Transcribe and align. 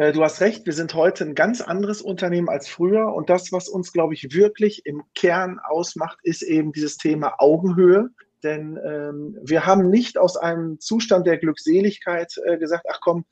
Äh, 0.00 0.12
du 0.12 0.24
hast 0.24 0.40
recht, 0.40 0.64
wir 0.64 0.72
sind 0.72 0.94
heute 0.94 1.24
ein 1.24 1.34
ganz 1.34 1.60
anderes 1.60 2.00
Unternehmen 2.00 2.48
als 2.48 2.70
früher. 2.70 3.12
Und 3.12 3.28
das, 3.28 3.52
was 3.52 3.68
uns, 3.68 3.92
glaube 3.92 4.14
ich, 4.14 4.32
wirklich 4.32 4.86
im 4.86 5.02
Kern 5.14 5.58
ausmacht, 5.62 6.18
ist 6.22 6.40
eben 6.40 6.72
dieses 6.72 6.96
Thema 6.96 7.34
Augenhöhe. 7.36 8.08
Denn 8.42 8.78
ähm, 8.82 9.36
wir 9.42 9.66
haben 9.66 9.90
nicht 9.90 10.16
aus 10.16 10.38
einem 10.38 10.80
Zustand 10.80 11.26
der 11.26 11.36
Glückseligkeit 11.36 12.32
äh, 12.46 12.56
gesagt, 12.56 12.86
ach 12.88 13.00
komm, 13.02 13.26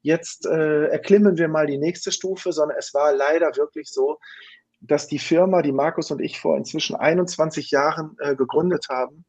jetzt 0.00 0.46
äh, 0.46 0.86
erklimmen 0.86 1.36
wir 1.36 1.48
mal 1.48 1.66
die 1.66 1.76
nächste 1.76 2.10
Stufe, 2.10 2.50
sondern 2.50 2.78
es 2.78 2.94
war 2.94 3.12
leider 3.12 3.54
wirklich 3.54 3.90
so, 3.90 4.16
dass 4.80 5.08
die 5.08 5.18
Firma, 5.18 5.60
die 5.60 5.72
Markus 5.72 6.10
und 6.10 6.22
ich 6.22 6.40
vor 6.40 6.56
inzwischen 6.56 6.96
21 6.96 7.70
Jahren 7.70 8.16
äh, 8.20 8.34
gegründet 8.34 8.86
haben, 8.88 9.26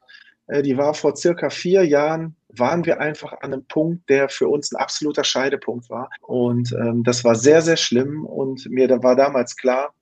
äh, 0.48 0.62
die 0.62 0.78
war 0.78 0.94
vor 0.94 1.18
circa 1.18 1.50
vier 1.50 1.84
Jahren, 1.84 2.37
waren 2.50 2.86
wir 2.86 3.00
einfach 3.00 3.34
an 3.42 3.54
einem 3.54 3.66
Punkt, 3.66 4.10
der 4.10 4.30
für 4.30 4.48
uns 4.48 4.72
ein 4.72 4.78
absoluter 4.78 5.24
Scheidepunkt 5.24 5.90
war. 5.90 6.10
Und 6.22 6.72
ähm, 6.74 7.04
das 7.04 7.24
war 7.24 7.36
sehr, 7.36 7.62
sehr 7.62 7.78
schlimm. 7.78 8.26
Und 8.26 8.70
mir 8.70 8.90
war 9.04 9.16
damals 9.16 9.56
klar, 9.56 9.94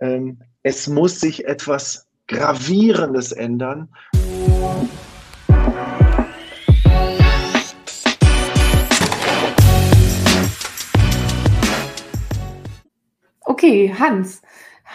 ähm, 0.00 0.40
es 0.62 0.86
muss 0.88 1.20
sich 1.20 1.46
etwas 1.46 2.06
Gravierendes 2.26 3.32
ändern. 3.32 3.88
Okay, 13.40 13.94
Hans. 13.98 14.42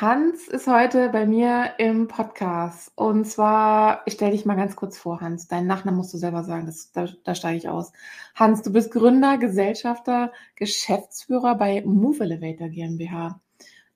Hans 0.01 0.47
ist 0.47 0.67
heute 0.67 1.09
bei 1.09 1.25
mir 1.25 1.71
im 1.77 2.07
Podcast. 2.07 2.89
Und 2.95 3.25
zwar, 3.25 4.01
ich 4.05 4.13
stelle 4.13 4.31
dich 4.31 4.45
mal 4.45 4.55
ganz 4.55 4.77
kurz 4.77 4.97
vor, 4.97 5.19
Hans. 5.19 5.49
Deinen 5.49 5.67
Nachnamen 5.67 5.97
musst 5.97 6.13
du 6.13 6.17
selber 6.17 6.45
sagen, 6.45 6.67
das, 6.67 6.93
da, 6.93 7.09
da 7.25 7.35
steige 7.35 7.57
ich 7.57 7.67
aus. 7.67 7.91
Hans, 8.33 8.61
du 8.61 8.71
bist 8.71 8.91
Gründer, 8.91 9.37
Gesellschafter, 9.37 10.31
Geschäftsführer 10.55 11.55
bei 11.55 11.83
Move 11.85 12.23
Elevator 12.23 12.69
GmbH. 12.69 13.41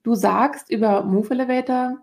Du 0.02 0.14
sagst 0.14 0.68
über 0.68 1.04
Move 1.04 1.30
Elevator, 1.30 1.96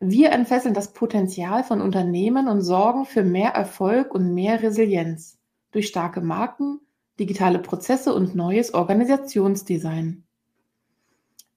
wir 0.00 0.32
entfesseln 0.32 0.74
das 0.74 0.92
Potenzial 0.92 1.62
von 1.62 1.80
Unternehmen 1.80 2.48
und 2.48 2.62
sorgen 2.62 3.04
für 3.04 3.22
mehr 3.22 3.50
Erfolg 3.50 4.12
und 4.12 4.34
mehr 4.34 4.60
Resilienz 4.60 5.38
durch 5.70 5.86
starke 5.86 6.20
Marken, 6.20 6.80
digitale 7.20 7.60
Prozesse 7.60 8.12
und 8.12 8.34
neues 8.34 8.74
Organisationsdesign. 8.74 10.24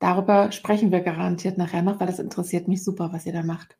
Darüber 0.03 0.51
sprechen 0.51 0.91
wir 0.91 0.99
garantiert 0.99 1.57
nachher 1.57 1.81
noch, 1.81 2.01
weil 2.01 2.07
das 2.07 2.19
interessiert 2.19 2.67
mich 2.67 2.83
super, 2.83 3.13
was 3.13 3.25
ihr 3.25 3.31
da 3.31 3.41
macht. 3.41 3.77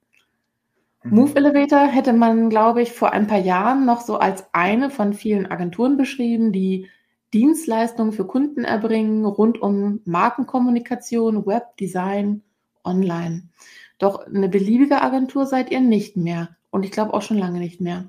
Mhm. 1.04 1.16
Move 1.16 1.36
Elevator 1.36 1.86
hätte 1.86 2.14
man, 2.14 2.50
glaube 2.50 2.82
ich, 2.82 2.94
vor 2.94 3.12
ein 3.12 3.28
paar 3.28 3.40
Jahren 3.40 3.86
noch 3.86 4.00
so 4.00 4.20
als 4.20 4.46
eine 4.54 4.90
von 4.90 5.14
vielen 5.14 5.52
Agenturen 5.52 5.98
beschrieben, 5.98 6.54
die 6.54 6.88
Dienstleistungen 7.34 8.14
für 8.14 8.26
Kunden 8.26 8.64
erbringen 8.64 9.26
rund 9.26 9.62
um 9.62 10.00
Markenkommunikation, 10.06 11.46
Webdesign, 11.46 12.42
Online. 12.86 13.50
Doch 13.98 14.26
eine 14.26 14.48
beliebige 14.48 15.02
Agentur 15.02 15.46
seid 15.46 15.72
ihr 15.72 15.82
nicht 15.82 16.16
mehr 16.16 16.56
und 16.72 16.86
ich 16.86 16.92
glaube 16.92 17.14
auch 17.14 17.22
schon 17.22 17.38
lange 17.38 17.60
nicht 17.60 17.82
mehr. 17.82 18.06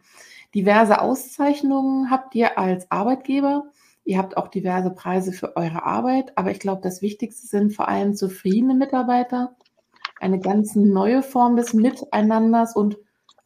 Diverse 0.55 1.01
Auszeichnungen 1.01 2.13
habt 2.13 2.37
ihr 2.37 2.61
als 2.61 2.89
Arbeitgeber 2.93 3.73
Ihr 4.05 4.19
habt 4.19 4.37
auch 4.37 4.49
diverse 4.49 4.91
Preise 4.91 5.33
für 5.33 5.57
eure 5.57 5.85
Arbeit, 5.85 6.37
aber 6.37 6.51
ich 6.51 6.61
glaube, 6.61 6.83
das 6.83 7.01
Wichtigste 7.01 7.47
sind 7.47 7.73
vor 7.73 7.89
allem 7.89 8.15
zufriedene 8.15 8.75
Mitarbeiter, 8.75 9.57
eine 10.21 10.39
ganz 10.39 10.77
neue 10.77 11.23
Form 11.23 11.57
des 11.57 11.73
Miteinanders 11.73 12.77
und 12.77 12.99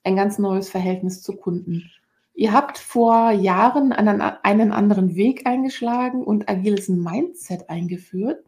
ein 0.03 0.17
ganz 0.17 0.39
neues 0.39 0.69
Verhältnis 0.69 1.23
zu 1.23 1.37
Kunden. 1.37 1.91
Ihr 2.35 2.53
habt 2.53 2.79
vor 2.79 3.31
Jahren 3.31 3.93
einen, 3.93 4.21
einen 4.21 4.73
anderen 4.73 5.15
Weg 5.15 5.47
eingeschlagen 5.47 6.25
und 6.25 6.49
agiles 6.49 6.89
Mindset 6.89 7.69
eingeführt 7.69 8.45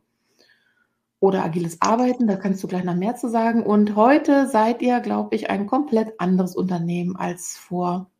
oder 1.20 1.44
agiles 1.44 1.80
Arbeiten, 1.80 2.26
da 2.26 2.36
kannst 2.36 2.62
du 2.62 2.68
gleich 2.68 2.84
noch 2.84 2.94
mehr 2.96 3.14
zu 3.16 3.28
sagen. 3.28 3.62
Und 3.62 3.94
heute 3.94 4.48
seid 4.48 4.80
ihr, 4.80 5.00
glaube 5.00 5.36
ich, 5.36 5.50
ein 5.50 5.66
komplett 5.66 6.18
anderes 6.18 6.56
Unternehmen 6.56 7.16
als 7.16 7.56
vor 7.56 8.10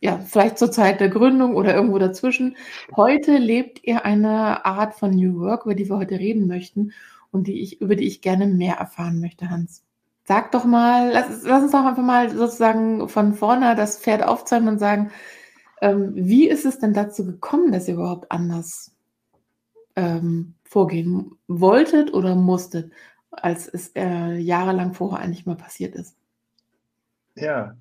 ja, 0.00 0.18
vielleicht 0.18 0.58
zur 0.58 0.70
Zeit 0.70 1.00
der 1.00 1.08
Gründung 1.08 1.56
oder 1.56 1.74
irgendwo 1.74 1.98
dazwischen. 1.98 2.56
Heute 2.94 3.36
lebt 3.36 3.82
ihr 3.84 4.04
eine 4.04 4.64
Art 4.64 4.94
von 4.94 5.10
New 5.10 5.40
Work, 5.40 5.64
über 5.64 5.74
die 5.74 5.88
wir 5.88 5.96
heute 5.96 6.18
reden 6.18 6.46
möchten 6.46 6.92
und 7.32 7.46
die 7.46 7.60
ich, 7.60 7.80
über 7.80 7.96
die 7.96 8.06
ich 8.06 8.20
gerne 8.20 8.46
mehr 8.46 8.76
erfahren 8.76 9.20
möchte, 9.20 9.50
Hans. 9.50 9.82
Sag 10.24 10.52
doch 10.52 10.64
mal, 10.64 11.10
lass, 11.12 11.42
lass 11.44 11.62
uns 11.62 11.72
doch 11.72 11.84
einfach 11.84 12.02
mal 12.02 12.30
sozusagen 12.30 13.08
von 13.08 13.34
vorne 13.34 13.74
das 13.74 13.98
Pferd 13.98 14.22
aufzäumen 14.22 14.68
und 14.68 14.78
sagen, 14.78 15.10
ähm, 15.80 16.12
wie 16.14 16.48
ist 16.48 16.64
es 16.64 16.78
denn 16.78 16.92
dazu 16.92 17.24
gekommen, 17.24 17.72
dass 17.72 17.88
ihr 17.88 17.94
überhaupt 17.94 18.30
anders 18.30 18.92
ähm, 19.96 20.54
vorgehen 20.64 21.38
wolltet 21.48 22.12
oder 22.12 22.34
musstet, 22.34 22.92
als 23.30 23.68
es 23.68 23.92
äh, 23.96 24.36
jahrelang 24.36 24.92
vorher 24.92 25.20
eigentlich 25.20 25.46
mal 25.46 25.56
passiert 25.56 25.94
ist? 25.94 26.14
Ja, 27.34 27.74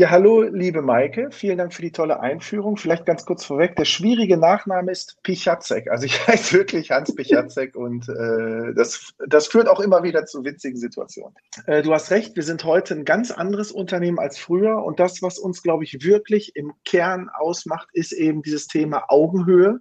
ja, 0.00 0.08
hallo, 0.08 0.44
liebe 0.44 0.80
Maike. 0.80 1.28
Vielen 1.30 1.58
Dank 1.58 1.74
für 1.74 1.82
die 1.82 1.92
tolle 1.92 2.20
Einführung. 2.20 2.78
Vielleicht 2.78 3.04
ganz 3.04 3.26
kurz 3.26 3.44
vorweg. 3.44 3.76
Der 3.76 3.84
schwierige 3.84 4.38
Nachname 4.38 4.90
ist 4.90 5.22
Pichacek. 5.22 5.90
Also 5.90 6.06
ich 6.06 6.18
heiße 6.26 6.54
wirklich 6.54 6.90
Hans 6.90 7.14
Pichacek 7.14 7.76
und 7.76 8.08
äh, 8.08 8.72
das, 8.74 9.12
das 9.28 9.48
führt 9.48 9.68
auch 9.68 9.78
immer 9.78 10.02
wieder 10.02 10.24
zu 10.24 10.42
witzigen 10.42 10.78
Situationen. 10.78 11.34
Äh, 11.66 11.82
du 11.82 11.92
hast 11.92 12.10
recht, 12.10 12.34
wir 12.34 12.42
sind 12.44 12.64
heute 12.64 12.94
ein 12.94 13.04
ganz 13.04 13.30
anderes 13.30 13.72
Unternehmen 13.72 14.18
als 14.18 14.38
früher 14.38 14.82
und 14.82 14.98
das, 14.98 15.20
was 15.20 15.38
uns, 15.38 15.62
glaube 15.62 15.84
ich, 15.84 16.02
wirklich 16.02 16.56
im 16.56 16.72
Kern 16.86 17.28
ausmacht, 17.28 17.90
ist 17.92 18.12
eben 18.12 18.40
dieses 18.40 18.68
Thema 18.68 19.04
Augenhöhe. 19.08 19.80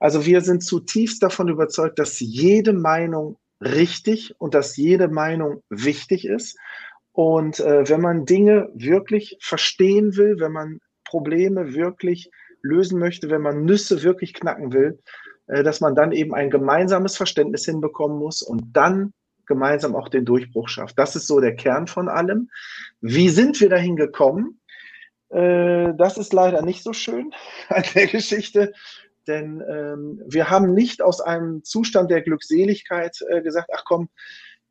Also 0.00 0.26
wir 0.26 0.40
sind 0.40 0.64
zutiefst 0.64 1.22
davon 1.22 1.46
überzeugt, 1.46 2.00
dass 2.00 2.18
jede 2.18 2.72
Meinung 2.72 3.38
richtig 3.60 4.34
und 4.38 4.54
dass 4.54 4.76
jede 4.76 5.06
Meinung 5.06 5.62
wichtig 5.70 6.26
ist. 6.26 6.58
Und 7.12 7.60
äh, 7.60 7.88
wenn 7.88 8.00
man 8.00 8.24
Dinge 8.24 8.70
wirklich 8.74 9.36
verstehen 9.40 10.16
will, 10.16 10.40
wenn 10.40 10.52
man 10.52 10.80
Probleme 11.04 11.74
wirklich 11.74 12.30
lösen 12.62 12.98
möchte, 12.98 13.28
wenn 13.30 13.42
man 13.42 13.64
Nüsse 13.64 14.02
wirklich 14.02 14.32
knacken 14.34 14.72
will, 14.72 14.98
äh, 15.46 15.62
dass 15.62 15.80
man 15.80 15.94
dann 15.94 16.12
eben 16.12 16.34
ein 16.34 16.50
gemeinsames 16.50 17.16
Verständnis 17.16 17.64
hinbekommen 17.64 18.18
muss 18.18 18.42
und 18.42 18.62
dann 18.72 19.12
gemeinsam 19.46 19.94
auch 19.94 20.08
den 20.08 20.24
Durchbruch 20.24 20.68
schafft. 20.68 20.98
Das 20.98 21.16
ist 21.16 21.26
so 21.26 21.40
der 21.40 21.54
Kern 21.54 21.86
von 21.86 22.08
allem. 22.08 22.48
Wie 23.00 23.28
sind 23.28 23.60
wir 23.60 23.68
dahin 23.68 23.96
gekommen? 23.96 24.60
Äh, 25.28 25.92
das 25.96 26.16
ist 26.16 26.32
leider 26.32 26.62
nicht 26.62 26.82
so 26.82 26.92
schön 26.92 27.32
an 27.68 27.82
der 27.94 28.06
Geschichte, 28.06 28.72
denn 29.26 29.62
ähm, 29.68 30.22
wir 30.26 30.50
haben 30.50 30.74
nicht 30.74 31.02
aus 31.02 31.20
einem 31.20 31.62
Zustand 31.64 32.10
der 32.10 32.22
Glückseligkeit 32.22 33.18
äh, 33.28 33.42
gesagt, 33.42 33.70
ach 33.74 33.84
komm, 33.84 34.08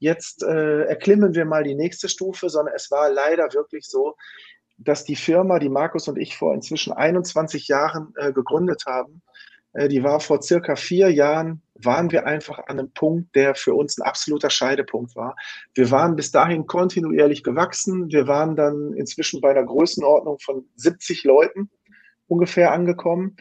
jetzt 0.01 0.43
äh, 0.43 0.83
erklimmen 0.85 1.35
wir 1.35 1.45
mal 1.45 1.63
die 1.63 1.75
nächste 1.75 2.09
Stufe, 2.09 2.49
sondern 2.49 2.73
es 2.75 2.89
war 2.91 3.09
leider 3.09 3.53
wirklich 3.53 3.87
so, 3.87 4.15
dass 4.77 5.05
die 5.05 5.15
Firma, 5.15 5.59
die 5.59 5.69
Markus 5.69 6.07
und 6.07 6.17
ich 6.17 6.35
vor 6.35 6.53
inzwischen 6.55 6.91
21 6.91 7.67
Jahren 7.67 8.13
äh, 8.17 8.33
gegründet 8.33 8.83
haben, 8.87 9.21
äh, 9.73 9.87
die 9.87 10.03
war 10.03 10.19
vor 10.19 10.41
circa 10.41 10.75
vier 10.75 11.11
Jahren, 11.11 11.61
waren 11.75 12.11
wir 12.11 12.25
einfach 12.25 12.57
an 12.67 12.79
einem 12.79 12.91
Punkt, 12.91 13.35
der 13.35 13.53
für 13.53 13.75
uns 13.75 13.97
ein 13.97 14.01
absoluter 14.01 14.49
Scheidepunkt 14.49 15.15
war. 15.15 15.35
Wir 15.75 15.91
waren 15.91 16.15
bis 16.15 16.31
dahin 16.31 16.65
kontinuierlich 16.65 17.43
gewachsen. 17.43 18.11
Wir 18.11 18.27
waren 18.27 18.55
dann 18.55 18.93
inzwischen 18.93 19.39
bei 19.39 19.51
einer 19.51 19.65
Größenordnung 19.65 20.39
von 20.39 20.65
70 20.77 21.23
Leuten 21.25 21.69
ungefähr 22.27 22.71
angekommen. 22.71 23.35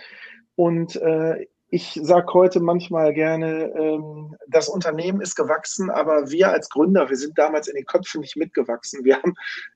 Und 0.57 0.97
äh, 0.97 1.47
ich 1.73 2.01
sage 2.03 2.35
heute 2.35 2.59
manchmal 2.59 3.15
gerne, 3.15 3.73
ähm, 3.77 4.37
das 4.49 4.69
Unternehmen 4.69 5.21
ist 5.21 5.37
gewachsen, 5.37 5.89
aber 5.89 6.31
wir 6.31 6.51
als 6.51 6.69
Gründer, 6.69 7.09
wir 7.09 7.17
sind 7.17 7.39
damals 7.39 7.69
in 7.69 7.77
den 7.77 7.87
Köpfen 7.87 8.21
nicht 8.21 8.37
mitgewachsen. 8.37 9.05
Wir 9.05 9.17
haben 9.17 9.35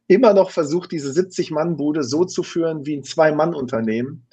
immer 0.09 0.35
noch 0.35 0.51
versucht, 0.51 0.91
diese 0.91 1.11
70-Mann-Bude 1.11 2.03
so 2.03 2.25
zu 2.25 2.43
führen 2.43 2.85
wie 2.85 2.97
ein 2.97 3.05
Zwei-Mann-Unternehmen. 3.05 4.27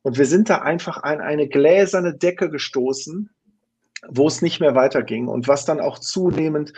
Und 0.00 0.16
wir 0.16 0.24
sind 0.24 0.48
da 0.48 0.58
einfach 0.58 1.02
an 1.02 1.20
eine 1.20 1.48
gläserne 1.48 2.14
Decke 2.14 2.48
gestoßen, 2.48 3.28
wo 4.08 4.26
es 4.26 4.40
nicht 4.40 4.60
mehr 4.60 4.74
weiterging 4.74 5.28
und 5.28 5.48
was 5.48 5.66
dann 5.66 5.80
auch 5.80 5.98
zunehmend 5.98 6.72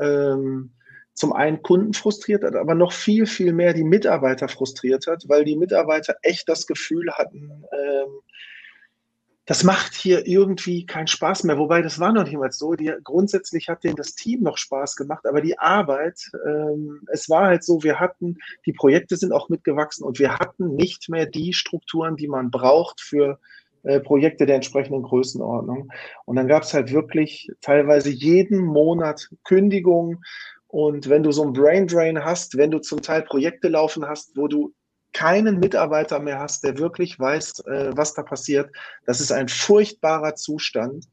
ähm, 0.00 0.72
zum 1.14 1.32
einen 1.32 1.62
Kunden 1.62 1.94
frustriert 1.94 2.42
hat, 2.42 2.56
aber 2.56 2.74
noch 2.74 2.92
viel, 2.92 3.26
viel 3.26 3.52
mehr 3.52 3.74
die 3.74 3.84
Mitarbeiter 3.84 4.48
frustriert 4.48 5.06
hat, 5.06 5.24
weil 5.28 5.44
die 5.44 5.56
Mitarbeiter 5.56 6.16
echt 6.22 6.48
das 6.48 6.66
Gefühl 6.66 7.10
hatten, 7.12 7.64
ähm, 7.72 8.20
das 9.48 9.64
macht 9.64 9.94
hier 9.94 10.26
irgendwie 10.26 10.84
keinen 10.84 11.06
Spaß 11.06 11.44
mehr. 11.44 11.56
Wobei, 11.56 11.80
das 11.80 11.98
war 11.98 12.12
noch 12.12 12.24
nicht 12.24 12.36
mal 12.36 12.52
so. 12.52 12.74
Die, 12.74 12.92
grundsätzlich 13.02 13.70
hat 13.70 13.82
denen 13.82 13.96
das 13.96 14.14
Team 14.14 14.42
noch 14.42 14.58
Spaß 14.58 14.94
gemacht, 14.94 15.24
aber 15.24 15.40
die 15.40 15.58
Arbeit, 15.58 16.20
ähm, 16.46 17.00
es 17.10 17.30
war 17.30 17.46
halt 17.46 17.64
so, 17.64 17.82
wir 17.82 17.98
hatten, 17.98 18.36
die 18.66 18.74
Projekte 18.74 19.16
sind 19.16 19.32
auch 19.32 19.48
mitgewachsen 19.48 20.04
und 20.04 20.18
wir 20.18 20.34
hatten 20.34 20.74
nicht 20.74 21.08
mehr 21.08 21.24
die 21.24 21.54
Strukturen, 21.54 22.16
die 22.16 22.28
man 22.28 22.50
braucht 22.50 23.00
für 23.00 23.40
äh, 23.84 24.00
Projekte 24.00 24.44
der 24.44 24.56
entsprechenden 24.56 25.02
Größenordnung. 25.02 25.90
Und 26.26 26.36
dann 26.36 26.46
gab 26.46 26.64
es 26.64 26.74
halt 26.74 26.92
wirklich 26.92 27.50
teilweise 27.62 28.10
jeden 28.10 28.60
Monat 28.60 29.30
Kündigungen. 29.44 30.22
Und 30.66 31.08
wenn 31.08 31.22
du 31.22 31.32
so 31.32 31.42
ein 31.42 31.54
Brain 31.54 31.86
Drain 31.86 32.22
hast, 32.22 32.58
wenn 32.58 32.70
du 32.70 32.80
zum 32.80 33.00
Teil 33.00 33.22
Projekte 33.22 33.68
laufen 33.68 34.06
hast, 34.06 34.36
wo 34.36 34.46
du 34.46 34.74
keinen 35.12 35.58
Mitarbeiter 35.58 36.20
mehr 36.20 36.38
hast, 36.38 36.64
der 36.64 36.78
wirklich 36.78 37.18
weiß, 37.18 37.60
äh, 37.66 37.90
was 37.96 38.14
da 38.14 38.22
passiert. 38.22 38.70
Das 39.06 39.20
ist 39.20 39.32
ein 39.32 39.48
furchtbarer 39.48 40.34
Zustand. 40.34 41.06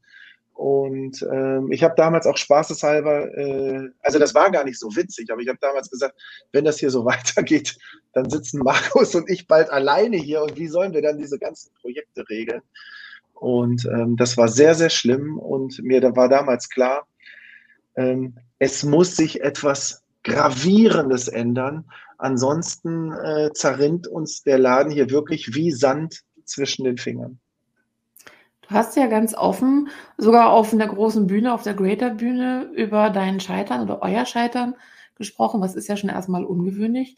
Und 0.54 1.22
ähm, 1.30 1.70
ich 1.70 1.82
habe 1.82 1.94
damals 1.96 2.26
auch 2.26 2.38
spaßeshalber, 2.38 3.36
äh, 3.36 3.90
also 4.00 4.18
das 4.18 4.34
war 4.34 4.50
gar 4.50 4.64
nicht 4.64 4.78
so 4.78 4.94
witzig, 4.96 5.30
aber 5.30 5.42
ich 5.42 5.48
habe 5.48 5.58
damals 5.60 5.90
gesagt, 5.90 6.14
wenn 6.52 6.64
das 6.64 6.78
hier 6.78 6.90
so 6.90 7.04
weitergeht, 7.04 7.76
dann 8.14 8.30
sitzen 8.30 8.60
Markus 8.60 9.14
und 9.14 9.28
ich 9.28 9.46
bald 9.46 9.68
alleine 9.70 10.16
hier 10.16 10.42
und 10.42 10.56
wie 10.56 10.68
sollen 10.68 10.94
wir 10.94 11.02
dann 11.02 11.18
diese 11.18 11.38
ganzen 11.38 11.74
Projekte 11.74 12.26
regeln? 12.30 12.62
Und 13.34 13.84
ähm, 13.84 14.16
das 14.16 14.38
war 14.38 14.48
sehr, 14.48 14.74
sehr 14.74 14.88
schlimm 14.88 15.38
und 15.38 15.82
mir 15.82 16.00
da 16.00 16.16
war 16.16 16.30
damals 16.30 16.70
klar, 16.70 17.06
ähm, 17.96 18.38
es 18.58 18.82
muss 18.82 19.14
sich 19.14 19.42
etwas 19.42 20.02
Gravierendes 20.24 21.28
ändern. 21.28 21.84
Ansonsten 22.18 23.12
äh, 23.12 23.50
zerrinnt 23.52 24.06
uns 24.06 24.42
der 24.42 24.58
Laden 24.58 24.92
hier 24.92 25.10
wirklich 25.10 25.54
wie 25.54 25.72
Sand 25.72 26.22
zwischen 26.44 26.84
den 26.84 26.98
Fingern. 26.98 27.38
Du 28.62 28.74
hast 28.74 28.96
ja 28.96 29.06
ganz 29.06 29.34
offen, 29.34 29.88
sogar 30.18 30.50
auf 30.50 30.72
einer 30.72 30.88
großen 30.88 31.26
Bühne, 31.26 31.52
auf 31.52 31.62
der 31.62 31.74
Greater 31.74 32.10
Bühne, 32.10 32.70
über 32.74 33.10
dein 33.10 33.38
Scheitern 33.38 33.82
oder 33.82 34.02
euer 34.02 34.26
Scheitern 34.26 34.74
gesprochen. 35.14 35.60
Was 35.60 35.76
ist 35.76 35.88
ja 35.88 35.96
schon 35.96 36.10
erstmal 36.10 36.44
ungewöhnlich, 36.44 37.16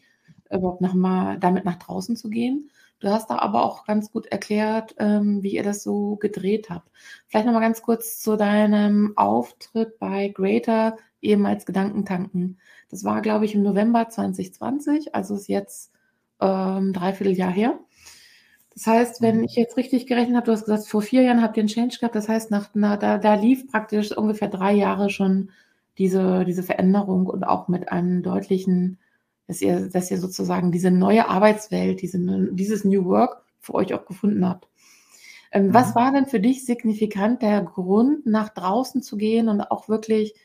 überhaupt 0.51 0.81
noch 0.81 0.93
mal 0.93 1.39
damit 1.39 1.65
nach 1.65 1.77
draußen 1.77 2.15
zu 2.15 2.29
gehen. 2.29 2.69
Du 2.99 3.09
hast 3.09 3.29
da 3.29 3.37
aber 3.39 3.63
auch 3.63 3.85
ganz 3.85 4.11
gut 4.11 4.25
erklärt, 4.27 4.95
ähm, 4.99 5.41
wie 5.41 5.55
ihr 5.55 5.63
das 5.63 5.83
so 5.83 6.17
gedreht 6.17 6.69
habt. 6.69 6.89
Vielleicht 7.27 7.45
noch 7.45 7.53
mal 7.53 7.61
ganz 7.61 7.81
kurz 7.81 8.19
zu 8.21 8.35
deinem 8.35 9.13
Auftritt 9.15 9.99
bei 9.99 10.29
Greater, 10.29 10.97
ehemals 11.21 11.65
Gedankentanken. 11.65 12.59
Das 12.89 13.03
war, 13.03 13.21
glaube 13.21 13.45
ich, 13.45 13.55
im 13.55 13.63
November 13.63 14.09
2020, 14.09 15.15
also 15.15 15.35
ist 15.35 15.47
jetzt 15.47 15.91
ähm, 16.41 16.93
dreiviertel 16.93 17.33
Jahr 17.33 17.51
her. 17.51 17.79
Das 18.73 18.87
heißt, 18.87 19.21
wenn 19.21 19.39
mhm. 19.39 19.43
ich 19.43 19.55
jetzt 19.55 19.77
richtig 19.77 20.07
gerechnet 20.07 20.37
habe, 20.37 20.45
du 20.45 20.51
hast 20.53 20.65
gesagt, 20.65 20.87
vor 20.87 21.01
vier 21.01 21.21
Jahren 21.23 21.41
habt 21.41 21.57
ihr 21.57 21.61
einen 21.61 21.69
Change 21.69 21.97
gehabt. 21.99 22.15
Das 22.15 22.29
heißt, 22.29 22.51
nach, 22.51 22.69
na, 22.73 22.97
da, 22.97 23.17
da 23.17 23.35
lief 23.35 23.67
praktisch 23.67 24.15
ungefähr 24.15 24.47
drei 24.47 24.73
Jahre 24.73 25.09
schon 25.09 25.51
diese, 25.97 26.45
diese 26.45 26.63
Veränderung 26.63 27.27
und 27.27 27.43
auch 27.43 27.67
mit 27.67 27.91
einem 27.91 28.23
deutlichen, 28.23 28.99
dass 29.49 29.61
ihr, 29.61 29.89
dass 29.89 30.09
ihr 30.09 30.17
sozusagen 30.17 30.71
diese 30.71 30.91
neue 30.91 31.27
Arbeitswelt, 31.27 32.01
diese, 32.01 32.19
dieses 32.51 32.85
New 32.85 33.03
Work 33.03 33.41
für 33.59 33.73
euch 33.73 33.93
auch 33.93 34.05
gefunden 34.05 34.47
habt. 34.47 34.69
Ähm, 35.51 35.67
mhm. 35.67 35.73
Was 35.73 35.95
war 35.95 36.13
denn 36.13 36.27
für 36.27 36.39
dich 36.39 36.65
signifikant 36.65 37.41
der 37.41 37.61
Grund, 37.63 38.25
nach 38.25 38.49
draußen 38.49 39.01
zu 39.01 39.17
gehen 39.17 39.49
und 39.49 39.59
auch 39.59 39.89
wirklich 39.89 40.35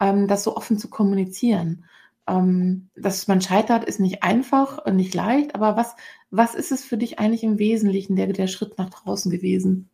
ähm, 0.00 0.28
das 0.28 0.44
so 0.44 0.56
offen 0.56 0.76
zu 0.76 0.90
kommunizieren? 0.90 1.84
ähm, 2.28 2.90
dass 2.94 3.26
man 3.26 3.40
scheitert, 3.40 3.84
ist 3.84 4.00
nicht 4.00 4.22
einfach 4.22 4.84
und 4.84 4.96
nicht 4.96 5.14
leicht, 5.14 5.54
aber 5.54 5.76
was, 5.76 5.96
was 6.30 6.54
ist 6.54 6.72
es 6.72 6.84
für 6.84 6.98
dich 6.98 7.18
eigentlich 7.18 7.42
im 7.42 7.58
Wesentlichen 7.58 8.16
der, 8.16 8.26
der 8.26 8.48
Schritt 8.48 8.76
nach 8.76 8.90
draußen 8.90 9.30
gewesen? 9.30 9.88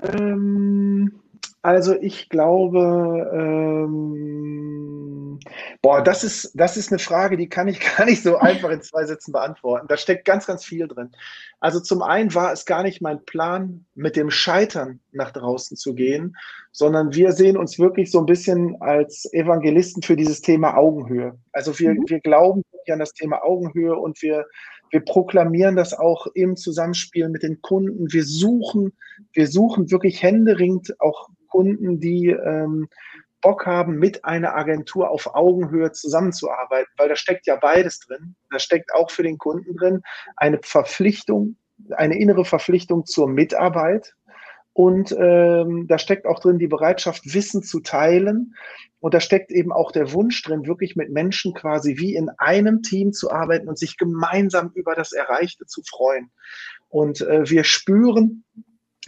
Ähm, 0.00 1.21
also 1.62 1.94
ich 1.94 2.28
glaube, 2.28 3.30
ähm, 3.32 5.38
boah, 5.80 6.02
das 6.02 6.24
ist, 6.24 6.50
das 6.54 6.76
ist 6.76 6.90
eine 6.90 6.98
Frage, 6.98 7.36
die 7.36 7.48
kann 7.48 7.68
ich 7.68 7.78
gar 7.96 8.04
nicht 8.04 8.22
so 8.22 8.38
einfach 8.38 8.70
in 8.70 8.82
zwei 8.82 9.04
Sätzen 9.04 9.30
beantworten. 9.30 9.86
Da 9.88 9.96
steckt 9.96 10.24
ganz, 10.24 10.46
ganz 10.46 10.64
viel 10.64 10.88
drin. 10.88 11.12
Also 11.60 11.78
zum 11.78 12.02
einen 12.02 12.34
war 12.34 12.52
es 12.52 12.66
gar 12.66 12.82
nicht 12.82 13.00
mein 13.00 13.24
Plan, 13.24 13.86
mit 13.94 14.16
dem 14.16 14.30
Scheitern 14.30 14.98
nach 15.12 15.30
draußen 15.30 15.76
zu 15.76 15.94
gehen, 15.94 16.36
sondern 16.72 17.14
wir 17.14 17.30
sehen 17.30 17.56
uns 17.56 17.78
wirklich 17.78 18.10
so 18.10 18.18
ein 18.18 18.26
bisschen 18.26 18.76
als 18.80 19.32
Evangelisten 19.32 20.02
für 20.02 20.16
dieses 20.16 20.40
Thema 20.40 20.76
Augenhöhe. 20.76 21.38
Also 21.52 21.78
wir, 21.78 21.90
mhm. 21.90 22.04
wir 22.08 22.20
glauben 22.20 22.62
an 22.90 22.98
das 22.98 23.12
Thema 23.12 23.44
Augenhöhe 23.44 23.94
und 23.94 24.20
wir, 24.22 24.44
wir 24.90 25.00
proklamieren 25.00 25.76
das 25.76 25.94
auch 25.94 26.26
im 26.34 26.56
Zusammenspiel 26.56 27.28
mit 27.28 27.44
den 27.44 27.62
Kunden. 27.62 28.12
Wir 28.12 28.24
suchen, 28.24 28.92
wir 29.32 29.46
suchen 29.46 29.92
wirklich 29.92 30.22
händeringend 30.22 31.00
auch 31.00 31.28
Kunden, 31.52 32.00
die 32.00 32.28
ähm, 32.28 32.88
Bock 33.42 33.66
haben, 33.66 33.98
mit 33.98 34.24
einer 34.24 34.54
Agentur 34.56 35.10
auf 35.10 35.34
Augenhöhe 35.34 35.92
zusammenzuarbeiten, 35.92 36.90
weil 36.96 37.10
da 37.10 37.16
steckt 37.16 37.46
ja 37.46 37.56
beides 37.56 38.00
drin. 38.00 38.34
Da 38.50 38.58
steckt 38.58 38.94
auch 38.94 39.10
für 39.10 39.22
den 39.22 39.36
Kunden 39.36 39.76
drin 39.76 40.02
eine 40.36 40.60
Verpflichtung, 40.62 41.56
eine 41.90 42.18
innere 42.18 42.46
Verpflichtung 42.46 43.04
zur 43.04 43.28
Mitarbeit. 43.28 44.14
Und 44.72 45.14
ähm, 45.18 45.86
da 45.86 45.98
steckt 45.98 46.24
auch 46.24 46.40
drin 46.40 46.58
die 46.58 46.68
Bereitschaft, 46.68 47.34
Wissen 47.34 47.62
zu 47.62 47.80
teilen. 47.80 48.54
Und 49.00 49.12
da 49.12 49.20
steckt 49.20 49.50
eben 49.50 49.72
auch 49.72 49.92
der 49.92 50.12
Wunsch 50.12 50.40
drin, 50.42 50.66
wirklich 50.66 50.96
mit 50.96 51.10
Menschen 51.10 51.52
quasi 51.52 51.98
wie 51.98 52.14
in 52.14 52.30
einem 52.38 52.80
Team 52.80 53.12
zu 53.12 53.30
arbeiten 53.30 53.68
und 53.68 53.78
sich 53.78 53.98
gemeinsam 53.98 54.70
über 54.74 54.94
das 54.94 55.12
Erreichte 55.12 55.66
zu 55.66 55.82
freuen. 55.82 56.30
Und 56.88 57.20
äh, 57.20 57.50
wir 57.50 57.64
spüren, 57.64 58.44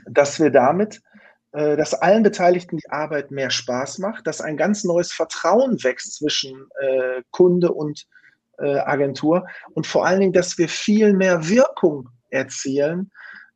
dass 0.07 0.41
wir 0.41 0.51
damit 0.51 1.01
dass 1.55 1.95
allen 1.95 2.25
Beteiligten 2.25 2.79
die 2.79 2.91
Arbeit 2.91 3.31
mehr 3.31 3.51
Spaß 3.51 3.99
macht, 3.99 4.27
dass 4.27 4.41
ein 4.41 4.57
ganz 4.57 4.83
neues 4.83 5.13
Vertrauen 5.13 5.83
wächst 5.85 6.17
zwischen 6.17 6.69
äh, 6.81 7.23
Kunde 7.31 7.73
und 7.73 8.07
äh, 8.59 8.79
Agentur 8.79 9.47
und 9.73 9.87
vor 9.87 10.07
allen 10.07 10.21
Dingen, 10.21 10.33
dass 10.33 10.59
wir 10.59 10.69
viel 10.69 11.13
mehr 11.13 11.49
Wirkung 11.49 12.09
erzielen, 12.31 13.11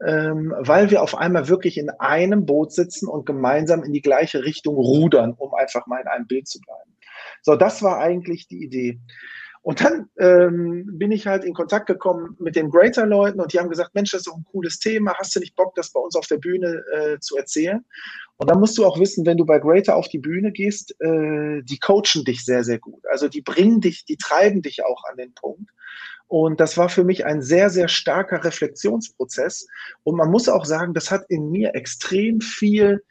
ähm, 0.07 0.55
weil 0.59 0.91
wir 0.91 1.03
auf 1.03 1.17
einmal 1.17 1.49
wirklich 1.49 1.77
in 1.77 1.91
einem 1.91 2.47
Boot 2.47 2.73
sitzen 2.73 3.09
und 3.09 3.27
gemeinsam 3.27 3.83
in 3.83 3.93
die 3.93 4.03
gleiche 4.03 4.45
Richtung 4.45 4.77
rudern, 4.77 5.35
um 5.37 5.55
einfach 5.55 5.87
mal 5.87 6.01
in 6.01 6.07
einem 6.07 6.27
Bild 6.27 6.47
zu 6.47 6.61
bleiben. 6.61 6.97
So, 7.43 7.57
das 7.57 7.83
war 7.83 7.99
eigentlich 7.99 8.47
die 8.49 8.63
Idee. 8.63 9.01
Und 9.63 9.85
dann 9.85 10.09
ähm, 10.19 10.99
bin 10.99 11.13
ich 11.13 11.27
halt 11.27 11.45
in 11.45 11.55
Kontakt 11.55 11.87
gekommen 11.87 12.37
mit 12.39 12.57
den 12.57 12.71
Greater-Leuten 12.71 13.41
und 13.41 13.53
die 13.53 13.59
haben 13.59 13.69
gesagt, 13.69 13.95
Mensch, 13.95 14.13
das 14.13 14.21
ist 14.21 14.29
doch 14.29 14.37
ein 14.37 14.47
cooles 14.51 14.79
Thema, 14.79 15.15
hast 15.19 15.35
du 15.35 15.41
nicht 15.41 15.57
Bock, 15.57 15.75
das 15.75 15.93
bei 15.93 16.01
uns 16.01 16.17
auf 16.17 16.27
der 16.27 16.39
Bühne 16.39 16.83
äh, 16.95 17.19
zu 17.21 17.37
erzählen? 17.37 17.85
Und 18.37 18.49
dann 18.49 18.61
musst 18.61 18.79
du 18.79 18.87
auch 18.87 19.01
wissen, 19.01 19.27
wenn 19.27 19.37
du 19.37 19.45
bei 19.45 19.59
Greater 19.59 19.97
auf 19.97 20.09
die 20.09 20.19
Bühne 20.19 20.53
gehst, 20.53 20.95
äh, 21.01 21.61
die 21.63 21.79
coachen 21.81 22.25
dich 22.25 22.45
sehr, 22.45 22.63
sehr 22.63 22.79
gut. 22.79 23.05
Also 23.11 23.29
die 23.29 23.43
bringen 23.43 23.81
dich, 23.81 24.05
die 24.05 24.17
treiben 24.17 24.63
dich 24.63 24.85
auch 24.85 25.03
an 25.11 25.17
den 25.17 25.35
Punkt. 25.35 25.71
Und 26.29 26.61
das 26.61 26.77
war 26.77 26.89
für 26.89 27.05
mich 27.05 27.25
ein 27.25 27.43
sehr, 27.43 27.71
sehr 27.71 27.89
starker 27.89 28.45
Reflexionsprozess. 28.45 29.67
Und 30.05 30.17
man 30.17 30.31
muss 30.31 30.49
auch 30.49 30.67
sagen, 30.67 30.95
das 30.95 31.11
hat 31.11 31.25
in 31.29 31.51
mir 31.51 31.75
extrem 31.75 32.41
viel 32.41 33.03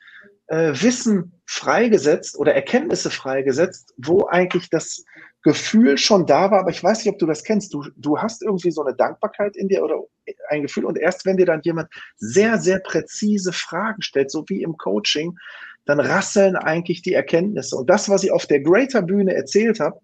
äh, 0.48 0.72
Wissen 0.82 1.34
freigesetzt 1.46 2.38
oder 2.38 2.54
Erkenntnisse 2.54 3.10
freigesetzt, 3.10 3.94
wo 3.98 4.28
eigentlich 4.28 4.70
das 4.70 5.04
Gefühl 5.48 5.98
schon 5.98 6.26
da 6.26 6.52
war, 6.52 6.60
aber 6.60 6.72
ich 6.72 6.84
weiß 6.84 7.00
nicht, 7.00 7.14
ob 7.14 7.20
du 7.20 7.26
das 7.26 7.46
kennst. 7.46 7.74
Du, 7.74 7.82
du 7.96 8.18
hast 8.18 8.44
irgendwie 8.44 8.70
so 8.70 8.84
eine 8.84 8.94
Dankbarkeit 8.94 9.56
in 9.56 9.70
dir 9.70 9.82
oder 9.82 10.04
ein 10.50 10.64
Gefühl 10.64 10.84
und 10.84 10.98
erst 10.98 11.26
wenn 11.26 11.38
dir 11.38 11.46
dann 11.46 11.62
jemand 11.64 11.88
sehr, 12.18 12.58
sehr 12.58 12.80
präzise 12.80 13.54
Fragen 13.54 14.02
stellt, 14.02 14.30
so 14.30 14.44
wie 14.50 14.62
im 14.62 14.76
Coaching, 14.78 15.38
dann 15.86 16.02
rasseln 16.02 16.58
eigentlich 16.58 17.02
die 17.02 17.14
Erkenntnisse. 17.14 17.78
Und 17.78 17.90
das, 17.90 18.10
was 18.10 18.26
ich 18.26 18.32
auf 18.34 18.46
der 18.46 18.60
Greater 18.60 19.02
Bühne 19.02 19.36
erzählt 19.36 19.80
habe, 19.80 20.02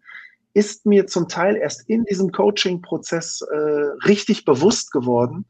ist 0.54 0.86
mir 0.86 1.08
zum 1.08 1.28
Teil 1.28 1.58
erst 1.58 1.90
in 1.90 2.06
diesem 2.06 2.32
Coaching-Prozess 2.32 3.42
äh, 3.42 3.56
richtig 4.08 4.46
bewusst 4.46 4.94
geworden. 4.94 5.46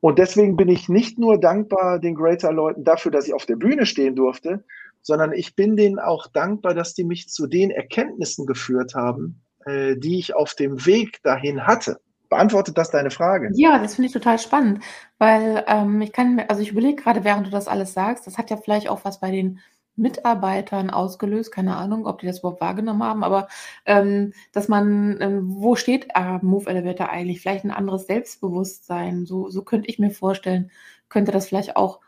Und 0.00 0.18
deswegen 0.18 0.56
bin 0.56 0.68
ich 0.68 0.88
nicht 0.88 1.16
nur 1.20 1.38
dankbar 1.38 2.00
den 2.00 2.16
Greater-Leuten 2.16 2.82
dafür, 2.82 3.12
dass 3.12 3.28
ich 3.28 3.34
auf 3.34 3.46
der 3.46 3.54
Bühne 3.54 3.86
stehen 3.86 4.16
durfte, 4.16 4.64
sondern 5.02 5.32
ich 5.32 5.54
bin 5.56 5.76
denen 5.76 5.98
auch 5.98 6.26
dankbar, 6.28 6.74
dass 6.74 6.94
die 6.94 7.04
mich 7.04 7.28
zu 7.28 7.46
den 7.46 7.70
Erkenntnissen 7.70 8.46
geführt 8.46 8.94
haben, 8.94 9.42
äh, 9.66 9.96
die 9.96 10.18
ich 10.18 10.34
auf 10.34 10.54
dem 10.54 10.86
Weg 10.86 11.22
dahin 11.22 11.66
hatte. 11.66 12.00
Beantwortet 12.30 12.78
das 12.78 12.90
deine 12.90 13.10
Frage? 13.10 13.50
Ja, 13.52 13.78
das 13.78 13.96
finde 13.96 14.06
ich 14.06 14.12
total 14.12 14.38
spannend, 14.38 14.82
weil 15.18 15.64
ähm, 15.66 16.00
ich 16.00 16.12
kann, 16.12 16.40
also 16.48 16.62
ich 16.62 16.70
überlege 16.70 17.02
gerade, 17.02 17.24
während 17.24 17.46
du 17.46 17.50
das 17.50 17.68
alles 17.68 17.92
sagst, 17.92 18.26
das 18.26 18.38
hat 18.38 18.48
ja 18.48 18.56
vielleicht 18.56 18.88
auch 18.88 19.04
was 19.04 19.20
bei 19.20 19.30
den 19.30 19.60
Mitarbeitern 19.96 20.88
ausgelöst, 20.88 21.52
keine 21.52 21.76
Ahnung, 21.76 22.06
ob 22.06 22.20
die 22.20 22.26
das 22.26 22.38
überhaupt 22.38 22.62
wahrgenommen 22.62 23.02
haben, 23.02 23.22
aber 23.22 23.48
ähm, 23.84 24.32
dass 24.52 24.68
man, 24.68 25.18
ähm, 25.20 25.42
wo 25.56 25.76
steht 25.76 26.08
äh, 26.14 26.38
Move 26.40 26.70
Elevator 26.70 27.10
eigentlich? 27.10 27.42
Vielleicht 27.42 27.64
ein 27.64 27.70
anderes 27.70 28.06
Selbstbewusstsein, 28.06 29.26
so, 29.26 29.50
so 29.50 29.62
könnte 29.62 29.90
ich 29.90 29.98
mir 29.98 30.10
vorstellen, 30.10 30.70
könnte 31.10 31.32
das 31.32 31.46
vielleicht 31.48 31.76
auch 31.76 32.00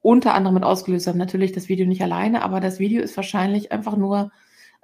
unter 0.00 0.34
anderem 0.34 0.54
mit 0.54 0.64
ausgelöst 0.64 1.06
haben. 1.06 1.18
Natürlich 1.18 1.52
das 1.52 1.68
Video 1.68 1.86
nicht 1.86 2.02
alleine, 2.02 2.42
aber 2.42 2.60
das 2.60 2.78
Video 2.78 3.02
ist 3.02 3.16
wahrscheinlich 3.16 3.72
einfach 3.72 3.96
nur 3.96 4.30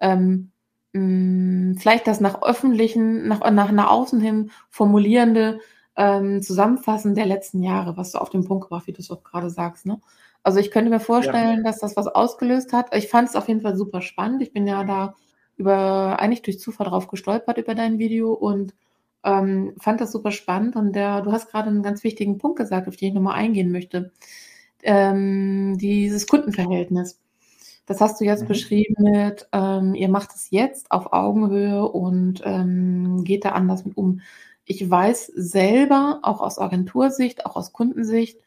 ähm, 0.00 0.50
mh, 0.92 1.00
mm, 1.00 1.76
vielleicht 1.78 2.06
das 2.06 2.21
nach 2.21 2.42
öffentlichen, 2.42 3.28
nach, 3.28 3.49
nach, 3.50 3.71
nach 3.71 3.90
außen 3.90 4.21
hin 4.21 4.50
formulierende 4.71 5.61
ähm, 5.97 6.42
Zusammenfassen 6.42 7.14
der 7.14 7.26
letzten 7.26 7.62
Jahre, 7.62 7.97
was 7.97 8.12
du 8.12 8.18
auf 8.18 8.30
den 8.30 8.44
Punkt 8.44 8.64
gebracht, 8.64 8.87
wie 8.87 8.92
du 8.92 9.00
es 9.00 9.11
auch 9.11 9.23
gerade 9.23 9.50
sagst. 9.50 9.87
Ne? 9.87 10.00
Also 10.42 10.59
ich 10.59 10.71
könnte 10.71 10.90
mir 10.90 11.00
vorstellen, 11.00 11.59
ja. 11.59 11.62
dass 11.62 11.78
das 11.78 11.97
was 11.97 12.09
ausgelöst 12.09 12.73
hat. 12.73 12.94
Ich 12.94 13.09
fand 13.09 13.28
es 13.28 13.37
auf 13.37 13.49
jeden 13.49 13.62
Fall 13.62 13.76
super 13.76 14.02
spannend. 14.02 14.42
Ich 14.42 14.52
bin 14.52 14.66
ja 14.66 14.85
da 14.85 15.14
über 15.56 16.18
eigentlich 16.18 16.42
durch 16.42 16.59
Zufall 16.59 16.88
drauf 16.88 17.09
gestolpert 17.09 17.59
über 17.59 17.75
dein 17.75 17.99
Video 17.99 18.33
und 18.33 18.75
ähm, 19.23 19.75
fand 19.78 20.00
das 20.00 20.12
super 20.12 20.33
spannend. 20.33 20.75
Und 20.75 20.94
der, 20.94 21.23
du 21.23 21.33
hast 21.33 21.50
gerade 21.50 21.71
einen 21.71 21.83
ganz 21.85 22.02
wichtigen 22.02 22.38
Punkt 22.38 22.59
gesagt, 22.59 22.88
auf 22.88 22.97
den 22.97 23.09
ich 23.09 23.14
nochmal 23.14 23.37
eingehen 23.37 23.71
möchte 23.71 24.12
ähm, 24.85 25.76
dieses 25.79 26.26
Kundenverhältnis. 26.26 27.19
Das 27.87 28.00
hast 28.00 28.21
du 28.21 28.25
jetzt 28.25 28.45
mhm. 28.45 28.49
beschrieben 28.49 28.95
mit, 28.99 29.49
ähm, 29.53 29.95
ihr 29.95 30.09
macht 30.09 30.35
es 30.35 30.50
jetzt 30.50 30.91
auf 30.91 31.12
Augenhöhe 31.12 31.87
und 31.88 32.43
ähm, 32.45 33.25
geht 33.25 33.45
da 33.45 33.50
anders 33.50 33.85
mit 33.85 33.97
um. 33.97 34.21
Ich 34.64 34.88
weiß 34.88 35.26
selber, 35.26 36.21
auch 36.23 36.41
aus 36.41 36.59
Agentursicht, 36.59 37.45
auch 37.45 37.57
aus 37.57 37.73
Kundensicht, 37.73 38.38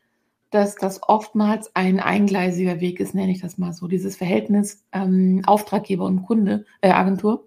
dass 0.50 0.75
das 0.75 1.03
oftmals 1.03 1.75
ein 1.75 2.00
eingleisiger 2.00 2.79
Weg 2.79 3.00
ist, 3.00 3.13
nenne 3.13 3.32
ich 3.32 3.41
das 3.41 3.58
mal 3.58 3.74
so, 3.74 3.88
dieses 3.88 4.15
Verhältnis 4.15 4.84
ähm, 4.94 5.44
Auftraggeber 5.46 6.06
und 6.06 6.24
Kunde, 6.24 6.65
äh, 6.82 6.89
Agentur. 6.89 7.46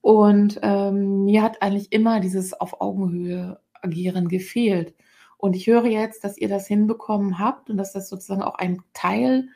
Und 0.00 0.60
ähm, 0.62 1.24
mir 1.24 1.42
hat 1.42 1.62
eigentlich 1.62 1.92
immer 1.92 2.20
dieses 2.20 2.54
auf 2.54 2.80
Augenhöhe 2.80 3.60
agieren 3.82 4.28
gefehlt. 4.28 4.94
Und 5.38 5.54
ich 5.54 5.66
höre 5.68 5.86
jetzt, 5.86 6.24
dass 6.24 6.36
ihr 6.36 6.48
das 6.48 6.66
hinbekommen 6.66 7.38
habt 7.38 7.70
und 7.70 7.78
dass 7.78 7.92
das 7.92 8.08
sozusagen 8.08 8.42
auch 8.42 8.56
ein 8.56 8.82
Teil 8.92 9.48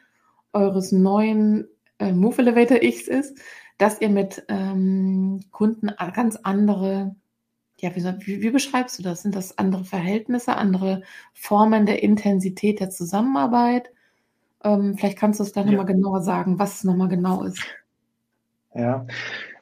eures 0.53 0.93
neuen 0.93 1.69
äh, 1.99 2.13
Move 2.13 2.39
Elevator 2.39 2.83
X 2.83 3.09
ist, 3.09 3.39
dass 3.79 4.01
ihr 4.01 4.09
mit 4.09 4.45
ähm, 4.49 5.41
Kunden 5.51 5.91
ganz 6.15 6.37
andere, 6.37 7.17
ja, 7.79 7.95
wie, 7.97 8.05
wie, 8.05 8.43
wie, 8.43 8.51
beschreibst 8.51 8.99
du 8.99 9.03
das? 9.03 9.23
Sind 9.23 9.35
das 9.35 9.59
andere 9.59 9.85
Verhältnisse, 9.85 10.57
andere 10.57 11.03
Formen 11.33 11.85
der 11.85 12.03
Intensität 12.03 12.79
der 12.79 12.91
Zusammenarbeit? 12.91 13.91
Ähm, 14.63 14.97
vielleicht 14.97 15.19
kannst 15.19 15.41
du 15.41 15.45
es 15.45 15.53
da 15.53 15.63
ja. 15.63 15.67
nochmal 15.67 15.87
genauer 15.87 16.23
sagen, 16.23 16.61
was 16.61 16.77
es 16.77 16.85
nochmal 16.85 17.09
genau 17.09 17.43
ist. 17.43 17.61
Ja, 18.75 19.05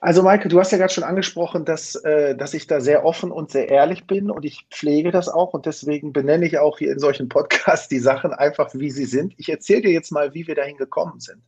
also 0.01 0.23
Maike, 0.23 0.49
du 0.49 0.59
hast 0.59 0.73
ja 0.73 0.79
gerade 0.79 0.93
schon 0.93 1.05
angesprochen, 1.05 1.67
dass, 1.67 1.95
äh, 1.95 2.35
dass 2.35 2.55
ich 2.55 2.67
da 2.67 2.81
sehr 2.81 3.05
offen 3.05 3.31
und 3.31 3.51
sehr 3.51 3.69
ehrlich 3.69 4.07
bin 4.07 4.31
und 4.31 4.47
ich 4.47 4.67
pflege 4.71 5.11
das 5.11 5.29
auch 5.29 5.53
und 5.53 5.67
deswegen 5.67 6.15
benenne 6.15 6.47
ich 6.47 6.59
auch 6.59 6.79
hier 6.79 6.91
in 6.91 6.99
solchen 6.99 7.29
Podcasts 7.29 7.89
die 7.89 7.99
Sachen 7.99 8.33
einfach, 8.33 8.71
wie 8.73 8.91
sie 8.91 9.05
sind. 9.05 9.35
Ich 9.37 9.51
erzähle 9.51 9.83
dir 9.83 9.93
jetzt 9.93 10.11
mal, 10.11 10.33
wie 10.33 10.47
wir 10.47 10.55
dahin 10.55 10.79
gekommen 10.79 11.21
sind. 11.21 11.43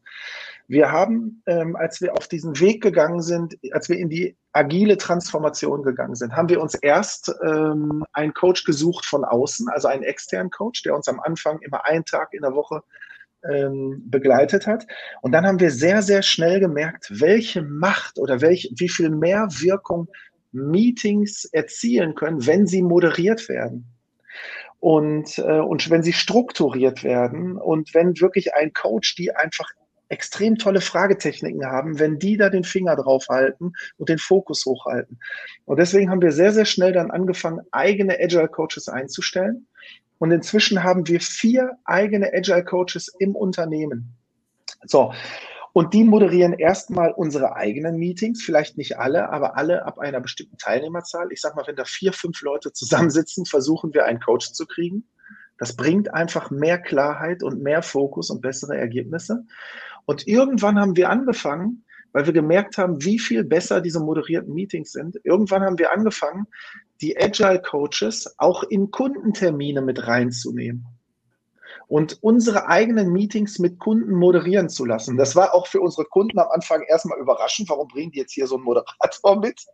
Wir 0.68 0.92
haben, 0.92 1.42
ähm, 1.46 1.76
als 1.76 2.00
wir 2.02 2.12
auf 2.16 2.28
diesen 2.28 2.60
Weg 2.60 2.82
gegangen 2.82 3.22
sind, 3.22 3.58
als 3.72 3.88
wir 3.88 3.98
in 3.98 4.10
die 4.10 4.36
agile 4.52 4.96
Transformation 4.96 5.82
gegangen 5.82 6.14
sind, 6.14 6.36
haben 6.36 6.50
wir 6.50 6.60
uns 6.60 6.74
erst 6.74 7.34
ähm, 7.42 8.04
einen 8.12 8.34
Coach 8.34 8.64
gesucht 8.64 9.06
von 9.06 9.24
außen, 9.24 9.68
also 9.70 9.88
einen 9.88 10.02
externen 10.02 10.50
Coach, 10.50 10.82
der 10.82 10.94
uns 10.94 11.08
am 11.08 11.20
Anfang 11.20 11.58
immer 11.62 11.86
einen 11.86 12.04
Tag 12.04 12.32
in 12.32 12.42
der 12.42 12.54
Woche 12.54 12.82
ähm, 13.50 14.02
begleitet 14.06 14.66
hat. 14.66 14.86
Und 15.20 15.32
dann 15.32 15.46
haben 15.46 15.60
wir 15.60 15.70
sehr, 15.70 16.02
sehr 16.02 16.22
schnell 16.22 16.60
gemerkt, 16.60 17.08
welche 17.10 17.62
Macht 17.62 18.18
oder 18.18 18.40
welch, 18.40 18.72
wie 18.76 18.88
viel 18.88 19.10
mehr 19.10 19.48
Wirkung 19.60 20.08
Meetings 20.52 21.44
erzielen 21.46 22.14
können, 22.14 22.46
wenn 22.46 22.66
sie 22.66 22.82
moderiert 22.82 23.48
werden. 23.48 23.86
Und, 24.80 25.38
äh, 25.38 25.60
und 25.60 25.90
wenn 25.90 26.02
sie 26.02 26.12
strukturiert 26.12 27.04
werden 27.04 27.56
und 27.56 27.94
wenn 27.94 28.20
wirklich 28.20 28.54
ein 28.54 28.72
Coach 28.72 29.14
die 29.14 29.34
einfach 29.34 29.70
extrem 30.12 30.56
tolle 30.56 30.82
Fragetechniken 30.82 31.64
haben, 31.64 31.98
wenn 31.98 32.18
die 32.18 32.36
da 32.36 32.50
den 32.50 32.64
Finger 32.64 32.96
drauf 32.96 33.26
halten 33.30 33.72
und 33.96 34.08
den 34.10 34.18
Fokus 34.18 34.66
hochhalten. 34.66 35.18
Und 35.64 35.78
deswegen 35.78 36.10
haben 36.10 36.20
wir 36.20 36.32
sehr, 36.32 36.52
sehr 36.52 36.66
schnell 36.66 36.92
dann 36.92 37.10
angefangen, 37.10 37.60
eigene 37.70 38.18
Agile 38.20 38.48
Coaches 38.48 38.88
einzustellen. 38.88 39.66
Und 40.22 40.30
inzwischen 40.30 40.84
haben 40.84 41.08
wir 41.08 41.20
vier 41.20 41.78
eigene 41.84 42.32
Agile 42.32 42.64
Coaches 42.64 43.12
im 43.18 43.34
Unternehmen. 43.34 44.14
So. 44.84 45.12
Und 45.72 45.94
die 45.94 46.04
moderieren 46.04 46.52
erstmal 46.52 47.10
unsere 47.10 47.56
eigenen 47.56 47.96
Meetings, 47.96 48.40
vielleicht 48.40 48.78
nicht 48.78 49.00
alle, 49.00 49.30
aber 49.30 49.56
alle 49.56 49.84
ab 49.84 49.98
einer 49.98 50.20
bestimmten 50.20 50.58
Teilnehmerzahl. 50.58 51.32
Ich 51.32 51.40
sag 51.40 51.56
mal, 51.56 51.66
wenn 51.66 51.74
da 51.74 51.84
vier, 51.84 52.12
fünf 52.12 52.40
Leute 52.42 52.72
zusammensitzen, 52.72 53.46
versuchen 53.46 53.94
wir 53.94 54.04
einen 54.04 54.20
Coach 54.20 54.52
zu 54.52 54.64
kriegen. 54.64 55.08
Das 55.58 55.74
bringt 55.74 56.14
einfach 56.14 56.52
mehr 56.52 56.78
Klarheit 56.78 57.42
und 57.42 57.60
mehr 57.60 57.82
Fokus 57.82 58.30
und 58.30 58.42
bessere 58.42 58.78
Ergebnisse. 58.78 59.44
Und 60.04 60.28
irgendwann 60.28 60.78
haben 60.78 60.94
wir 60.94 61.10
angefangen, 61.10 61.84
weil 62.12 62.26
wir 62.26 62.32
gemerkt 62.32 62.78
haben, 62.78 63.02
wie 63.04 63.18
viel 63.18 63.44
besser 63.44 63.80
diese 63.80 64.00
moderierten 64.00 64.54
Meetings 64.54 64.92
sind. 64.92 65.18
Irgendwann 65.24 65.62
haben 65.62 65.78
wir 65.78 65.92
angefangen, 65.92 66.46
die 67.00 67.16
Agile 67.16 67.60
Coaches 67.60 68.34
auch 68.38 68.62
in 68.64 68.90
Kundentermine 68.90 69.82
mit 69.82 70.06
reinzunehmen 70.06 70.86
und 71.88 72.22
unsere 72.22 72.68
eigenen 72.68 73.12
Meetings 73.12 73.58
mit 73.58 73.78
Kunden 73.78 74.14
moderieren 74.14 74.68
zu 74.68 74.84
lassen. 74.84 75.16
Das 75.16 75.36
war 75.36 75.54
auch 75.54 75.66
für 75.66 75.80
unsere 75.80 76.06
Kunden 76.06 76.38
am 76.38 76.48
Anfang 76.50 76.82
erstmal 76.88 77.18
überraschend. 77.18 77.68
Warum 77.68 77.88
bringen 77.88 78.12
die 78.12 78.18
jetzt 78.18 78.32
hier 78.32 78.46
so 78.46 78.56
einen 78.56 78.64
Moderator 78.64 79.38
mit? 79.38 79.66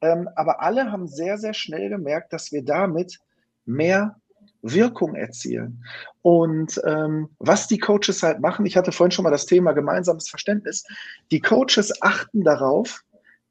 Ähm, 0.00 0.28
aber 0.36 0.60
alle 0.62 0.92
haben 0.92 1.08
sehr, 1.08 1.38
sehr 1.38 1.54
schnell 1.54 1.88
gemerkt, 1.88 2.32
dass 2.32 2.52
wir 2.52 2.64
damit 2.64 3.18
mehr 3.64 4.20
Wirkung 4.62 5.14
erzielen. 5.14 5.84
Und 6.22 6.80
ähm, 6.84 7.30
was 7.38 7.68
die 7.68 7.78
Coaches 7.78 8.22
halt 8.22 8.40
machen, 8.40 8.66
ich 8.66 8.76
hatte 8.76 8.92
vorhin 8.92 9.12
schon 9.12 9.22
mal 9.22 9.30
das 9.30 9.46
Thema 9.46 9.72
gemeinsames 9.72 10.28
Verständnis, 10.28 10.84
die 11.30 11.40
Coaches 11.40 12.02
achten 12.02 12.42
darauf, 12.42 13.02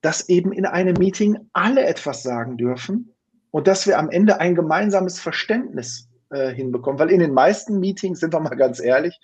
dass 0.01 0.29
eben 0.29 0.51
in 0.51 0.65
einem 0.65 0.95
Meeting 0.95 1.37
alle 1.53 1.85
etwas 1.85 2.23
sagen 2.23 2.57
dürfen 2.57 3.13
und 3.51 3.67
dass 3.67 3.87
wir 3.87 3.97
am 3.97 4.09
Ende 4.09 4.39
ein 4.39 4.55
gemeinsames 4.55 5.19
Verständnis 5.19 6.07
äh, 6.29 6.49
hinbekommen. 6.53 6.99
Weil 6.99 7.11
in 7.11 7.19
den 7.19 7.33
meisten 7.33 7.79
Meetings, 7.79 8.19
sind 8.19 8.33
wir 8.33 8.39
mal 8.39 8.55
ganz 8.55 8.79
ehrlich, 8.79 9.19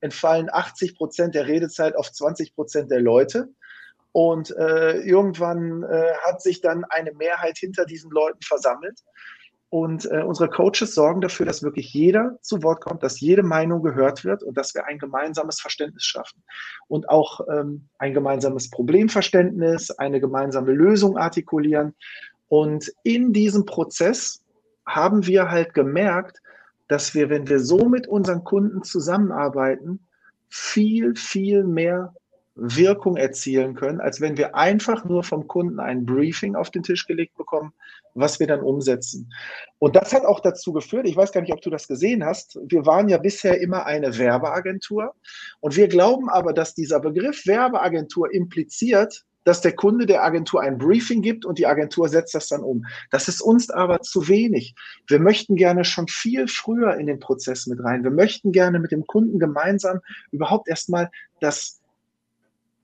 entfallen 0.00 0.48
80 0.50 0.96
Prozent 0.96 1.34
der 1.34 1.46
Redezeit 1.46 1.96
auf 1.96 2.10
20 2.10 2.54
Prozent 2.54 2.90
der 2.90 3.00
Leute. 3.00 3.48
Und 4.12 4.50
äh, 4.56 5.00
irgendwann 5.00 5.82
äh, 5.82 6.12
hat 6.24 6.40
sich 6.40 6.62
dann 6.62 6.84
eine 6.84 7.12
Mehrheit 7.12 7.58
hinter 7.58 7.84
diesen 7.84 8.10
Leuten 8.10 8.40
versammelt. 8.42 9.00
Und 9.78 10.10
äh, 10.10 10.22
unsere 10.22 10.48
Coaches 10.48 10.94
sorgen 10.94 11.20
dafür, 11.20 11.44
dass 11.44 11.62
wirklich 11.62 11.92
jeder 11.92 12.38
zu 12.40 12.62
Wort 12.62 12.80
kommt, 12.80 13.02
dass 13.02 13.20
jede 13.20 13.42
Meinung 13.42 13.82
gehört 13.82 14.24
wird 14.24 14.42
und 14.42 14.56
dass 14.56 14.74
wir 14.74 14.86
ein 14.86 14.98
gemeinsames 14.98 15.60
Verständnis 15.60 16.02
schaffen. 16.02 16.42
Und 16.88 17.10
auch 17.10 17.40
ähm, 17.52 17.86
ein 17.98 18.14
gemeinsames 18.14 18.70
Problemverständnis, 18.70 19.90
eine 19.90 20.18
gemeinsame 20.18 20.72
Lösung 20.72 21.18
artikulieren. 21.18 21.94
Und 22.48 22.90
in 23.02 23.34
diesem 23.34 23.66
Prozess 23.66 24.42
haben 24.86 25.26
wir 25.26 25.50
halt 25.50 25.74
gemerkt, 25.74 26.40
dass 26.88 27.14
wir, 27.14 27.28
wenn 27.28 27.46
wir 27.46 27.60
so 27.60 27.86
mit 27.86 28.08
unseren 28.08 28.44
Kunden 28.44 28.82
zusammenarbeiten, 28.82 30.00
viel, 30.48 31.14
viel 31.16 31.64
mehr 31.64 32.14
Wirkung 32.56 33.16
erzielen 33.16 33.74
können, 33.74 34.00
als 34.00 34.20
wenn 34.20 34.36
wir 34.38 34.54
einfach 34.54 35.04
nur 35.04 35.22
vom 35.22 35.46
Kunden 35.46 35.78
ein 35.78 36.06
Briefing 36.06 36.56
auf 36.56 36.70
den 36.70 36.82
Tisch 36.82 37.06
gelegt 37.06 37.36
bekommen, 37.36 37.72
was 38.14 38.40
wir 38.40 38.46
dann 38.46 38.60
umsetzen. 38.60 39.30
Und 39.78 39.94
das 39.94 40.14
hat 40.14 40.24
auch 40.24 40.40
dazu 40.40 40.72
geführt, 40.72 41.06
ich 41.06 41.16
weiß 41.16 41.32
gar 41.32 41.42
nicht, 41.42 41.52
ob 41.52 41.60
du 41.60 41.68
das 41.68 41.86
gesehen 41.86 42.24
hast, 42.24 42.58
wir 42.66 42.86
waren 42.86 43.08
ja 43.08 43.18
bisher 43.18 43.60
immer 43.60 43.84
eine 43.84 44.16
Werbeagentur 44.16 45.14
und 45.60 45.76
wir 45.76 45.88
glauben 45.88 46.30
aber, 46.30 46.54
dass 46.54 46.74
dieser 46.74 46.98
Begriff 46.98 47.46
Werbeagentur 47.46 48.32
impliziert, 48.32 49.24
dass 49.44 49.60
der 49.60 49.76
Kunde 49.76 50.06
der 50.06 50.24
Agentur 50.24 50.60
ein 50.60 50.76
Briefing 50.76 51.22
gibt 51.22 51.44
und 51.44 51.58
die 51.58 51.66
Agentur 51.66 52.08
setzt 52.08 52.34
das 52.34 52.48
dann 52.48 52.62
um. 52.62 52.84
Das 53.10 53.28
ist 53.28 53.40
uns 53.40 53.70
aber 53.70 54.00
zu 54.00 54.26
wenig. 54.26 54.74
Wir 55.06 55.20
möchten 55.20 55.54
gerne 55.54 55.84
schon 55.84 56.08
viel 56.08 56.48
früher 56.48 56.96
in 56.96 57.06
den 57.06 57.20
Prozess 57.20 57.66
mit 57.66 57.82
rein. 57.84 58.02
Wir 58.02 58.10
möchten 58.10 58.50
gerne 58.50 58.80
mit 58.80 58.90
dem 58.90 59.06
Kunden 59.06 59.38
gemeinsam 59.38 60.00
überhaupt 60.32 60.68
erstmal 60.68 61.10
das 61.38 61.80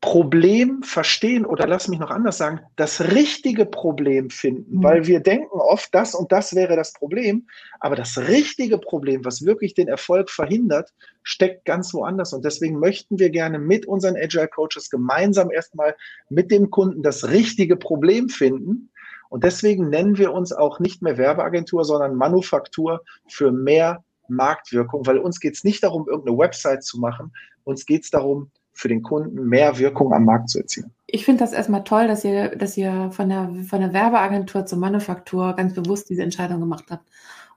Problem 0.02 0.82
verstehen 0.82 1.46
oder 1.46 1.68
lass 1.68 1.86
mich 1.86 2.00
noch 2.00 2.10
anders 2.10 2.36
sagen, 2.36 2.60
das 2.74 3.00
richtige 3.00 3.64
Problem 3.64 4.30
finden, 4.30 4.78
mhm. 4.78 4.82
weil 4.82 5.06
wir 5.06 5.20
denken 5.20 5.54
oft, 5.54 5.94
das 5.94 6.16
und 6.16 6.32
das 6.32 6.56
wäre 6.56 6.74
das 6.74 6.92
Problem, 6.92 7.46
aber 7.78 7.94
das 7.94 8.18
richtige 8.18 8.78
Problem, 8.78 9.24
was 9.24 9.46
wirklich 9.46 9.74
den 9.74 9.86
Erfolg 9.86 10.28
verhindert, 10.28 10.92
steckt 11.22 11.64
ganz 11.64 11.94
woanders. 11.94 12.32
Und 12.32 12.44
deswegen 12.44 12.80
möchten 12.80 13.20
wir 13.20 13.30
gerne 13.30 13.60
mit 13.60 13.86
unseren 13.86 14.16
Agile 14.16 14.48
Coaches 14.48 14.90
gemeinsam 14.90 15.52
erstmal 15.52 15.94
mit 16.28 16.50
dem 16.50 16.70
Kunden 16.70 17.04
das 17.04 17.28
richtige 17.28 17.76
Problem 17.76 18.28
finden. 18.28 18.90
Und 19.28 19.44
deswegen 19.44 19.88
nennen 19.88 20.18
wir 20.18 20.32
uns 20.32 20.52
auch 20.52 20.80
nicht 20.80 21.00
mehr 21.02 21.16
Werbeagentur, 21.16 21.84
sondern 21.84 22.16
Manufaktur 22.16 23.02
für 23.28 23.52
mehr 23.52 24.02
Marktwirkung, 24.26 25.06
weil 25.06 25.18
uns 25.18 25.38
geht 25.38 25.54
es 25.54 25.62
nicht 25.62 25.84
darum, 25.84 26.08
irgendeine 26.08 26.38
Website 26.38 26.82
zu 26.82 26.98
machen, 26.98 27.32
uns 27.62 27.86
geht 27.86 28.02
es 28.02 28.10
darum, 28.10 28.50
für 28.72 28.88
den 28.88 29.02
Kunden 29.02 29.48
mehr 29.48 29.78
Wirkung 29.78 30.12
am 30.12 30.24
Markt 30.24 30.50
zu 30.50 30.58
erzielen. 30.58 30.90
Ich 31.06 31.24
finde 31.24 31.44
das 31.44 31.52
erstmal 31.52 31.84
toll, 31.84 32.08
dass 32.08 32.24
ihr, 32.24 32.56
dass 32.56 32.76
ihr 32.76 33.10
von 33.12 33.28
der, 33.28 33.50
von 33.68 33.80
der 33.80 33.92
Werbeagentur 33.92 34.64
zur 34.66 34.78
Manufaktur 34.78 35.54
ganz 35.54 35.74
bewusst 35.74 36.08
diese 36.08 36.22
Entscheidung 36.22 36.60
gemacht 36.60 36.86
habt. 36.90 37.04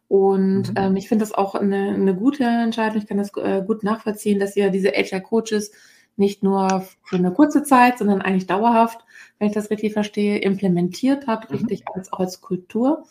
Und 0.08 0.70
mhm. 0.70 0.76
ähm, 0.76 0.96
ich 0.98 1.08
finde 1.08 1.24
das 1.24 1.34
auch 1.34 1.56
eine, 1.56 1.94
eine 1.94 2.16
gute 2.16 2.44
Entscheidung. 2.44 2.98
Ich 2.98 3.08
kann 3.08 3.18
das 3.18 3.32
äh, 3.38 3.64
gut 3.66 3.84
nachvollziehen, 3.84 4.40
dass 4.40 4.56
ihr 4.56 4.70
diese 4.70 4.90
HR 4.90 5.22
Coaches 5.22 5.72
nicht 6.18 6.44
nur 6.44 6.86
für 7.04 7.18
eine 7.18 7.32
kurze 7.32 7.64
Zeit, 7.64 7.98
sondern 7.98 8.22
eigentlich 8.22 8.48
dauerhaft, 8.48 9.00
wenn 9.40 9.48
ich 9.48 9.54
das 9.54 9.70
richtig 9.70 9.94
verstehe, 9.94 10.38
implementiert 10.38 11.28
habt, 11.28 11.50
mhm. 11.50 11.58
richtig 11.58 11.84
als, 11.94 12.12
auch 12.14 12.20
als 12.20 12.42
Kultur. 12.42 13.04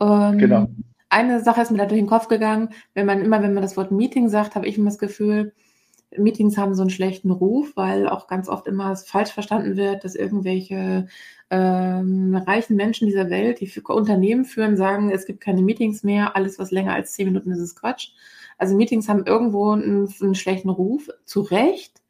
Ähm, 0.00 0.38
genau. 0.38 0.68
Eine 1.08 1.42
Sache 1.42 1.60
ist 1.60 1.70
mir 1.70 1.78
da 1.78 1.86
durch 1.86 2.00
den 2.00 2.08
Kopf 2.08 2.28
gegangen, 2.28 2.70
wenn 2.94 3.04
man 3.04 3.20
immer, 3.20 3.42
wenn 3.42 3.52
man 3.52 3.62
das 3.62 3.76
Wort 3.76 3.90
Meeting 3.90 4.28
sagt, 4.28 4.54
habe 4.54 4.66
ich 4.66 4.78
immer 4.78 4.90
das 4.90 4.98
Gefühl, 4.98 5.52
Meetings 6.16 6.56
haben 6.56 6.74
so 6.74 6.82
einen 6.82 6.90
schlechten 6.90 7.30
Ruf, 7.30 7.72
weil 7.74 8.08
auch 8.08 8.26
ganz 8.26 8.48
oft 8.48 8.66
immer 8.66 8.94
falsch 8.96 9.30
verstanden 9.32 9.76
wird, 9.76 10.04
dass 10.04 10.14
irgendwelche 10.14 11.06
ähm, 11.50 12.34
reichen 12.34 12.76
Menschen 12.76 13.06
dieser 13.06 13.30
Welt, 13.30 13.60
die 13.60 13.66
für 13.66 13.82
Unternehmen 13.82 14.44
führen, 14.44 14.76
sagen, 14.76 15.10
es 15.10 15.26
gibt 15.26 15.40
keine 15.40 15.62
Meetings 15.62 16.02
mehr, 16.02 16.36
alles, 16.36 16.58
was 16.58 16.70
länger 16.70 16.94
als 16.94 17.12
zehn 17.12 17.26
Minuten 17.26 17.50
ist, 17.50 17.58
ist 17.60 17.80
Quatsch. 17.80 18.10
Also 18.58 18.76
Meetings 18.76 19.08
haben 19.08 19.26
irgendwo 19.26 19.72
einen, 19.72 20.12
einen 20.20 20.34
schlechten 20.34 20.70
Ruf, 20.70 21.08
zu 21.24 21.40
Recht. 21.40 22.02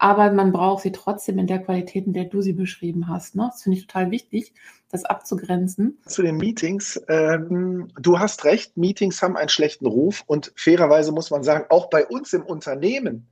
aber 0.00 0.32
man 0.32 0.50
braucht 0.50 0.82
sie 0.82 0.92
trotzdem 0.92 1.38
in 1.38 1.46
der 1.46 1.58
Qualität, 1.58 2.06
in 2.06 2.14
der 2.14 2.24
du 2.24 2.40
sie 2.40 2.54
beschrieben 2.54 3.06
hast. 3.06 3.36
Ne? 3.36 3.48
Das 3.52 3.62
finde 3.62 3.78
ich 3.78 3.86
total 3.86 4.10
wichtig, 4.10 4.54
das 4.90 5.04
abzugrenzen. 5.04 5.98
Zu 6.06 6.22
den 6.22 6.38
Meetings. 6.38 7.00
Ähm, 7.08 7.88
du 8.00 8.18
hast 8.18 8.44
recht, 8.44 8.78
Meetings 8.78 9.22
haben 9.22 9.36
einen 9.36 9.50
schlechten 9.50 9.86
Ruf 9.86 10.24
und 10.26 10.52
fairerweise 10.56 11.12
muss 11.12 11.30
man 11.30 11.42
sagen, 11.42 11.66
auch 11.68 11.90
bei 11.90 12.06
uns 12.06 12.32
im 12.32 12.42
Unternehmen 12.42 13.28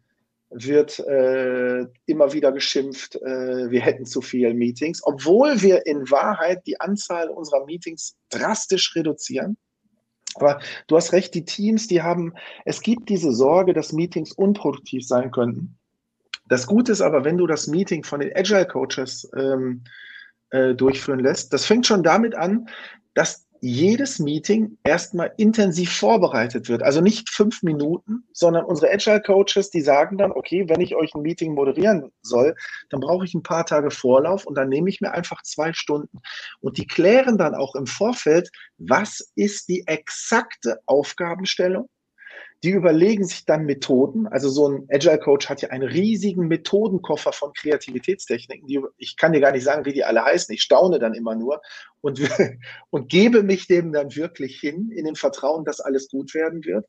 wird 0.51 0.99
äh, 1.01 1.87
immer 2.07 2.33
wieder 2.33 2.53
geschimpft, 2.53 3.17
äh, 3.17 3.71
wir 3.71 3.81
hätten 3.81 4.07
zu 4.07 4.23
viele 4.23 4.55
Meetings, 4.55 5.03
obwohl 5.05 5.61
wir 5.61 5.87
in 5.87 6.11
Wahrheit 6.11 6.67
die 6.67 6.81
Anzahl 6.81 7.29
unserer 7.29 7.65
Meetings 7.67 8.17
drastisch 8.31 8.95
reduzieren. 8.97 9.59
Aber 10.35 10.61
du 10.87 10.97
hast 10.97 11.13
recht, 11.13 11.35
die 11.35 11.45
Teams, 11.45 11.89
die 11.89 12.03
haben, 12.03 12.35
es 12.65 12.81
gibt 12.81 13.09
diese 13.09 13.33
Sorge, 13.33 13.73
dass 13.75 13.93
Meetings 13.93 14.33
unproduktiv 14.33 15.07
sein 15.07 15.31
könnten. 15.31 15.79
Das 16.49 16.67
Gute 16.67 16.93
ist 16.93 17.01
aber, 17.01 17.25
wenn 17.25 17.37
du 17.37 17.47
das 17.47 17.67
Meeting 17.67 18.05
von 18.05 18.21
den 18.21 18.35
Agile 18.35 18.67
Coaches 18.67 19.29
ähm, 19.37 19.85
äh, 20.51 20.75
durchführen 20.75 21.21
lässt, 21.21 21.53
das 21.53 21.67
fängt 21.67 21.87
schon 21.87 22.03
damit 22.03 22.35
an, 22.35 22.69
dass 23.15 23.48
jedes 23.61 24.19
Meeting 24.19 24.79
erstmal 24.85 25.33
intensiv 25.37 25.97
vorbereitet 25.97 26.69
wird. 26.69 26.83
Also 26.83 27.01
nicht 27.01 27.31
fünf 27.31 27.63
Minuten, 27.63 28.25
sondern 28.33 28.65
unsere 28.65 28.93
Agile 28.93 29.21
Coaches, 29.21 29.71
die 29.71 29.81
sagen 29.81 30.19
dann, 30.19 30.33
okay, 30.33 30.69
wenn 30.69 30.81
ich 30.81 30.95
euch 30.95 31.15
ein 31.15 31.23
Meeting 31.23 31.55
moderieren 31.55 32.13
soll, 32.23 32.55
dann 32.91 33.01
brauche 33.01 33.25
ich 33.25 33.35
ein 33.35 33.43
paar 33.43 33.67
Tage 33.67 33.91
Vorlauf 33.91 34.47
und 34.47 34.57
dann 34.57 34.69
nehme 34.69 34.89
ich 34.89 35.01
mir 35.01 35.13
einfach 35.13 35.43
zwei 35.43 35.73
Stunden. 35.73 36.19
Und 36.61 36.79
die 36.79 36.87
klären 36.87 37.39
dann 37.39 37.55
auch 37.55 37.75
im 37.75 37.87
Vorfeld, 37.87 38.51
was 38.79 39.33
ist 39.35 39.69
die 39.69 39.85
exakte 39.87 40.79
Aufgabenstellung 40.87 41.89
die 42.65 42.71
überlegen 42.71 43.25
sich 43.25 43.45
dann 43.45 43.67
Methoden. 43.67 44.27
Also 44.27 44.49
so 44.49 44.69
ein 44.69 44.89
Agile 44.91 45.19
Coach 45.19 45.49
hat 45.49 45.63
ja 45.63 45.71
einen 45.71 45.89
riesigen 45.89 46.49
Methodenkoffer 46.49 47.33
von 47.33 47.53
Kreativitätstechniken. 47.53 48.67
Die, 48.67 48.81
ich 48.97 49.17
kann 49.17 49.33
dir 49.33 49.41
gar 49.41 49.53
nicht 49.53 49.63
sagen, 49.65 49.85
wie 49.85 49.93
die 49.93 50.05
alle 50.05 50.25
heißen. 50.25 50.53
Ich 50.53 50.63
staune 50.63 50.99
dann 50.99 51.15
immer 51.15 51.37
nur 51.37 51.61
und, 52.01 52.21
und 52.91 53.09
gebe 53.09 53.45
mich 53.45 53.69
dem 53.69 53.93
dann 53.93 54.15
wirklich 54.17 54.59
hin, 54.59 54.91
in 54.91 55.05
dem 55.05 55.15
Vertrauen, 55.15 55.65
dass 55.65 55.81
alles 55.81 56.09
gut 56.09 56.35
werden 56.35 56.65
wird. 56.65 56.87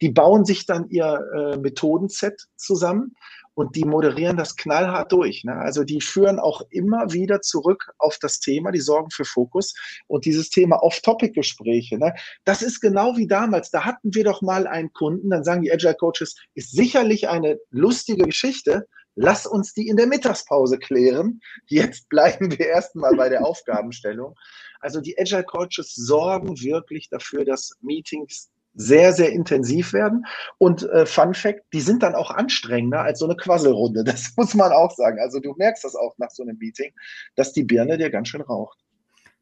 Die 0.00 0.10
bauen 0.10 0.44
sich 0.44 0.66
dann 0.66 0.88
ihr 0.88 1.20
äh, 1.34 1.56
Methodenset 1.56 2.46
zusammen 2.56 3.14
und 3.58 3.74
die 3.74 3.84
moderieren 3.84 4.36
das 4.36 4.54
knallhart 4.54 5.10
durch. 5.10 5.42
Ne? 5.42 5.52
Also 5.52 5.82
die 5.82 6.00
führen 6.00 6.38
auch 6.38 6.62
immer 6.70 7.12
wieder 7.12 7.40
zurück 7.40 7.90
auf 7.98 8.16
das 8.20 8.38
Thema, 8.38 8.70
die 8.70 8.78
sorgen 8.78 9.10
für 9.10 9.24
Fokus 9.24 9.74
und 10.06 10.26
dieses 10.26 10.48
Thema 10.48 10.80
Off-Topic-Gespräche. 10.80 11.98
Ne? 11.98 12.14
Das 12.44 12.62
ist 12.62 12.78
genau 12.80 13.16
wie 13.16 13.26
damals. 13.26 13.72
Da 13.72 13.84
hatten 13.84 14.14
wir 14.14 14.22
doch 14.22 14.42
mal 14.42 14.68
einen 14.68 14.92
Kunden, 14.92 15.30
dann 15.30 15.42
sagen 15.42 15.62
die 15.62 15.72
Agile 15.72 15.96
Coaches, 15.96 16.36
ist 16.54 16.70
sicherlich 16.70 17.28
eine 17.28 17.58
lustige 17.70 18.26
Geschichte. 18.26 18.86
Lass 19.16 19.44
uns 19.44 19.74
die 19.74 19.88
in 19.88 19.96
der 19.96 20.06
Mittagspause 20.06 20.78
klären. 20.78 21.40
Jetzt 21.66 22.08
bleiben 22.10 22.56
wir 22.56 22.64
erstmal 22.64 23.16
bei 23.16 23.28
der 23.28 23.44
Aufgabenstellung. 23.44 24.36
Also 24.78 25.00
die 25.00 25.18
Agile 25.18 25.42
Coaches 25.42 25.96
sorgen 25.96 26.60
wirklich 26.60 27.08
dafür, 27.10 27.44
dass 27.44 27.72
Meetings 27.80 28.50
sehr, 28.78 29.12
sehr 29.12 29.32
intensiv 29.32 29.92
werden. 29.92 30.24
Und 30.56 30.88
äh, 30.90 31.04
Fun 31.04 31.34
Fact, 31.34 31.62
die 31.72 31.80
sind 31.80 32.02
dann 32.02 32.14
auch 32.14 32.30
anstrengender 32.30 33.02
als 33.02 33.18
so 33.18 33.26
eine 33.26 33.36
Quasselrunde. 33.36 34.04
Das 34.08 34.32
muss 34.36 34.54
man 34.54 34.72
auch 34.72 34.92
sagen. 34.92 35.18
Also 35.20 35.38
du 35.40 35.54
merkst 35.58 35.84
das 35.84 35.94
auch 35.94 36.16
nach 36.18 36.30
so 36.30 36.42
einem 36.42 36.56
Meeting, 36.58 36.92
dass 37.36 37.52
die 37.52 37.64
Birne 37.64 37.98
dir 37.98 38.10
ganz 38.10 38.28
schön 38.28 38.40
raucht. 38.40 38.78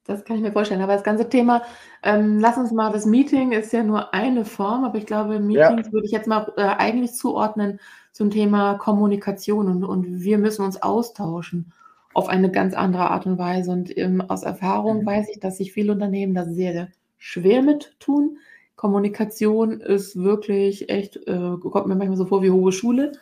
Das 0.05 0.25
kann 0.25 0.37
ich 0.37 0.43
mir 0.43 0.53
vorstellen. 0.53 0.83
Aber 0.83 0.95
das 0.95 1.05
ganze 1.05 1.29
Thema, 1.29 1.63
ähm, 2.03 2.39
lass 2.39 2.57
uns 2.57 2.73
mal, 2.73 2.93
das 2.93 3.07
Meeting 3.07 3.53
ist 3.53 3.73
ja 3.73 3.83
nur 3.83 4.15
eine 4.15 4.45
Form, 4.45 4.85
aber 4.85 4.99
ich 4.99 5.07
glaube, 5.07 5.39
Meetings 5.41 5.87
ja. 5.87 5.93
würde 5.93 6.07
ich 6.07 6.13
jetzt 6.13 6.29
mal 6.29 6.53
äh, 6.57 6.63
eigentlich 6.63 7.15
zuordnen 7.15 7.81
zum 8.13 8.31
Thema 8.31 8.75
Kommunikation 8.75 9.69
und, 9.69 9.85
und 9.85 10.23
wir 10.23 10.39
müssen 10.39 10.65
uns 10.65 10.83
austauschen 10.83 11.73
auf 12.15 12.29
eine 12.29 12.51
ganz 12.51 12.73
andere 12.75 13.11
Art 13.11 13.27
und 13.27 13.37
Weise. 13.37 13.71
Und 13.71 13.97
ähm, 13.99 14.23
aus 14.23 14.43
Erfahrung 14.43 15.03
mhm. 15.03 15.07
weiß 15.07 15.29
ich, 15.31 15.41
dass 15.41 15.59
sich 15.59 15.73
viele 15.73 15.93
Unternehmen 15.93 16.35
da 16.35 16.45
sehr, 16.45 16.73
sehr 16.73 16.89
schwer 17.19 17.63
mit 17.63 17.95
tun. 18.01 18.39
Kommunikation 18.77 19.81
ist 19.81 20.17
wirklich 20.17 20.89
echt, 20.91 21.17
äh, 21.27 21.57
kommt 21.61 21.87
mir 21.87 21.97
manchmal 21.97 22.17
so 22.17 22.27
vor 22.27 22.43
wie 22.43 22.51
hohe 22.51 22.73
Schule. 22.73 23.13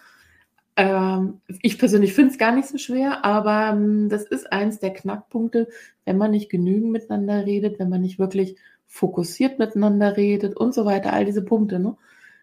Ähm, 0.76 1.40
ich 1.62 1.78
persönlich 1.78 2.12
finde 2.14 2.32
es 2.32 2.38
gar 2.38 2.52
nicht 2.54 2.68
so 2.68 2.78
schwer, 2.78 3.24
aber 3.24 3.70
ähm, 3.72 4.08
das 4.08 4.24
ist 4.24 4.52
eins 4.52 4.80
der 4.80 4.92
Knackpunkte, 4.92 5.68
wenn 6.04 6.18
man 6.18 6.32
nicht 6.32 6.50
genügend 6.50 6.90
miteinander 6.90 7.46
redet, 7.46 7.78
wenn 7.78 7.88
man 7.88 8.00
nicht 8.00 8.18
wirklich 8.18 8.56
fokussiert 8.86 9.58
miteinander 9.58 10.16
redet 10.16 10.56
und 10.56 10.74
so 10.74 10.84
weiter, 10.84 11.12
all 11.12 11.24
diese 11.24 11.44
Punkte, 11.44 11.78
ne? 11.78 11.96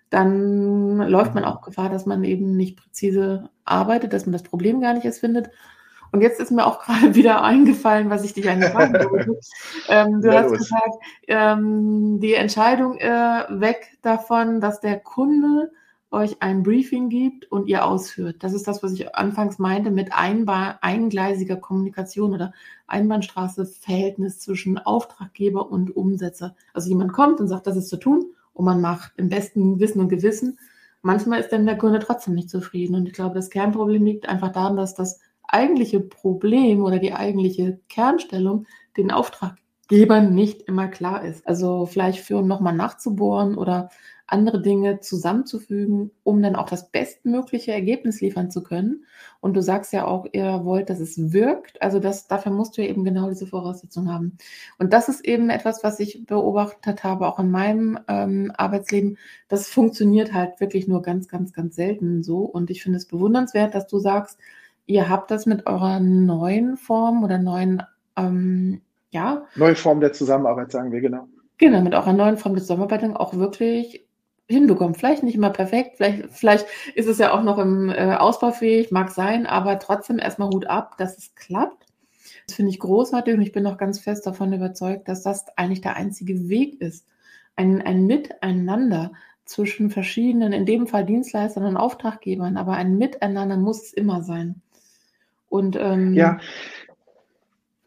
dann 0.10 0.97
läuft 0.97 1.36
man 1.36 1.45
auch 1.45 1.62
Gefahr, 1.62 1.89
dass 1.89 2.06
man 2.06 2.24
eben 2.24 2.56
nicht 2.58 2.78
präzise 2.78 3.50
arbeitet, 3.65 4.13
dass 4.13 4.26
man 4.26 4.34
das 4.34 4.43
Problem 4.43 4.82
gar 4.82 4.93
nicht 4.93 5.06
erst 5.06 5.19
findet 5.19 5.50
und 6.12 6.21
jetzt 6.21 6.39
ist 6.39 6.52
mir 6.52 6.65
auch 6.65 6.80
gerade 6.86 7.15
wieder 7.15 7.43
eingefallen, 7.43 8.10
was 8.10 8.24
ich 8.24 8.34
dich 8.34 8.50
eigentlich 8.50 8.71
fragen 8.71 8.93
wollte. 8.93 9.39
ähm, 9.89 10.21
du 10.21 10.28
ja, 10.28 10.41
hast 10.41 10.50
los. 10.50 10.58
gesagt, 10.60 10.95
ähm, 11.28 12.19
die 12.19 12.34
Entscheidung 12.34 12.97
äh, 12.97 13.45
weg 13.50 13.97
davon, 14.02 14.62
dass 14.62 14.80
der 14.80 15.00
Kunde 15.00 15.71
euch 16.12 16.41
ein 16.41 16.62
Briefing 16.62 17.08
gibt 17.08 17.50
und 17.52 17.67
ihr 17.67 17.86
ausführt. 17.86 18.38
Das 18.39 18.54
ist 18.54 18.67
das, 18.67 18.84
was 18.84 18.91
ich 18.91 19.15
anfangs 19.15 19.60
meinte 19.60 19.91
mit 19.91 20.12
einbar, 20.12 20.80
eingleisiger 20.82 21.56
Kommunikation 21.56 22.34
oder 22.34 22.54
Einbahnstraße 22.88 23.65
Verhältnis 23.65 24.39
zwischen 24.39 24.78
Auftraggeber 24.78 25.71
und 25.71 25.95
Umsetzer. 25.95 26.56
Also 26.74 26.89
jemand 26.89 27.13
kommt 27.13 27.39
und 27.39 27.47
sagt, 27.47 27.65
das 27.65 27.78
ist 27.78 27.88
zu 27.88 27.95
tun 27.95 28.26
und 28.54 28.65
man 28.65 28.82
macht 28.82 29.13
im 29.15 29.30
besten 29.30 29.80
Wissen 29.80 30.02
und 30.02 30.10
Gewissen. 30.10 30.60
Manchmal 31.02 31.39
ist 31.39 31.52
dann 31.54 31.65
der 31.65 31.78
Kunde 31.78 32.00
trotzdem 32.00 32.36
nicht 32.36 32.50
zufrieden. 32.50 32.95
Und 32.95 33.08
ich 33.08 33.13
glaube, 33.13 33.34
das 33.34 33.50
Kernproblem 33.50 34.04
liegt 34.04 34.28
einfach 34.28 34.52
daran, 34.52 34.76
dass 34.76 34.93
das 34.93 35.21
eigentliche 35.52 36.00
Problem 36.00 36.84
oder 36.84 37.00
die 37.00 37.14
eigentliche 37.14 37.80
Kernstellung 37.90 38.66
den 38.98 39.12
Auftraggebern 39.12 40.34
nicht 40.34 40.64
immer 40.64 40.88
klar 40.88 41.24
ist. 41.24 41.48
Also 41.48 41.86
vielleicht 41.86 42.20
für 42.20 42.42
nochmal 42.42 42.76
nachzubohren 42.76 43.58
oder 43.58 43.90
andere 44.32 44.62
Dinge 44.62 45.02
zusammenzufügen, 45.02 46.12
um 46.24 46.42
dann 46.42 46.56
auch 46.56 46.70
das 46.70 46.90
bestmögliche 46.90 47.74
Ergebnis 47.74 48.22
liefern 48.22 48.50
zu 48.50 48.64
können. 48.64 49.06
Und 49.42 49.56
du 49.56 49.62
sagst 49.62 49.92
ja 49.92 50.08
auch, 50.08 50.26
ihr 50.32 50.64
wollt, 50.64 50.90
dass 50.90 51.00
es 51.00 51.34
wirkt. 51.34 51.82
Also 51.82 52.00
das, 52.00 52.28
dafür 52.28 52.52
musst 52.52 52.78
du 52.78 52.82
ja 52.82 52.88
eben 52.88 53.04
genau 53.04 53.28
diese 53.30 53.48
Voraussetzungen 53.48 54.12
haben. 54.12 54.38
Und 54.80 54.94
das 54.94 55.10
ist 55.10 55.26
eben 55.26 55.50
etwas, 55.50 55.84
was 55.84 56.00
ich 56.00 56.26
beobachtet 56.26 57.04
habe, 57.04 57.28
auch 57.28 57.40
in 57.40 57.52
meinem 57.52 58.00
ähm, 58.08 58.54
Arbeitsleben. 58.56 59.18
Das 59.50 59.68
funktioniert 59.68 60.34
halt 60.34 60.60
wirklich 60.62 60.88
nur 60.88 61.02
ganz, 61.02 61.28
ganz, 61.28 61.52
ganz 61.52 61.76
selten 61.76 62.24
so. 62.24 62.40
Und 62.40 62.70
ich 62.70 62.84
finde 62.84 62.98
es 62.98 63.08
bewundernswert, 63.08 63.76
dass 63.76 63.88
du 63.88 64.00
sagst, 64.00 64.40
ihr 64.86 65.10
habt 65.10 65.32
das 65.32 65.46
mit 65.46 65.67
eurer 65.67 66.00
neuen 66.00 66.78
Form 66.78 67.24
oder 67.24 67.38
neuen, 67.38 67.84
ähm, 68.17 68.82
ja. 69.12 69.46
Neue 69.56 69.76
Form 69.76 70.00
der 70.00 70.13
Zusammenarbeit, 70.13 70.72
sagen 70.72 70.91
wir, 70.91 71.02
genau. 71.02 71.28
Genau, 71.58 71.82
mit 71.82 71.94
eurer 71.94 72.13
neuen 72.13 72.38
Form 72.38 72.56
der 72.56 72.63
Zusammenarbeit 72.63 73.04
auch 73.15 73.36
wirklich 73.36 74.06
hinbekommen. 74.48 74.96
Vielleicht 74.96 75.24
nicht 75.24 75.36
immer 75.36 75.50
perfekt, 75.50 75.98
vielleicht, 75.98 76.32
vielleicht 76.32 76.65
ist 76.96 77.08
es 77.08 77.17
ja 77.17 77.32
auch 77.32 77.44
noch 77.44 77.58
im 77.58 77.89
äh, 77.89 78.15
Ausbaufähig, 78.15 78.91
mag 78.91 79.10
sein, 79.10 79.46
aber 79.46 79.80
trotzdem 79.80 80.20
erstmal 80.20 80.50
Hut 80.50 80.67
ab, 80.67 80.98
dass 80.98 81.17
es 81.17 81.36
klappt. 81.36 81.86
Das 82.48 82.56
finde 82.56 82.72
ich 82.72 82.80
großartig 82.80 83.34
und 83.34 83.41
ich 83.41 83.52
bin 83.52 83.65
auch 83.67 83.78
ganz 83.78 84.00
fest 84.00 84.26
davon 84.26 84.54
überzeugt, 84.54 85.08
dass 85.08 85.24
das 85.24 85.46
eigentlich 85.58 85.82
der 85.82 85.96
einzige 85.96 86.50
Weg 86.50 86.82
ist. 86.82 87.08
Ein, 87.56 87.82
ein 87.82 88.06
Miteinander 88.06 89.12
zwischen 89.46 89.89
verschiedenen, 89.89 90.54
in 90.54 90.65
dem 90.65 90.88
Fall 90.88 91.06
Dienstleistern 91.06 91.65
und 91.65 91.78
Auftraggebern, 91.78 92.58
aber 92.58 92.74
ein 92.74 92.98
Miteinander 92.98 93.58
muss 93.58 93.84
es 93.84 93.94
immer 93.94 94.24
sein. 94.24 94.62
Und 95.52 95.76
ähm, 95.76 96.14
ja, 96.14 96.40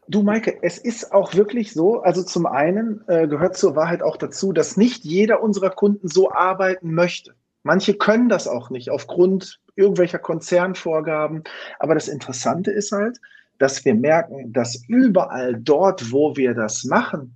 du 0.07 0.21
Maike, 0.21 0.59
es 0.61 0.77
ist 0.77 1.11
auch 1.11 1.33
wirklich 1.33 1.73
so, 1.73 2.01
also 2.01 2.21
zum 2.21 2.45
einen 2.45 3.01
äh, 3.07 3.27
gehört 3.27 3.57
zur 3.57 3.75
Wahrheit 3.75 4.03
auch 4.03 4.17
dazu, 4.17 4.53
dass 4.53 4.77
nicht 4.77 5.03
jeder 5.03 5.41
unserer 5.41 5.71
Kunden 5.71 6.07
so 6.07 6.31
arbeiten 6.31 6.93
möchte. 6.93 7.33
Manche 7.63 7.95
können 7.95 8.29
das 8.29 8.47
auch 8.47 8.69
nicht 8.69 8.91
aufgrund 8.91 9.59
irgendwelcher 9.75 10.19
Konzernvorgaben. 10.19 11.43
Aber 11.79 11.95
das 11.95 12.07
Interessante 12.07 12.69
ist 12.69 12.91
halt, 12.91 13.17
dass 13.57 13.83
wir 13.83 13.95
merken, 13.95 14.53
dass 14.53 14.83
überall 14.87 15.55
dort, 15.55 16.11
wo 16.11 16.37
wir 16.37 16.53
das 16.53 16.83
machen, 16.83 17.33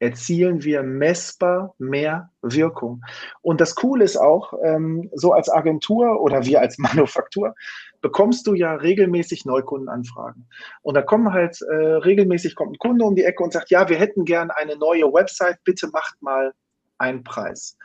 erzielen 0.00 0.64
wir 0.64 0.82
messbar 0.82 1.74
mehr 1.78 2.30
Wirkung. 2.42 3.02
Und 3.42 3.60
das 3.60 3.74
Coole 3.74 4.04
ist 4.04 4.16
auch, 4.16 4.54
ähm, 4.62 5.10
so 5.14 5.32
als 5.32 5.48
Agentur 5.48 6.20
oder 6.20 6.44
wir 6.44 6.60
als 6.60 6.78
Manufaktur, 6.78 7.54
bekommst 8.00 8.46
du 8.46 8.54
ja 8.54 8.74
regelmäßig 8.74 9.44
Neukundenanfragen. 9.44 10.48
Und 10.82 10.94
da 10.94 11.02
kommen 11.02 11.32
halt 11.32 11.60
äh, 11.62 11.74
regelmäßig 11.74 12.54
kommt 12.54 12.72
ein 12.72 12.78
Kunde 12.78 13.04
um 13.04 13.14
die 13.14 13.24
Ecke 13.24 13.42
und 13.42 13.52
sagt, 13.52 13.70
ja, 13.70 13.88
wir 13.88 13.98
hätten 13.98 14.24
gern 14.24 14.50
eine 14.50 14.76
neue 14.76 15.04
Website, 15.04 15.58
bitte 15.64 15.88
macht 15.88 16.20
mal 16.22 16.52
einen 16.98 17.22
Preis. 17.24 17.76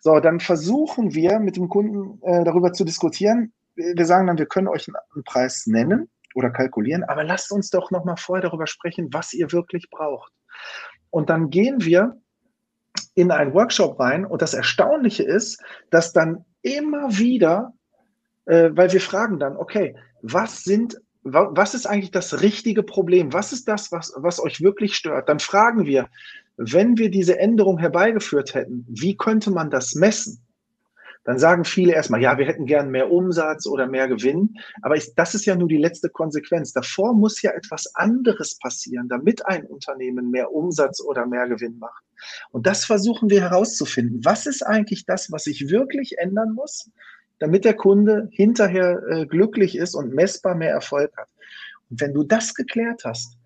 So, 0.00 0.20
dann 0.20 0.40
versuchen 0.40 1.14
wir 1.14 1.38
mit 1.40 1.56
dem 1.56 1.68
Kunden 1.68 2.20
äh, 2.22 2.44
darüber 2.44 2.72
zu 2.72 2.84
diskutieren. 2.84 3.52
Wir 3.74 4.06
sagen 4.06 4.26
dann, 4.26 4.38
wir 4.38 4.46
können 4.46 4.68
euch 4.68 4.88
einen 4.88 5.24
Preis 5.24 5.66
nennen 5.66 6.08
oder 6.34 6.50
kalkulieren, 6.50 7.04
aber 7.04 7.24
lasst 7.24 7.50
uns 7.50 7.70
doch 7.70 7.90
noch 7.90 8.04
mal 8.04 8.16
vorher 8.16 8.42
darüber 8.42 8.66
sprechen, 8.66 9.08
was 9.12 9.32
ihr 9.32 9.52
wirklich 9.52 9.90
braucht. 9.90 10.32
Und 11.10 11.30
dann 11.30 11.50
gehen 11.50 11.84
wir 11.84 12.20
in 13.14 13.30
einen 13.30 13.54
Workshop 13.54 13.98
rein 13.98 14.24
und 14.24 14.42
das 14.42 14.54
Erstaunliche 14.54 15.22
ist, 15.22 15.62
dass 15.90 16.12
dann 16.12 16.44
immer 16.62 17.18
wieder 17.18 17.72
äh, 18.46 18.70
weil 18.72 18.92
wir 18.92 19.00
fragen 19.00 19.38
dann, 19.38 19.56
okay, 19.56 19.94
was 20.22 20.64
sind 20.64 21.00
was 21.28 21.74
ist 21.74 21.86
eigentlich 21.86 22.12
das 22.12 22.40
richtige 22.40 22.84
Problem? 22.84 23.32
Was 23.32 23.52
ist 23.52 23.66
das, 23.66 23.90
was, 23.90 24.12
was 24.16 24.40
euch 24.40 24.60
wirklich 24.60 24.94
stört? 24.94 25.28
Dann 25.28 25.40
fragen 25.40 25.84
wir, 25.84 26.08
wenn 26.56 26.98
wir 26.98 27.10
diese 27.10 27.38
Änderung 27.38 27.78
herbeigeführt 27.78 28.54
hätten, 28.54 28.86
wie 28.88 29.16
könnte 29.16 29.50
man 29.50 29.68
das 29.68 29.96
messen? 29.96 30.46
Dann 31.24 31.40
sagen 31.40 31.64
viele 31.64 31.92
erstmal, 31.92 32.22
ja, 32.22 32.38
wir 32.38 32.46
hätten 32.46 32.66
gern 32.66 32.92
mehr 32.92 33.10
Umsatz 33.10 33.66
oder 33.66 33.88
mehr 33.88 34.06
Gewinn. 34.06 34.54
Aber 34.82 34.94
ich, 34.94 35.12
das 35.16 35.34
ist 35.34 35.44
ja 35.44 35.56
nur 35.56 35.66
die 35.66 35.76
letzte 35.76 36.08
Konsequenz. 36.08 36.72
Davor 36.72 37.14
muss 37.14 37.42
ja 37.42 37.50
etwas 37.50 37.92
anderes 37.96 38.56
passieren, 38.60 39.08
damit 39.08 39.44
ein 39.44 39.66
Unternehmen 39.66 40.30
mehr 40.30 40.52
Umsatz 40.52 41.00
oder 41.00 41.26
mehr 41.26 41.48
Gewinn 41.48 41.78
macht. 41.80 42.04
Und 42.52 42.68
das 42.68 42.84
versuchen 42.84 43.28
wir 43.28 43.40
herauszufinden. 43.40 44.24
Was 44.24 44.46
ist 44.46 44.62
eigentlich 44.62 45.04
das, 45.04 45.32
was 45.32 45.44
sich 45.44 45.68
wirklich 45.68 46.16
ändern 46.18 46.52
muss, 46.52 46.88
damit 47.38 47.64
der 47.64 47.74
Kunde 47.74 48.28
hinterher 48.32 49.02
äh, 49.08 49.26
glücklich 49.26 49.76
ist 49.76 49.94
und 49.94 50.14
messbar 50.14 50.54
mehr 50.54 50.72
Erfolg 50.72 51.16
hat? 51.16 51.28
Und 51.90 52.00
wenn 52.00 52.14
du 52.14 52.22
das 52.22 52.54
geklärt 52.54 53.02
hast, 53.04 53.36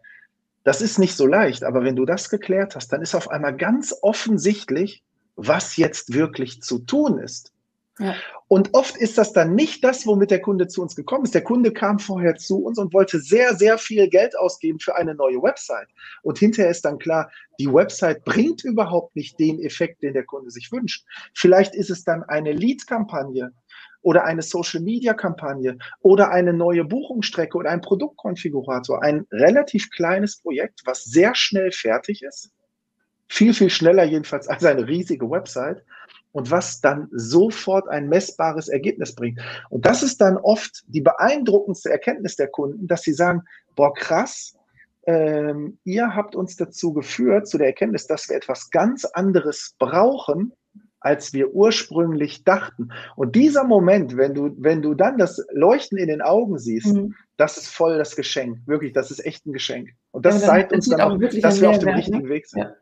das 0.65 0.83
ist 0.83 0.99
nicht 0.99 1.17
so 1.17 1.27
leicht, 1.27 1.65
aber 1.65 1.83
wenn 1.85 1.97
du 1.97 2.05
das 2.05 2.29
geklärt 2.29 2.77
hast, 2.77 2.93
dann 2.93 3.03
ist 3.03 3.15
auf 3.15 3.31
einmal 3.31 3.57
ganz 3.57 3.95
offensichtlich, 4.03 5.03
was 5.37 5.77
jetzt 5.77 6.13
wirklich 6.13 6.63
zu 6.63 6.81
tun 6.81 7.19
ist. 7.19 7.53
Ja. 7.99 8.15
Und 8.49 8.71
oft 8.73 8.97
ist 8.97 9.19
das 9.19 9.35
dann 9.35 9.55
nicht 9.55 9.85
das, 9.85 10.07
womit 10.07 10.31
der 10.31 10.41
Kunde 10.41 10.69
zu 10.69 10.81
uns 10.81 10.97
gekommen 10.97 11.25
ist. 11.25 11.35
Der 11.35 11.45
Kunde 11.45 11.71
kam 11.71 11.99
vorher 11.99 12.37
zu 12.37 12.65
uns 12.65 12.79
und 12.79 12.95
wollte 12.95 13.21
sehr, 13.21 13.55
sehr 13.55 13.77
viel 13.77 14.09
Geld 14.09 14.37
ausgeben 14.39 14.81
für 14.81 14.97
eine 14.97 15.15
neue 15.15 15.43
Website. 15.43 15.89
Und 16.23 16.39
hinterher 16.39 16.71
ist 16.71 16.85
dann 16.85 16.99
klar, 16.99 17.31
die 17.59 17.71
Website 17.71 18.25
bringt 18.25 18.65
überhaupt 18.65 19.15
nicht 19.17 19.39
den 19.39 19.61
Effekt, 19.61 20.03
den 20.03 20.15
der 20.15 20.25
Kunde 20.25 20.51
sich 20.51 20.73
wünscht. 20.73 21.05
Vielleicht 21.35 21.75
ist 21.75 21.91
es 21.91 22.03
dann 22.03 22.23
eine 22.23 22.53
Lead-Kampagne 22.53 23.53
oder 24.03 24.25
eine 24.25 24.43
Social-Media-Kampagne 24.43 25.79
oder 26.01 26.31
eine 26.31 26.53
neue 26.53 26.85
Buchungsstrecke 26.85 27.57
oder 27.57 27.71
ein 27.71 27.81
Produktkonfigurator. 27.81 29.03
Ein 29.03 29.27
relativ 29.31 29.91
kleines 29.91 30.41
Projekt, 30.41 30.81
was 30.85 31.05
sehr 31.05 31.35
schnell 31.35 31.73
fertig 31.73 32.23
ist. 32.23 32.51
Viel, 33.29 33.55
viel 33.55 33.71
schneller 33.71 34.05
jedenfalls 34.05 34.49
als 34.49 34.65
eine 34.65 34.87
riesige 34.87 35.31
Website 35.31 35.85
und 36.33 36.51
was 36.51 36.81
dann 36.81 37.09
sofort 37.13 37.89
ein 37.89 38.09
messbares 38.09 38.69
Ergebnis 38.69 39.15
bringt. 39.15 39.41
Und 39.69 39.87
das 39.87 40.03
ist 40.03 40.21
dann 40.21 40.37
oft 40.37 40.83
die 40.87 41.01
beeindruckendste 41.01 41.91
Erkenntnis 41.91 42.37
der 42.37 42.49
Kunden, 42.49 42.87
dass 42.87 43.03
sie 43.03 43.13
sagen, 43.13 43.43
boah, 43.77 43.93
krass, 43.95 44.57
ähm, 45.07 45.79
ihr 45.85 46.15
habt 46.15 46.37
uns 46.37 46.57
dazu 46.57 46.93
geführt, 46.93 47.49
zu 47.49 47.59
der 47.59 47.69
Erkenntnis, 47.69 48.07
dass 48.07 48.29
wir 48.29 48.37
etwas 48.37 48.71
ganz 48.71 49.05
anderes 49.05 49.75
brauchen, 49.79 50.53
als 51.01 51.33
wir 51.33 51.53
ursprünglich 51.55 52.45
dachten. 52.45 52.91
Und 53.17 53.35
dieser 53.35 53.65
Moment, 53.65 54.17
wenn 54.17 54.35
du, 54.35 54.55
wenn 54.59 54.83
du 54.83 54.95
dann 54.95 55.19
das 55.19 55.45
Leuchten 55.53 55.99
in 55.99 56.09
den 56.09 56.23
Augen 56.23 56.59
siehst, 56.59 56.95
mhm. 56.95 57.15
das 57.37 57.57
ist 57.57 57.69
voll 57.69 57.99
das 57.99 58.17
Geschenk. 58.17 58.59
Wirklich, 58.67 58.93
das 58.93 59.11
ist 59.11 59.25
echt 59.25 59.47
ein 59.47 59.53
Geschenk. 59.53 59.91
Und 60.13 60.27
das 60.27 60.43
ja, 60.43 60.49
zeigt 60.49 60.73
uns 60.73 60.89
dann 60.89 61.01
auch, 61.01 61.19
dass 61.19 61.61
wir 61.61 61.71
auf 61.71 61.79
dem 61.79 61.89
richtigen 61.89 62.23
ne? 62.23 62.29
Weg 62.29 62.47
sind. 62.47 62.63
Ja. 62.63 62.75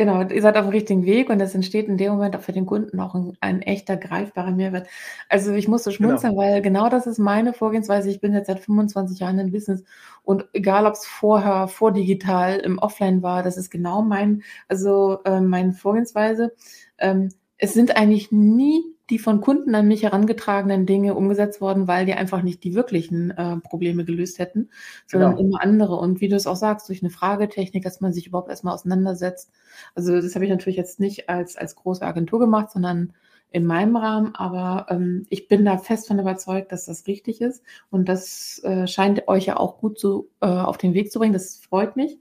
Genau, 0.00 0.22
ihr 0.22 0.40
seid 0.40 0.56
auf 0.56 0.64
dem 0.64 0.70
richtigen 0.70 1.04
Weg 1.04 1.28
und 1.28 1.42
es 1.42 1.54
entsteht 1.54 1.86
in 1.86 1.98
dem 1.98 2.12
Moment 2.12 2.34
auch 2.34 2.40
für 2.40 2.52
den 2.52 2.64
Kunden 2.64 2.98
auch 3.00 3.14
ein, 3.14 3.36
ein 3.40 3.60
echter, 3.60 3.98
greifbarer 3.98 4.50
Mehrwert. 4.50 4.88
Also 5.28 5.52
ich 5.52 5.68
musste 5.68 5.90
genau. 5.90 6.08
schmunzeln, 6.08 6.32
genau. 6.32 6.42
weil 6.42 6.62
genau 6.62 6.88
das 6.88 7.06
ist 7.06 7.18
meine 7.18 7.52
Vorgehensweise. 7.52 8.08
Ich 8.08 8.18
bin 8.18 8.32
jetzt 8.32 8.46
seit 8.46 8.60
25 8.60 9.18
Jahren 9.20 9.38
in 9.38 9.52
Business 9.52 9.84
und 10.22 10.46
egal, 10.54 10.86
ob 10.86 10.94
es 10.94 11.04
vorher, 11.04 11.68
vor 11.68 11.92
digital, 11.92 12.56
im 12.60 12.78
Offline 12.78 13.22
war, 13.22 13.42
das 13.42 13.58
ist 13.58 13.68
genau 13.68 14.00
mein, 14.00 14.42
also 14.68 15.18
äh, 15.26 15.42
meine 15.42 15.74
Vorgehensweise. 15.74 16.54
Ähm, 16.96 17.28
es 17.60 17.74
sind 17.74 17.96
eigentlich 17.96 18.32
nie 18.32 18.82
die 19.10 19.18
von 19.18 19.40
Kunden 19.40 19.74
an 19.74 19.88
mich 19.88 20.04
herangetragenen 20.04 20.86
Dinge 20.86 21.14
umgesetzt 21.14 21.60
worden, 21.60 21.88
weil 21.88 22.06
die 22.06 22.14
einfach 22.14 22.42
nicht 22.42 22.62
die 22.62 22.74
wirklichen 22.74 23.32
äh, 23.32 23.56
Probleme 23.58 24.04
gelöst 24.04 24.38
hätten, 24.38 24.70
sondern 25.06 25.36
genau. 25.36 25.48
immer 25.48 25.62
andere. 25.62 25.96
Und 25.96 26.20
wie 26.20 26.28
du 26.28 26.36
es 26.36 26.46
auch 26.46 26.56
sagst, 26.56 26.88
durch 26.88 27.02
eine 27.02 27.10
Fragetechnik, 27.10 27.82
dass 27.82 28.00
man 28.00 28.12
sich 28.12 28.28
überhaupt 28.28 28.48
erstmal 28.48 28.72
auseinandersetzt. 28.72 29.50
Also 29.96 30.20
das 30.20 30.34
habe 30.36 30.44
ich 30.44 30.50
natürlich 30.50 30.76
jetzt 30.76 31.00
nicht 31.00 31.28
als, 31.28 31.56
als 31.56 31.74
große 31.74 32.02
Agentur 32.06 32.38
gemacht, 32.38 32.70
sondern 32.70 33.12
in 33.50 33.66
meinem 33.66 33.96
Rahmen, 33.96 34.32
aber 34.36 34.86
ähm, 34.90 35.26
ich 35.28 35.48
bin 35.48 35.64
da 35.64 35.76
fest 35.76 36.06
von 36.06 36.20
überzeugt, 36.20 36.70
dass 36.70 36.86
das 36.86 37.08
richtig 37.08 37.40
ist 37.40 37.64
und 37.90 38.08
das 38.08 38.60
äh, 38.62 38.86
scheint 38.86 39.26
euch 39.26 39.46
ja 39.46 39.56
auch 39.56 39.78
gut 39.78 39.98
zu, 39.98 40.30
äh, 40.40 40.46
auf 40.46 40.78
den 40.78 40.94
Weg 40.94 41.10
zu 41.10 41.18
bringen. 41.18 41.32
Das 41.32 41.56
freut 41.56 41.96
mich. 41.96 42.16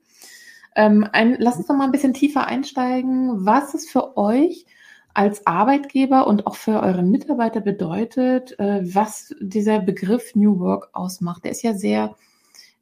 Ähm, 0.76 1.08
ein, 1.12 1.36
lass 1.38 1.58
uns 1.58 1.68
noch 1.68 1.76
mal 1.76 1.86
ein 1.86 1.92
bisschen 1.92 2.16
tiefer 2.16 2.48
einsteigen. 2.48 3.46
Was 3.46 3.76
ist 3.76 3.92
für 3.92 4.18
euch 4.18 4.66
als 5.14 5.46
Arbeitgeber 5.48 6.28
und 6.28 6.48
auch 6.48 6.56
für 6.56 6.82
eure 6.82 7.04
Mitarbeiter 7.04 7.62
bedeutet, 7.62 8.58
äh, 8.60 8.82
was 8.84 9.36
dieser 9.40 9.80
Begriff 9.80 10.36
New 10.36 10.60
Work 10.60 10.90
ausmacht. 10.94 11.44
Der 11.44 11.52
ist 11.52 11.64
ja 11.64 11.74
sehr 11.74 12.16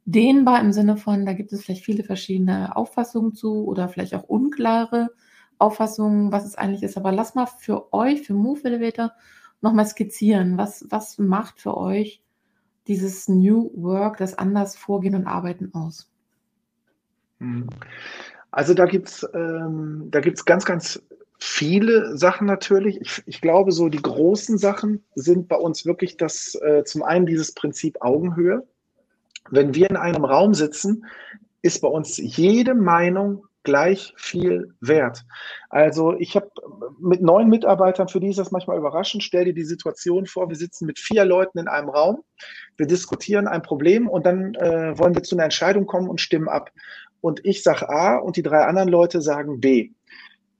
dehnbar 0.04 0.60
im 0.60 0.72
Sinne 0.72 0.96
von, 0.96 1.26
da 1.26 1.32
gibt 1.32 1.52
es 1.52 1.64
vielleicht 1.64 1.84
viele 1.84 2.04
verschiedene 2.04 2.76
Auffassungen 2.76 3.34
zu 3.34 3.64
oder 3.66 3.88
vielleicht 3.88 4.14
auch 4.14 4.24
unklare 4.24 5.10
Auffassungen, 5.58 6.32
was 6.32 6.46
es 6.46 6.54
eigentlich 6.54 6.82
ist. 6.82 6.96
Aber 6.96 7.12
lass 7.12 7.34
mal 7.34 7.46
für 7.46 7.92
euch, 7.92 8.22
für 8.22 8.34
Move 8.34 8.64
Elevator, 8.64 9.12
nochmal 9.60 9.86
skizzieren. 9.86 10.56
Was, 10.56 10.86
was 10.88 11.18
macht 11.18 11.60
für 11.60 11.76
euch 11.76 12.22
dieses 12.86 13.28
New 13.28 13.70
Work, 13.74 14.18
das 14.18 14.38
anders 14.38 14.76
Vorgehen 14.76 15.14
und 15.14 15.26
Arbeiten 15.26 15.74
aus? 15.74 16.10
Hm. 17.40 17.68
Also 18.50 18.72
da 18.72 18.86
gibt 18.86 19.08
es 19.08 19.28
ähm, 19.34 20.08
da 20.10 20.20
gibt's 20.20 20.44
ganz, 20.44 20.64
ganz 20.64 21.02
viele 21.38 22.16
Sachen 22.16 22.46
natürlich. 22.46 23.00
Ich, 23.00 23.22
ich, 23.26 23.40
glaube, 23.40 23.72
so 23.72 23.88
die 23.88 24.02
großen 24.02 24.58
Sachen 24.58 25.04
sind 25.14 25.48
bei 25.48 25.56
uns 25.56 25.86
wirklich 25.86 26.16
das, 26.16 26.54
äh, 26.56 26.84
zum 26.84 27.02
einen 27.02 27.26
dieses 27.26 27.52
Prinzip 27.54 27.98
Augenhöhe. 28.00 28.66
Wenn 29.50 29.74
wir 29.74 29.88
in 29.88 29.96
einem 29.96 30.24
Raum 30.24 30.54
sitzen, 30.54 31.06
ist 31.62 31.80
bei 31.80 31.88
uns 31.88 32.18
jede 32.18 32.74
Meinung 32.74 33.44
gleich 33.62 34.14
viel 34.16 34.74
wert. 34.80 35.26
Also 35.68 36.14
ich 36.18 36.36
habe 36.36 36.50
mit 37.00 37.20
neun 37.20 37.48
Mitarbeitern, 37.48 38.08
für 38.08 38.20
die 38.20 38.28
ist 38.28 38.38
das 38.38 38.50
manchmal 38.50 38.78
überraschend, 38.78 39.22
stell 39.22 39.44
dir 39.44 39.52
die 39.52 39.64
Situation 39.64 40.26
vor, 40.26 40.48
wir 40.48 40.56
sitzen 40.56 40.86
mit 40.86 40.98
vier 40.98 41.24
Leuten 41.24 41.58
in 41.58 41.68
einem 41.68 41.88
Raum, 41.88 42.22
wir 42.76 42.86
diskutieren 42.86 43.46
ein 43.46 43.62
Problem 43.62 44.08
und 44.08 44.24
dann 44.24 44.54
äh, 44.54 44.98
wollen 44.98 45.14
wir 45.14 45.22
zu 45.22 45.34
einer 45.34 45.44
Entscheidung 45.44 45.86
kommen 45.86 46.08
und 46.08 46.20
stimmen 46.20 46.48
ab. 46.48 46.70
Und 47.20 47.44
ich 47.44 47.62
sage 47.62 47.88
A 47.88 48.16
und 48.16 48.36
die 48.36 48.42
drei 48.42 48.64
anderen 48.64 48.88
Leute 48.88 49.20
sagen 49.20 49.60
B. 49.60 49.90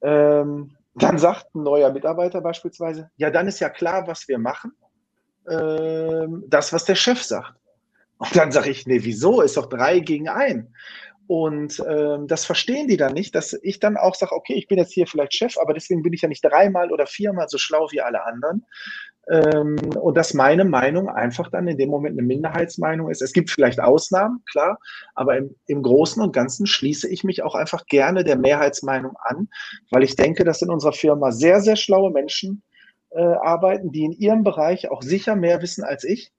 Ähm, 0.03 0.77
dann 0.95 1.19
sagt 1.19 1.55
ein 1.55 1.63
neuer 1.63 1.93
Mitarbeiter 1.93 2.41
beispielsweise, 2.41 3.11
ja, 3.17 3.31
dann 3.31 3.47
ist 3.47 3.61
ja 3.61 3.69
klar, 3.69 4.07
was 4.07 4.27
wir 4.29 4.39
machen. 4.39 4.73
Ähm, 5.49 6.45
das, 6.49 6.73
was 6.73 6.85
der 6.85 6.97
Chef 6.97 7.23
sagt. 7.23 7.55
Und 8.19 8.35
dann 8.37 8.53
sage 8.53 8.71
ich, 8.71 8.87
nee, 8.87 9.01
wieso? 9.03 9.41
Ist 9.41 9.57
doch 9.57 9.67
drei 9.67 10.01
gegen 10.01 10.29
ein. 10.29 10.75
Und 11.29 11.83
ähm, 11.87 12.27
das 12.27 12.47
verstehen 12.47 12.89
die 12.89 12.97
dann 12.97 13.13
nicht, 13.13 13.35
dass 13.35 13.53
ich 13.63 13.81
dann 13.81 13.97
auch 13.99 14.15
sage, 14.15 14.35
okay, 14.35 14.55
ich 14.55 14.67
bin 14.67 14.79
jetzt 14.79 14.93
hier 14.93 15.07
vielleicht 15.07 15.35
Chef, 15.35 15.59
aber 15.59 15.75
deswegen 15.75 16.03
bin 16.03 16.15
ich 16.15 16.23
ja 16.23 16.29
nicht 16.29 16.43
dreimal 16.43 16.91
oder 16.91 17.07
viermal 17.07 17.49
so 17.49 17.59
schlau 17.59 17.87
wie 17.91 18.01
alle 18.01 18.25
anderen. 18.25 18.65
Ähm, 19.31 19.77
und 20.01 20.17
dass 20.17 20.33
meine 20.33 20.65
Meinung 20.65 21.09
einfach 21.09 21.51
dann 21.51 21.69
in 21.69 21.77
dem 21.77 21.91
Moment 21.91 22.19
eine 22.19 22.27
Minderheitsmeinung 22.27 23.11
ist. 23.11 23.21
Es 23.21 23.33
gibt 23.33 23.51
vielleicht 23.51 23.81
Ausnahmen, 23.81 24.43
klar, 24.51 24.79
aber 25.15 25.37
im, 25.37 25.55
im 25.67 25.83
Großen 25.83 26.23
und 26.23 26.33
Ganzen 26.33 26.67
schließe 26.67 27.09
ich 27.09 27.25
mich 27.25 27.43
auch 27.43 27.55
einfach 27.55 27.87
gerne 27.87 28.25
der 28.25 28.39
Mehrheitsmeinung 28.39 29.17
an, 29.21 29.49
weil 29.91 30.03
ich 30.03 30.17
denke, 30.17 30.45
dass 30.45 30.63
in 30.63 30.71
unserer 30.71 30.93
Firma 30.93 31.31
sehr, 31.31 31.61
sehr 31.61 31.77
schlaue 31.77 32.11
Menschen 32.11 32.63
äh, 33.11 33.21
arbeiten, 33.21 33.93
die 33.93 34.05
in 34.05 34.13
ihrem 34.13 34.45
Bereich 34.45 34.91
auch 34.91 35.03
sicher 35.03 35.37
mehr 35.37 35.61
wissen 35.63 35.85
als 35.85 36.05
ich. 36.05 36.33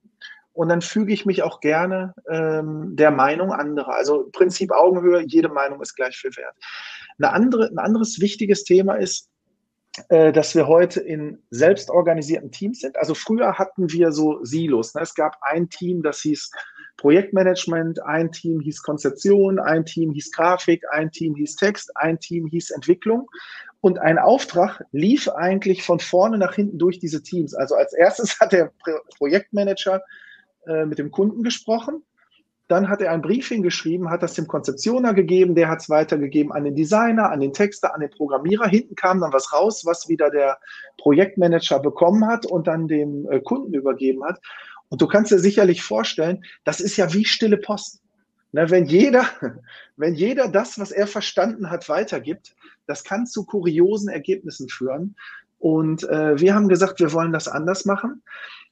Und 0.54 0.70
dann 0.70 0.82
füge 0.82 1.14
ich 1.14 1.26
mich 1.26 1.44
auch 1.44 1.62
gerne 1.62 2.14
ähm, 2.30 2.96
der 2.96 3.12
Meinung 3.12 3.54
anderer. 3.54 3.94
Also 3.94 4.30
Prinzip 4.32 4.72
Augenhöhe, 4.72 5.24
jede 5.26 5.50
Meinung 5.50 5.82
ist 5.82 5.96
gleich 5.96 6.18
viel 6.18 6.36
wert. 6.36 6.56
Eine 7.18 7.32
andere, 7.32 7.68
ein 7.68 7.78
anderes 7.78 8.20
wichtiges 8.20 8.64
Thema 8.64 8.96
ist, 8.96 9.30
dass 10.08 10.56
wir 10.56 10.68
heute 10.68 11.02
in 11.02 11.42
selbstorganisierten 11.50 12.52
Teams 12.52 12.80
sind. 12.80 12.96
Also 12.96 13.14
früher 13.16 13.58
hatten 13.58 13.92
wir 13.92 14.12
so 14.12 14.44
Silos. 14.44 14.94
Ne? 14.94 15.02
Es 15.02 15.14
gab 15.14 15.38
ein 15.42 15.70
Team, 15.70 16.04
das 16.04 16.22
hieß 16.22 16.52
Projektmanagement, 16.98 18.04
ein 18.04 18.32
Team 18.32 18.60
hieß 18.60 18.84
Konzeption, 18.84 19.60
ein 19.60 19.86
Team 19.86 20.12
hieß 20.12 20.32
Grafik, 20.32 20.84
ein 20.92 21.12
Team 21.12 21.36
hieß 21.36 21.56
Text, 21.56 21.92
ein 21.96 22.20
Team 22.20 22.48
hieß 22.48 22.72
Entwicklung. 22.72 23.28
Und 23.82 24.00
ein 24.00 24.20
Auftrag 24.20 24.84
lief 24.92 25.30
eigentlich 25.30 25.84
von 25.84 26.00
vorne 26.00 26.38
nach 26.38 26.56
hinten 26.56 26.78
durch 26.78 27.00
diese 27.00 27.24
Teams. 27.24 27.56
Also 27.56 27.76
als 27.76 27.94
erstes 27.94 28.40
hat 28.40 28.52
der 28.52 28.72
Projektmanager 29.18 30.02
äh, 30.68 30.86
mit 30.86 31.00
dem 31.00 31.12
Kunden 31.12 31.42
gesprochen 31.44 32.04
dann 32.70 32.88
hat 32.88 33.02
er 33.02 33.12
ein 33.12 33.24
Briefing 33.24 33.64
geschrieben, 33.64 34.12
hat 34.12 34.22
das 34.22 34.36
dem 34.36 34.46
Konzeptioner 34.46 35.16
gegeben, 35.16 35.56
der 35.56 35.70
hat 35.70 35.82
es 35.82 35.90
weitergegeben 35.90 36.52
an 36.52 36.64
den 36.64 36.76
Designer, 36.76 37.32
an 37.32 37.40
den 37.40 37.52
Texter, 37.52 37.96
an 37.96 38.02
den 38.02 38.12
Programmierer. 38.12 38.68
Hinten 38.68 38.94
kam 38.94 39.20
dann 39.20 39.34
was 39.34 39.52
raus, 39.52 39.88
was 39.88 40.08
wieder 40.08 40.30
der 40.30 40.60
Projektmanager 41.00 41.80
bekommen 41.80 42.28
hat 42.28 42.46
und 42.46 42.68
dann 42.68 42.88
dem 42.88 43.28
äh, 43.32 43.40
Kunden 43.40 43.74
übergeben 43.74 44.24
hat. 44.24 44.40
Und 44.88 45.02
du 45.02 45.08
kannst 45.08 45.32
dir 45.32 45.40
sicherlich 45.40 45.82
vorstellen, 45.82 46.44
das 46.64 46.80
ist 46.80 46.96
ja 46.96 47.12
wie 47.12 47.26
stille 47.26 47.58
Post. 47.58 48.02
Na, 48.52 48.70
wenn 48.70 48.86
jeder, 48.86 49.26
wenn 49.98 50.14
jeder 50.14 50.48
das, 50.48 50.78
was 50.78 50.92
er 50.92 51.08
verstanden 51.08 51.72
hat, 51.72 51.90
weitergibt, 51.90 52.56
das 52.86 53.04
kann 53.04 53.26
zu 53.26 53.46
kuriosen 53.46 54.10
Ergebnissen 54.10 54.70
führen. 54.70 55.16
Und 55.58 56.04
äh, 56.04 56.40
wir 56.40 56.54
haben 56.54 56.68
gesagt, 56.68 57.00
wir 57.00 57.14
wollen 57.14 57.34
das 57.34 57.48
anders 57.48 57.86
machen. 57.86 58.22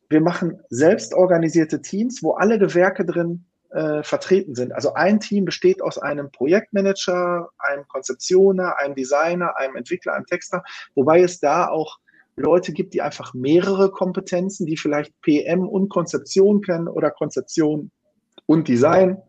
wir 0.10 0.22
machen 0.22 0.60
selbstorganisierte 0.70 1.82
Teams, 1.82 2.22
wo 2.22 2.34
alle 2.34 2.60
Gewerke 2.60 3.04
drin 3.04 3.46
äh, 3.78 4.02
vertreten 4.02 4.56
sind. 4.56 4.74
Also 4.74 4.96
ein 4.96 5.20
Team 5.20 5.46
besteht 5.46 5.84
aus 5.84 6.00
einem 6.00 6.32
Projektmanager, 6.32 7.50
einem 7.60 7.88
Konzeptioner, 7.88 8.80
einem 8.80 8.96
Designer, 8.96 9.56
einem 9.56 9.76
Entwickler, 9.76 10.14
einem 10.14 10.26
Texter, 10.26 10.64
wobei 10.96 11.22
es 11.22 11.40
da 11.40 11.68
auch 11.68 12.00
Leute 12.36 12.74
gibt, 12.74 12.96
die 12.96 13.04
einfach 13.04 13.36
mehrere 13.36 13.92
Kompetenzen, 13.92 14.66
die 14.66 14.78
vielleicht 14.78 15.14
PM 15.22 15.68
und 15.68 15.90
Konzeption 15.90 16.62
kennen 16.62 16.88
oder 16.88 17.12
Konzeption 17.12 17.92
und 18.48 18.68
Design. 18.68 19.22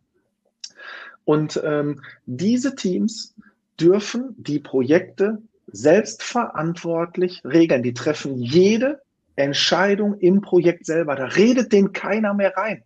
Und 1.24 1.60
ähm, 1.62 2.00
diese 2.24 2.74
Teams 2.74 3.34
dürfen 3.78 4.34
die 4.38 4.60
Projekte 4.60 5.42
selbstverantwortlich 5.66 7.42
regeln. 7.44 7.82
Die 7.82 7.92
treffen 7.92 8.38
jede 8.38 9.02
Entscheidung 9.36 10.18
im 10.20 10.40
Projekt 10.40 10.86
selber. 10.86 11.16
Da 11.16 11.26
redet 11.26 11.70
denen 11.70 11.92
keiner 11.92 12.32
mehr 12.32 12.56
rein. 12.56 12.82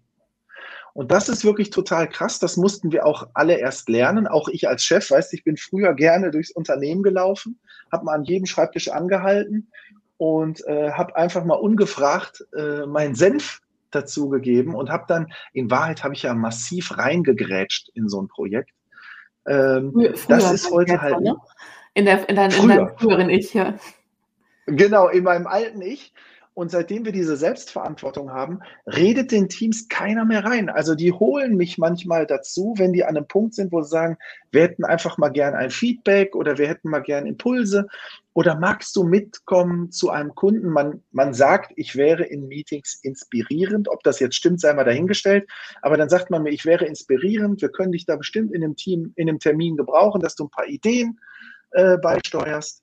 Und 0.95 1.11
das 1.11 1.29
ist 1.29 1.45
wirklich 1.45 1.71
total 1.71 2.09
krass. 2.09 2.39
Das 2.39 2.57
mussten 2.57 2.93
wir 2.93 3.07
auch 3.07 3.29
alle 3.35 3.59
erst 3.59 3.89
lernen. 3.89 4.27
Auch 4.27 4.49
ich 4.49 4.69
als 4.69 4.85
Chef, 4.85 5.11
weißt 5.11 5.33
ich 5.33 5.45
bin 5.45 5.57
früher 5.57 5.95
gerne 5.95 6.31
durchs 6.31 6.51
Unternehmen 6.51 7.03
gelaufen, 7.03 7.59
habe 7.91 8.05
mal 8.05 8.15
an 8.15 8.25
jedem 8.25 8.47
Schreibtisch 8.47 8.89
angehalten 8.89 9.71
und 10.19 10.67
äh, 10.67 10.93
habe 10.93 11.17
einfach 11.17 11.45
mal 11.45 11.55
ungefragt 11.55 12.45
äh, 12.57 12.87
meinen 12.87 13.15
Senf 13.15 13.61
dazugegeben 13.91 14.75
und 14.75 14.91
habe 14.91 15.05
dann, 15.09 15.33
in 15.53 15.71
Wahrheit 15.71 16.05
habe 16.05 16.15
ich 16.15 16.23
ja 16.23 16.35
massiv 16.35 16.97
reingegrätscht 16.97 17.91
in 17.95 18.09
so 18.09 18.21
ein 18.21 18.29
Projekt. 18.29 18.71
Ähm, 19.47 19.93
früher, 19.93 20.15
das 20.29 20.53
ist 20.53 20.71
heute 20.71 21.01
halt. 21.01 21.21
Ne? 21.21 21.37
In, 21.95 22.05
der, 22.05 22.29
in, 22.29 22.37
dein, 22.37 22.51
in 22.53 22.69
deinem 22.69 22.97
früheren 22.97 23.31
Ich, 23.31 23.53
ja. 23.55 23.75
Genau, 24.67 25.09
in 25.09 25.25
meinem 25.25 25.47
alten 25.47 25.83
Ich. 25.83 26.13
Und 26.55 26.71
seitdem 26.71 27.07
wir 27.07 27.13
diese 27.13 27.37
Selbstverantwortung 27.39 28.31
haben, 28.31 28.61
redet 28.87 29.33
den 29.33 29.49
Teams 29.49 29.89
keiner 29.89 30.27
mehr 30.27 30.45
rein. 30.45 30.69
Also 30.69 30.95
die 30.95 31.11
holen 31.11 31.57
mich 31.57 31.79
manchmal 31.79 32.27
dazu, 32.27 32.75
wenn 32.77 32.93
die 32.93 33.05
an 33.05 33.17
einem 33.17 33.27
Punkt 33.27 33.55
sind, 33.55 33.73
wo 33.73 33.81
sie 33.81 33.89
sagen, 33.89 34.19
wir 34.51 34.63
hätten 34.63 34.85
einfach 34.85 35.17
mal 35.17 35.31
gern 35.31 35.55
ein 35.55 35.71
Feedback 35.71 36.37
oder 36.37 36.59
wir 36.59 36.69
hätten 36.69 36.91
mal 36.91 37.01
gern 37.01 37.25
Impulse 37.25 37.87
oder 38.35 38.55
magst 38.55 38.95
du 38.97 39.03
mitkommen 39.03 39.91
zu 39.93 40.11
einem 40.11 40.35
Kunden? 40.35 40.69
Man, 40.69 41.03
man 41.11 41.33
sagt, 41.33 41.73
ich 41.77 41.97
wäre 41.97 42.25
in 42.25 42.49
Meetings 42.49 43.01
inspirierend. 43.03 43.89
Ob 43.89 44.03
das 44.03 44.21
jetzt 44.21 44.37
stimmt, 44.37 44.61
sei 44.61 44.75
mal 44.75 44.85
dahingestellt. 44.85 45.49
Aber 45.81 45.97
dann 45.97 46.11
sagt 46.11 46.31
man 46.31 46.43
mir, 46.43 46.51
ich 46.51 46.67
wäre 46.67 46.85
inspirierend. 46.85 47.63
Wir 47.63 47.71
können 47.71 47.93
dich 47.93 48.05
da 48.05 48.17
bestimmt 48.17 48.53
in 48.53 48.61
dem 48.61 48.77
Team, 48.77 49.15
in 49.17 49.27
dem 49.27 49.39
Termin 49.39 49.79
gebrauchen, 49.79 50.21
dass 50.21 50.35
du 50.35 50.45
ein 50.45 50.51
paar 50.51 50.67
Ideen 50.67 51.19
äh, 51.71 51.97
beisteuerst. 51.97 52.83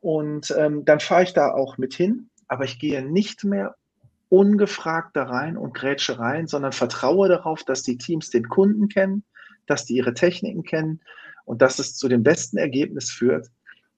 Und 0.00 0.52
ähm, 0.58 0.84
dann 0.86 0.98
fahre 0.98 1.24
ich 1.24 1.34
da 1.34 1.52
auch 1.52 1.76
mit 1.76 1.94
hin 1.94 2.30
aber 2.52 2.64
ich 2.64 2.78
gehe 2.78 3.02
nicht 3.02 3.44
mehr 3.44 3.76
ungefragt 4.28 5.16
da 5.16 5.24
rein 5.24 5.56
und 5.56 5.72
grätsche 5.72 6.18
rein, 6.18 6.46
sondern 6.46 6.72
vertraue 6.72 7.26
darauf, 7.26 7.64
dass 7.64 7.82
die 7.82 7.96
Teams 7.96 8.28
den 8.28 8.46
Kunden 8.46 8.90
kennen, 8.90 9.24
dass 9.66 9.86
die 9.86 9.96
ihre 9.96 10.12
Techniken 10.12 10.62
kennen 10.62 11.00
und 11.46 11.62
dass 11.62 11.78
es 11.78 11.96
zu 11.96 12.08
dem 12.08 12.22
besten 12.22 12.58
Ergebnis 12.58 13.10
führt, 13.10 13.48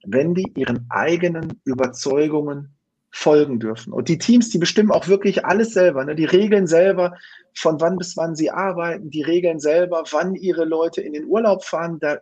wenn 0.06 0.36
die 0.36 0.52
ihren 0.54 0.86
eigenen 0.88 1.60
Überzeugungen 1.64 2.76
folgen 3.10 3.58
dürfen. 3.58 3.92
Und 3.92 4.08
die 4.08 4.18
Teams, 4.18 4.50
die 4.50 4.58
bestimmen 4.58 4.92
auch 4.92 5.08
wirklich 5.08 5.44
alles 5.44 5.72
selber. 5.72 6.04
Ne? 6.04 6.14
Die 6.14 6.24
regeln 6.24 6.68
selber, 6.68 7.16
von 7.56 7.80
wann 7.80 7.98
bis 7.98 8.16
wann 8.16 8.36
sie 8.36 8.52
arbeiten, 8.52 9.10
die 9.10 9.22
regeln 9.22 9.58
selber, 9.58 10.04
wann 10.12 10.36
ihre 10.36 10.64
Leute 10.64 11.00
in 11.00 11.12
den 11.12 11.24
Urlaub 11.24 11.64
fahren. 11.64 11.98
Da, 11.98 12.18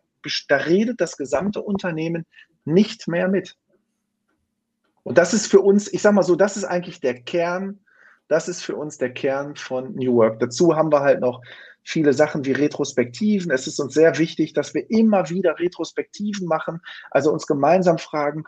da 0.49 0.57
redet 0.57 0.99
das 0.99 1.18
gesamte 1.18 1.61
Unternehmen 1.61 2.25
nicht 2.64 3.07
mehr 3.07 3.29
mit. 3.29 3.55
Und 5.05 5.19
das 5.19 5.35
ist 5.35 5.47
für 5.47 5.61
uns, 5.61 5.93
ich 5.93 6.03
sag 6.03 6.15
mal 6.15 6.23
so, 6.23 6.37
das 6.37 6.57
ist 6.57 6.65
eigentlich 6.65 7.01
der 7.01 7.21
Kern, 7.21 7.81
das 8.29 8.49
ist 8.49 8.62
für 8.62 8.77
uns 8.77 8.99
der 8.99 9.12
Kern 9.12 9.57
von 9.57 9.95
New 9.95 10.15
Work. 10.15 10.41
Dazu 10.41 10.77
haben 10.77 10.93
wir 10.93 11.01
halt 11.01 11.21
noch 11.21 11.43
viele 11.83 12.12
Sachen 12.12 12.45
wie 12.45 12.53
Retrospektiven. 12.53 13.51
Es 13.51 13.67
ist 13.67 13.81
uns 13.81 13.95
sehr 13.95 14.19
wichtig, 14.19 14.53
dass 14.53 14.75
wir 14.75 14.88
immer 14.91 15.29
wieder 15.29 15.59
Retrospektiven 15.59 16.47
machen, 16.47 16.81
also 17.11 17.33
uns 17.33 17.47
gemeinsam 17.47 17.99
fragen, 17.99 18.45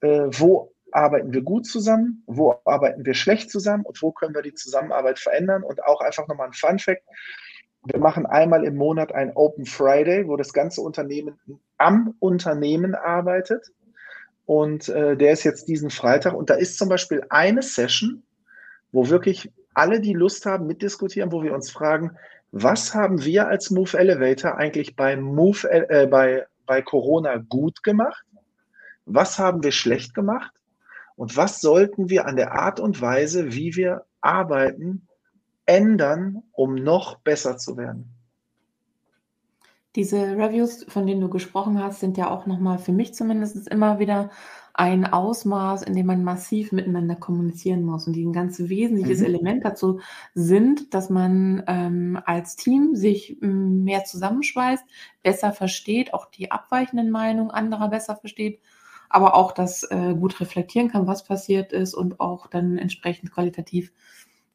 äh, 0.00 0.26
wo 0.30 0.72
arbeiten 0.90 1.32
wir 1.32 1.42
gut 1.42 1.66
zusammen, 1.66 2.22
wo 2.26 2.60
arbeiten 2.64 3.06
wir 3.06 3.14
schlecht 3.14 3.50
zusammen 3.50 3.84
und 3.84 4.02
wo 4.02 4.12
können 4.12 4.34
wir 4.34 4.42
die 4.42 4.54
Zusammenarbeit 4.54 5.18
verändern. 5.18 5.62
Und 5.62 5.84
auch 5.84 6.00
einfach 6.00 6.28
nochmal 6.28 6.48
ein 6.48 6.52
Fun 6.52 6.78
Fact. 6.78 7.02
Wir 7.84 7.98
machen 7.98 8.26
einmal 8.26 8.64
im 8.64 8.76
Monat 8.76 9.12
ein 9.12 9.32
Open 9.34 9.64
Friday, 9.64 10.28
wo 10.28 10.36
das 10.36 10.52
ganze 10.52 10.82
Unternehmen 10.82 11.40
am 11.78 12.14
Unternehmen 12.20 12.94
arbeitet. 12.94 13.72
Und 14.52 14.90
äh, 14.90 15.16
der 15.16 15.32
ist 15.32 15.44
jetzt 15.44 15.66
diesen 15.66 15.88
Freitag. 15.88 16.34
Und 16.34 16.50
da 16.50 16.54
ist 16.54 16.76
zum 16.76 16.90
Beispiel 16.90 17.24
eine 17.30 17.62
Session, 17.62 18.22
wo 18.92 19.08
wirklich 19.08 19.50
alle, 19.72 19.98
die 19.98 20.12
Lust 20.12 20.44
haben, 20.44 20.66
mitdiskutieren, 20.66 21.32
wo 21.32 21.42
wir 21.42 21.54
uns 21.54 21.70
fragen, 21.70 22.18
was 22.50 22.94
haben 22.94 23.24
wir 23.24 23.48
als 23.48 23.70
Move 23.70 23.96
Elevator 23.96 24.58
eigentlich 24.58 24.94
bei, 24.94 25.16
Move, 25.16 25.70
äh, 25.70 26.06
bei, 26.06 26.44
bei 26.66 26.82
Corona 26.82 27.38
gut 27.38 27.82
gemacht? 27.82 28.26
Was 29.06 29.38
haben 29.38 29.62
wir 29.62 29.72
schlecht 29.72 30.12
gemacht? 30.12 30.52
Und 31.16 31.34
was 31.38 31.62
sollten 31.62 32.10
wir 32.10 32.26
an 32.26 32.36
der 32.36 32.52
Art 32.52 32.78
und 32.78 33.00
Weise, 33.00 33.54
wie 33.54 33.74
wir 33.74 34.04
arbeiten, 34.20 35.08
ändern, 35.64 36.42
um 36.52 36.74
noch 36.74 37.20
besser 37.20 37.56
zu 37.56 37.78
werden? 37.78 38.21
Diese 39.94 40.36
Reviews, 40.36 40.84
von 40.88 41.06
denen 41.06 41.20
du 41.20 41.28
gesprochen 41.28 41.82
hast, 41.82 42.00
sind 42.00 42.16
ja 42.16 42.30
auch 42.30 42.46
nochmal 42.46 42.78
für 42.78 42.92
mich 42.92 43.12
zumindest 43.14 43.68
immer 43.68 43.98
wieder 43.98 44.30
ein 44.74 45.04
Ausmaß, 45.04 45.82
in 45.82 45.94
dem 45.94 46.06
man 46.06 46.24
massiv 46.24 46.72
miteinander 46.72 47.14
kommunizieren 47.14 47.82
muss. 47.82 48.06
Und 48.06 48.14
die 48.14 48.24
ein 48.24 48.32
ganz 48.32 48.58
wesentliches 48.58 49.20
mhm. 49.20 49.26
Element 49.26 49.64
dazu 49.64 50.00
sind, 50.34 50.94
dass 50.94 51.10
man 51.10 51.62
ähm, 51.66 52.18
als 52.24 52.56
Team 52.56 52.94
sich 52.96 53.42
ähm, 53.42 53.84
mehr 53.84 54.04
zusammenschweißt, 54.04 54.84
besser 55.22 55.52
versteht, 55.52 56.14
auch 56.14 56.26
die 56.26 56.50
abweichenden 56.50 57.10
Meinungen 57.10 57.50
anderer 57.50 57.88
besser 57.88 58.16
versteht, 58.16 58.60
aber 59.10 59.34
auch 59.34 59.52
das 59.52 59.82
äh, 59.84 60.14
gut 60.18 60.40
reflektieren 60.40 60.88
kann, 60.88 61.06
was 61.06 61.24
passiert 61.24 61.72
ist 61.72 61.92
und 61.92 62.18
auch 62.18 62.46
dann 62.46 62.78
entsprechend 62.78 63.30
qualitativ 63.30 63.92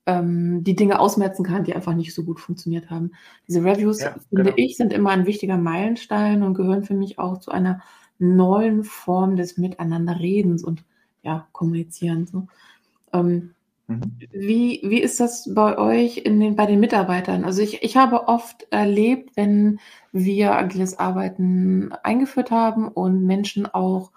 ähm, 0.07 0.63
die 0.63 0.75
Dinge 0.75 0.99
ausmerzen 0.99 1.43
kann, 1.43 1.65
die 1.65 1.75
einfach 1.75 1.93
nicht 1.93 2.15
so 2.15 2.23
gut 2.23 2.39
funktioniert 2.39 2.89
haben. 2.89 3.11
Diese 3.47 3.63
Reviews, 3.63 4.01
ja, 4.01 4.15
finde 4.29 4.51
genau. 4.51 4.55
ich, 4.55 4.77
sind 4.77 4.93
immer 4.93 5.11
ein 5.11 5.27
wichtiger 5.27 5.57
Meilenstein 5.57 6.41
und 6.41 6.55
gehören 6.55 6.83
für 6.83 6.95
mich 6.95 7.19
auch 7.19 7.39
zu 7.39 7.51
einer 7.51 7.81
neuen 8.17 8.83
Form 8.83 9.35
des 9.35 9.57
Miteinanderredens 9.57 10.63
und 10.63 10.83
ja, 11.23 11.47
Kommunizierens. 11.51 12.31
So. 12.31 12.47
Ähm, 13.11 13.53
mhm. 13.87 14.01
Wie, 14.31 14.81
wie 14.83 15.01
ist 15.01 15.19
das 15.19 15.53
bei 15.53 15.77
euch 15.77 16.19
in 16.19 16.39
den, 16.39 16.55
bei 16.55 16.65
den 16.65 16.79
Mitarbeitern? 16.79 17.43
Also 17.43 17.61
ich, 17.61 17.83
ich 17.83 17.97
habe 17.97 18.29
oft 18.29 18.65
erlebt, 18.71 19.35
wenn 19.35 19.79
wir 20.13 20.53
agiles 20.53 20.97
Arbeiten 20.97 21.91
eingeführt 22.01 22.49
haben 22.49 22.87
und 22.87 23.25
Menschen 23.25 23.65
auch 23.65 24.11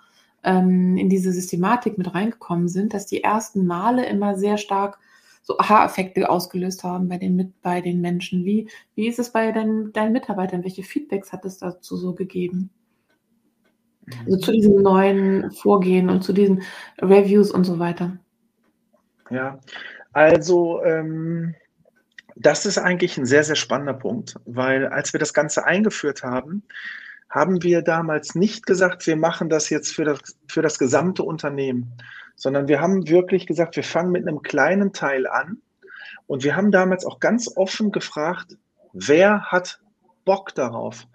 ähm, 0.44 0.96
in 0.96 1.08
diese 1.08 1.32
Systematik 1.32 1.98
mit 1.98 2.14
reingekommen 2.14 2.68
sind, 2.68 2.94
dass 2.94 3.06
die 3.06 3.24
ersten 3.24 3.66
Male 3.66 4.06
immer 4.06 4.36
sehr 4.36 4.56
stark 4.56 5.00
so 5.42 5.58
Aha-Effekte 5.58 6.28
ausgelöst 6.28 6.84
haben 6.84 7.08
bei 7.08 7.18
den, 7.18 7.54
bei 7.62 7.80
den 7.80 8.00
Menschen. 8.00 8.44
Wie, 8.44 8.68
wie 8.94 9.08
ist 9.08 9.18
es 9.18 9.32
bei 9.32 9.52
deinen, 9.52 9.92
deinen 9.92 10.12
Mitarbeitern? 10.12 10.64
Welche 10.64 10.82
Feedbacks 10.82 11.32
hat 11.32 11.44
es 11.44 11.58
dazu 11.58 11.96
so 11.96 12.14
gegeben? 12.14 12.70
Also 14.26 14.38
zu 14.38 14.52
diesem 14.52 14.82
neuen 14.82 15.50
Vorgehen 15.52 16.08
und 16.08 16.22
zu 16.22 16.32
diesen 16.32 16.62
Reviews 17.00 17.50
und 17.50 17.64
so 17.64 17.78
weiter. 17.78 18.18
Ja, 19.30 19.60
also 20.12 20.82
ähm, 20.82 21.54
das 22.36 22.66
ist 22.66 22.78
eigentlich 22.78 23.16
ein 23.16 23.26
sehr, 23.26 23.44
sehr 23.44 23.56
spannender 23.56 23.94
Punkt, 23.94 24.34
weil 24.44 24.86
als 24.86 25.12
wir 25.12 25.20
das 25.20 25.34
Ganze 25.34 25.64
eingeführt 25.64 26.22
haben, 26.22 26.64
haben 27.28 27.62
wir 27.62 27.82
damals 27.82 28.34
nicht 28.34 28.66
gesagt, 28.66 29.06
wir 29.06 29.16
machen 29.16 29.48
das 29.48 29.70
jetzt 29.70 29.94
für 29.94 30.04
das, 30.04 30.18
für 30.48 30.62
das 30.62 30.78
gesamte 30.78 31.22
Unternehmen, 31.22 31.92
sondern 32.40 32.68
wir 32.68 32.80
haben 32.80 33.06
wirklich 33.06 33.46
gesagt, 33.46 33.76
wir 33.76 33.84
fangen 33.84 34.12
mit 34.12 34.26
einem 34.26 34.40
kleinen 34.40 34.94
Teil 34.94 35.26
an. 35.26 35.60
Und 36.26 36.42
wir 36.42 36.56
haben 36.56 36.70
damals 36.70 37.04
auch 37.04 37.20
ganz 37.20 37.54
offen 37.54 37.92
gefragt, 37.92 38.56
wer 38.94 39.42
hat 39.42 39.78
Bock 40.24 40.54
darauf? 40.54 41.06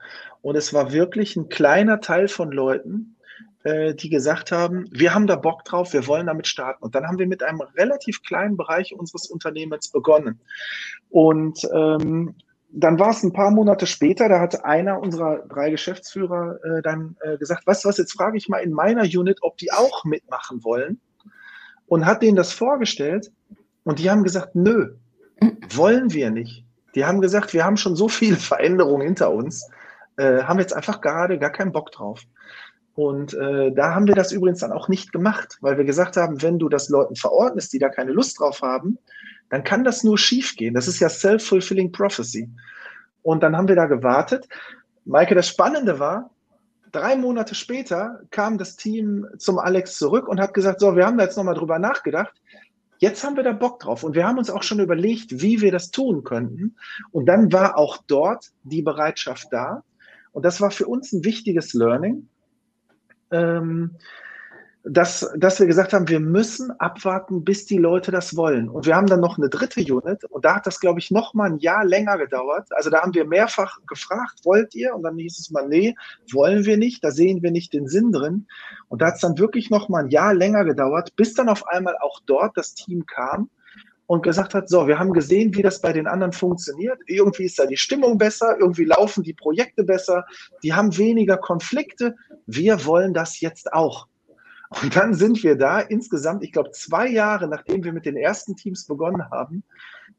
Und 0.43 0.55
es 0.55 0.71
war 0.71 0.91
wirklich 0.91 1.35
ein 1.35 1.49
kleiner 1.49 1.99
Teil 1.99 2.27
von 2.27 2.51
Leuten, 2.51 3.15
äh, 3.63 3.95
die 3.95 4.09
gesagt 4.09 4.51
haben, 4.51 4.87
wir 4.91 5.15
haben 5.15 5.25
da 5.25 5.35
Bock 5.35 5.65
drauf, 5.65 5.93
wir 5.93 6.05
wollen 6.05 6.27
damit 6.27 6.45
starten. 6.45 6.83
Und 6.83 6.93
dann 6.93 7.07
haben 7.07 7.17
wir 7.17 7.25
mit 7.25 7.41
einem 7.41 7.61
relativ 7.75 8.21
kleinen 8.21 8.55
Bereich 8.55 8.93
unseres 8.93 9.27
Unternehmens 9.27 9.89
begonnen. 9.89 10.39
Und 11.09 11.67
ähm, 11.73 12.35
dann 12.69 12.99
war 12.99 13.09
es 13.09 13.23
ein 13.23 13.33
paar 13.33 13.49
Monate 13.49 13.87
später, 13.87 14.29
da 14.29 14.39
hat 14.39 14.63
einer 14.63 14.99
unserer 14.99 15.39
drei 15.47 15.71
Geschäftsführer 15.71 16.59
äh, 16.63 16.81
dann 16.83 17.17
äh, 17.21 17.39
gesagt, 17.39 17.65
weißt 17.65 17.83
du 17.83 17.89
was, 17.89 17.97
jetzt 17.97 18.13
frage 18.13 18.37
ich 18.37 18.47
mal 18.47 18.59
in 18.59 18.73
meiner 18.73 19.03
Unit, 19.03 19.39
ob 19.41 19.57
die 19.57 19.71
auch 19.71 20.05
mitmachen 20.05 20.63
wollen 20.63 21.01
und 21.87 22.05
hat 22.05 22.21
denen 22.21 22.35
das 22.35 22.53
vorgestellt 22.53 23.31
und 23.83 23.99
die 23.99 24.09
haben 24.09 24.23
gesagt, 24.23 24.55
nö, 24.55 24.95
wollen 25.69 26.13
wir 26.13 26.31
nicht. 26.31 26.65
Die 26.95 27.05
haben 27.05 27.21
gesagt, 27.21 27.53
wir 27.53 27.65
haben 27.65 27.77
schon 27.77 27.95
so 27.95 28.07
viele 28.07 28.35
Veränderungen 28.51 29.05
hinter 29.05 29.31
uns, 29.31 29.69
äh, 30.17 30.43
haben 30.43 30.59
jetzt 30.59 30.75
einfach 30.75 31.01
gerade 31.01 31.37
gar 31.37 31.51
keinen 31.51 31.71
Bock 31.71 31.91
drauf. 31.91 32.21
Und 32.95 33.33
äh, 33.33 33.73
da 33.73 33.93
haben 33.93 34.07
wir 34.07 34.15
das 34.15 34.31
übrigens 34.31 34.59
dann 34.59 34.71
auch 34.71 34.87
nicht 34.87 35.11
gemacht, 35.11 35.57
weil 35.59 35.77
wir 35.77 35.83
gesagt 35.83 36.15
haben, 36.15 36.41
wenn 36.41 36.59
du 36.59 36.69
das 36.69 36.87
Leuten 36.87 37.17
verordnest, 37.17 37.73
die 37.73 37.79
da 37.79 37.89
keine 37.89 38.13
Lust 38.13 38.39
drauf 38.39 38.61
haben, 38.61 38.97
dann 39.49 39.65
kann 39.65 39.83
das 39.83 40.03
nur 40.03 40.17
schiefgehen. 40.17 40.73
Das 40.73 40.87
ist 40.87 41.01
ja 41.01 41.09
self-fulfilling 41.09 41.91
prophecy. 41.91 42.49
Und 43.21 43.43
dann 43.43 43.57
haben 43.57 43.67
wir 43.67 43.75
da 43.75 43.85
gewartet. 43.85 44.47
Maike, 45.03 45.35
das 45.35 45.49
Spannende 45.49 45.99
war, 45.99 46.29
drei 46.95 47.15
Monate 47.15 47.55
später 47.55 48.21
kam 48.31 48.57
das 48.57 48.75
Team 48.75 49.27
zum 49.37 49.59
Alex 49.59 49.97
zurück 49.97 50.27
und 50.27 50.39
hat 50.39 50.53
gesagt, 50.53 50.79
so, 50.79 50.95
wir 50.95 51.05
haben 51.05 51.17
da 51.17 51.25
jetzt 51.25 51.37
nochmal 51.37 51.55
drüber 51.55 51.79
nachgedacht. 51.79 52.33
Jetzt 52.99 53.23
haben 53.23 53.35
wir 53.35 53.43
da 53.43 53.51
Bock 53.51 53.79
drauf 53.79 54.03
und 54.03 54.15
wir 54.15 54.25
haben 54.25 54.37
uns 54.37 54.49
auch 54.49 54.63
schon 54.63 54.79
überlegt, 54.79 55.41
wie 55.41 55.61
wir 55.61 55.71
das 55.71 55.91
tun 55.91 56.23
könnten. 56.23 56.77
Und 57.11 57.25
dann 57.25 57.51
war 57.51 57.77
auch 57.77 57.97
dort 58.07 58.51
die 58.63 58.81
Bereitschaft 58.81 59.47
da. 59.51 59.83
Und 60.31 60.45
das 60.45 60.61
war 60.61 60.71
für 60.71 60.87
uns 60.87 61.11
ein 61.11 61.25
wichtiges 61.25 61.73
Learning. 61.73 62.29
Ähm, 63.31 63.97
dass, 64.87 65.27
dass 65.35 65.59
wir 65.59 65.65
gesagt 65.65 65.93
haben, 65.93 66.07
wir 66.07 66.19
müssen 66.19 66.71
abwarten, 66.79 67.43
bis 67.43 67.65
die 67.65 67.77
Leute 67.77 68.11
das 68.11 68.35
wollen. 68.35 68.69
Und 68.69 68.85
wir 68.85 68.95
haben 68.95 69.07
dann 69.07 69.19
noch 69.19 69.37
eine 69.37 69.49
dritte 69.49 69.81
Unit 69.81 70.25
und 70.25 70.45
da 70.45 70.55
hat 70.55 70.67
das, 70.67 70.79
glaube 70.79 70.99
ich, 70.99 71.09
noch 71.09 71.33
mal 71.33 71.49
ein 71.49 71.57
Jahr 71.57 71.83
länger 71.83 72.17
gedauert. 72.19 72.67
Also 72.71 72.91
da 72.91 73.01
haben 73.01 73.13
wir 73.15 73.25
mehrfach 73.25 73.79
gefragt, 73.87 74.41
wollt 74.43 74.75
ihr? 74.75 74.93
Und 74.93 75.01
dann 75.03 75.17
hieß 75.17 75.39
es 75.39 75.49
mal, 75.49 75.67
nee, 75.67 75.95
wollen 76.31 76.65
wir 76.65 76.77
nicht, 76.77 77.03
da 77.03 77.09
sehen 77.09 77.41
wir 77.41 77.51
nicht 77.51 77.73
den 77.73 77.87
Sinn 77.87 78.11
drin. 78.11 78.47
Und 78.87 79.01
da 79.01 79.07
hat 79.07 79.15
es 79.15 79.21
dann 79.21 79.39
wirklich 79.39 79.71
noch 79.71 79.89
mal 79.89 80.03
ein 80.03 80.09
Jahr 80.09 80.35
länger 80.35 80.63
gedauert, 80.65 81.15
bis 81.15 81.33
dann 81.33 81.49
auf 81.49 81.67
einmal 81.67 81.97
auch 82.01 82.19
dort 82.27 82.55
das 82.55 82.75
Team 82.75 83.05
kam 83.07 83.49
und 84.05 84.21
gesagt 84.21 84.53
hat, 84.53 84.69
so, 84.69 84.87
wir 84.87 84.99
haben 84.99 85.13
gesehen, 85.13 85.55
wie 85.55 85.63
das 85.63 85.81
bei 85.81 85.93
den 85.93 86.05
anderen 86.05 86.31
funktioniert. 86.31 86.99
Irgendwie 87.07 87.45
ist 87.45 87.57
da 87.57 87.65
die 87.65 87.77
Stimmung 87.77 88.19
besser, 88.19 88.55
irgendwie 88.59 88.85
laufen 88.85 89.23
die 89.23 89.33
Projekte 89.33 89.83
besser, 89.83 90.25
die 90.61 90.75
haben 90.75 90.95
weniger 90.95 91.37
Konflikte. 91.37 92.15
Wir 92.45 92.85
wollen 92.85 93.15
das 93.15 93.39
jetzt 93.39 93.73
auch. 93.73 94.07
Und 94.69 94.95
dann 94.95 95.13
sind 95.13 95.43
wir 95.43 95.57
da 95.57 95.79
insgesamt, 95.79 96.43
ich 96.43 96.51
glaube, 96.51 96.71
zwei 96.71 97.07
Jahre 97.07 97.47
nachdem 97.47 97.83
wir 97.83 97.93
mit 97.93 98.05
den 98.05 98.17
ersten 98.17 98.55
Teams 98.55 98.85
begonnen 98.85 99.29
haben, 99.29 99.63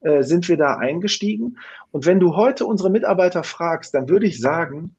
äh, 0.01 0.23
sind 0.23 0.49
wir 0.49 0.57
da 0.57 0.77
eingestiegen. 0.77 1.59
Und 1.91 2.07
wenn 2.07 2.21
du 2.21 2.37
heute 2.37 2.67
unsere 2.67 2.91
Mitarbeiter 2.91 3.43
fragst, 3.43 3.95
dann 3.95 4.09
würde 4.09 4.27
ich 4.27 4.41
sagen, 4.41 4.95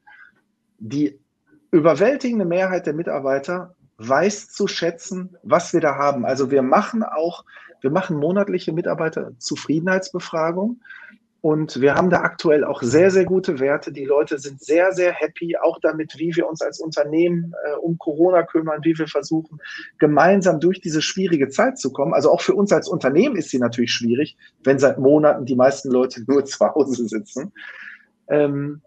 die 0.78 1.18
überwältigende 1.70 2.44
Mehrheit 2.44 2.86
der 2.86 2.94
Mitarbeiter 2.94 3.74
weiß 3.98 4.50
zu 4.50 4.66
schätzen, 4.68 5.36
was 5.42 5.72
wir 5.72 5.80
da 5.80 5.96
haben. 5.96 6.24
Also 6.24 6.50
wir 6.50 6.62
machen 6.62 7.02
auch, 7.02 7.44
wir 7.80 7.90
machen 7.90 8.16
monatliche 8.16 8.72
Mitarbeiterzufriedenheitsbefragung. 8.72 10.80
Und 11.40 11.80
wir 11.80 11.94
haben 11.94 12.10
da 12.10 12.22
aktuell 12.22 12.64
auch 12.64 12.82
sehr, 12.82 13.12
sehr 13.12 13.24
gute 13.24 13.60
Werte. 13.60 13.92
Die 13.92 14.04
Leute 14.04 14.38
sind 14.38 14.60
sehr, 14.60 14.92
sehr 14.92 15.12
happy, 15.12 15.56
auch 15.56 15.78
damit, 15.80 16.18
wie 16.18 16.34
wir 16.34 16.48
uns 16.48 16.60
als 16.62 16.80
Unternehmen 16.80 17.54
äh, 17.64 17.76
um 17.76 17.96
Corona 17.96 18.42
kümmern, 18.42 18.80
wie 18.82 18.98
wir 18.98 19.06
versuchen, 19.06 19.60
gemeinsam 19.98 20.58
durch 20.58 20.80
diese 20.80 21.00
schwierige 21.00 21.48
Zeit 21.48 21.78
zu 21.78 21.92
kommen. 21.92 22.12
Also 22.12 22.32
auch 22.32 22.40
für 22.40 22.54
uns 22.54 22.72
als 22.72 22.88
Unternehmen 22.88 23.36
ist 23.36 23.50
sie 23.50 23.60
natürlich 23.60 23.92
schwierig, 23.92 24.36
wenn 24.64 24.80
seit 24.80 24.98
Monaten 24.98 25.44
die 25.44 25.54
meisten 25.54 25.90
Leute 25.90 26.24
nur 26.26 26.44
zu 26.44 26.58
Hause 26.58 27.06
sitzen. 27.06 27.52
Ähm, 28.28 28.82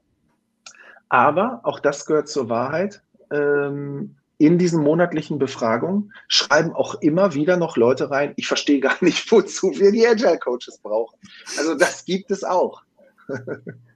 aber 1.07 1.61
auch 1.63 1.79
das 1.79 2.05
gehört 2.05 2.27
zur 2.27 2.49
Wahrheit. 2.49 3.01
Ähm, 3.31 4.15
in 4.41 4.57
diesen 4.57 4.81
monatlichen 4.81 5.37
Befragungen 5.37 6.11
schreiben 6.27 6.73
auch 6.73 6.95
immer 6.95 7.35
wieder 7.35 7.57
noch 7.57 7.77
Leute 7.77 8.09
rein, 8.09 8.33
ich 8.37 8.47
verstehe 8.47 8.79
gar 8.79 8.95
nicht, 9.01 9.31
wozu 9.31 9.71
wir 9.71 9.91
die 9.91 10.07
Agile 10.07 10.39
Coaches 10.39 10.79
brauchen. 10.81 11.17
Also 11.57 11.75
das 11.75 12.05
gibt 12.05 12.31
es 12.31 12.43
auch. 12.43 12.81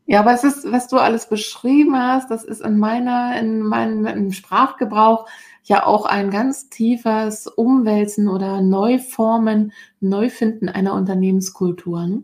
Ja, 0.07 0.19
aber 0.19 0.35
es 0.35 0.43
ist, 0.43 0.71
was 0.71 0.87
du 0.87 0.97
alles 0.97 1.27
beschrieben 1.27 1.97
hast, 1.97 2.29
das 2.29 2.43
ist 2.43 2.61
in 2.61 2.77
meiner, 2.77 3.39
in 3.39 3.61
meinem 3.61 4.31
Sprachgebrauch 4.31 5.27
ja 5.63 5.83
auch 5.83 6.05
ein 6.05 6.29
ganz 6.29 6.69
tiefes 6.69 7.47
Umwälzen 7.47 8.29
oder 8.29 8.61
Neuformen, 8.61 9.71
Neufinden 10.01 10.69
einer 10.69 10.93
Unternehmenskultur. 10.93 12.05
Ne? 12.05 12.23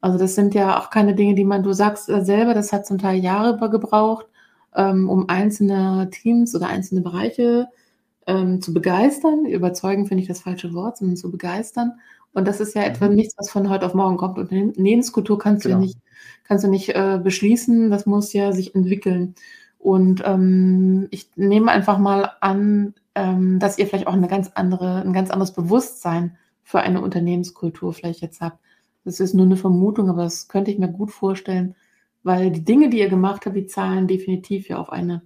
Also 0.00 0.16
das 0.16 0.36
sind 0.36 0.54
ja 0.54 0.80
auch 0.80 0.88
keine 0.88 1.14
Dinge, 1.14 1.34
die 1.34 1.44
man, 1.44 1.62
du 1.62 1.74
sagst 1.74 2.06
selber, 2.06 2.54
das 2.54 2.72
hat 2.72 2.86
zum 2.86 2.96
Teil 2.96 3.18
Jahre 3.18 3.58
gebraucht 3.68 4.24
ähm, 4.78 5.10
um 5.10 5.28
einzelne 5.28 6.08
Teams 6.10 6.54
oder 6.54 6.68
einzelne 6.68 7.02
Bereiche 7.02 7.68
ähm, 8.26 8.62
zu 8.62 8.72
begeistern. 8.72 9.44
Überzeugen 9.44 10.06
finde 10.06 10.22
ich 10.22 10.28
das 10.28 10.40
falsche 10.40 10.72
Wort, 10.72 10.96
sondern 10.96 11.16
zu 11.16 11.30
begeistern. 11.30 11.98
Und 12.32 12.46
das 12.46 12.60
ist 12.60 12.74
ja 12.74 12.82
mhm. 12.82 12.88
etwa 12.88 13.08
nichts, 13.08 13.34
was 13.36 13.50
von 13.50 13.68
heute 13.68 13.84
auf 13.84 13.94
morgen 13.94 14.16
kommt. 14.16 14.38
Und 14.38 14.50
Unternehmenskultur 14.50 15.38
kannst 15.38 15.64
genau. 15.64 15.76
du 15.76 15.82
nicht, 15.82 15.98
kannst 16.44 16.64
du 16.64 16.68
nicht 16.68 16.90
äh, 16.90 17.18
beschließen, 17.22 17.90
das 17.90 18.06
muss 18.06 18.32
ja 18.32 18.52
sich 18.52 18.74
entwickeln. 18.76 19.34
Und 19.78 20.22
ähm, 20.24 21.08
ich 21.10 21.28
nehme 21.34 21.72
einfach 21.72 21.98
mal 21.98 22.32
an, 22.40 22.94
ähm, 23.16 23.58
dass 23.58 23.78
ihr 23.78 23.86
vielleicht 23.86 24.06
auch 24.06 24.12
eine 24.12 24.28
ganz 24.28 24.52
andere, 24.54 25.02
ein 25.02 25.12
ganz 25.12 25.30
anderes 25.30 25.52
Bewusstsein 25.52 26.36
für 26.62 26.80
eine 26.80 27.00
Unternehmenskultur 27.00 27.92
vielleicht 27.92 28.20
jetzt 28.20 28.40
habt. 28.40 28.58
Das 29.04 29.18
ist 29.18 29.34
nur 29.34 29.46
eine 29.46 29.56
Vermutung, 29.56 30.08
aber 30.08 30.22
das 30.22 30.48
könnte 30.48 30.70
ich 30.70 30.78
mir 30.78 30.88
gut 30.88 31.10
vorstellen, 31.10 31.74
weil 32.22 32.50
die 32.50 32.64
Dinge, 32.64 32.90
die 32.90 32.98
ihr 32.98 33.08
gemacht 33.08 33.46
habt, 33.46 33.56
die 33.56 33.66
zahlen 33.66 34.06
definitiv 34.06 34.68
ja 34.68 34.78
auf 34.78 34.90
eine 34.90 35.22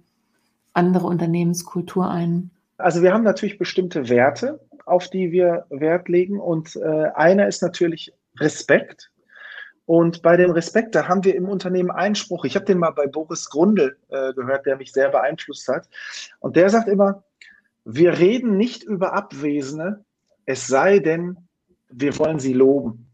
andere 0.73 1.07
Unternehmenskultur 1.07 2.09
ein. 2.09 2.51
Also 2.77 3.01
wir 3.01 3.13
haben 3.13 3.23
natürlich 3.23 3.57
bestimmte 3.57 4.09
Werte, 4.09 4.59
auf 4.85 5.09
die 5.09 5.31
wir 5.31 5.65
Wert 5.69 6.09
legen 6.09 6.39
und 6.39 6.75
äh, 6.75 7.09
einer 7.15 7.47
ist 7.47 7.61
natürlich 7.61 8.13
Respekt. 8.39 9.11
Und 9.85 10.21
bei 10.21 10.37
dem 10.37 10.51
Respekt, 10.51 10.95
da 10.95 11.07
haben 11.07 11.23
wir 11.25 11.35
im 11.35 11.49
Unternehmen 11.49 11.91
Einspruch. 11.91 12.45
Ich 12.45 12.55
habe 12.55 12.65
den 12.65 12.77
mal 12.77 12.91
bei 12.91 13.05
Boris 13.05 13.49
Grundl 13.49 13.97
äh, 14.09 14.33
gehört, 14.33 14.65
der 14.65 14.77
mich 14.77 14.93
sehr 14.93 15.09
beeinflusst 15.09 15.67
hat. 15.67 15.89
Und 16.39 16.55
der 16.55 16.69
sagt 16.69 16.87
immer, 16.87 17.23
wir 17.83 18.17
reden 18.17 18.55
nicht 18.55 18.83
über 18.83 19.13
Abwesende, 19.13 20.05
es 20.45 20.67
sei 20.67 20.99
denn, 20.99 21.37
wir 21.89 22.17
wollen 22.17 22.39
sie 22.39 22.53
loben. 22.53 23.12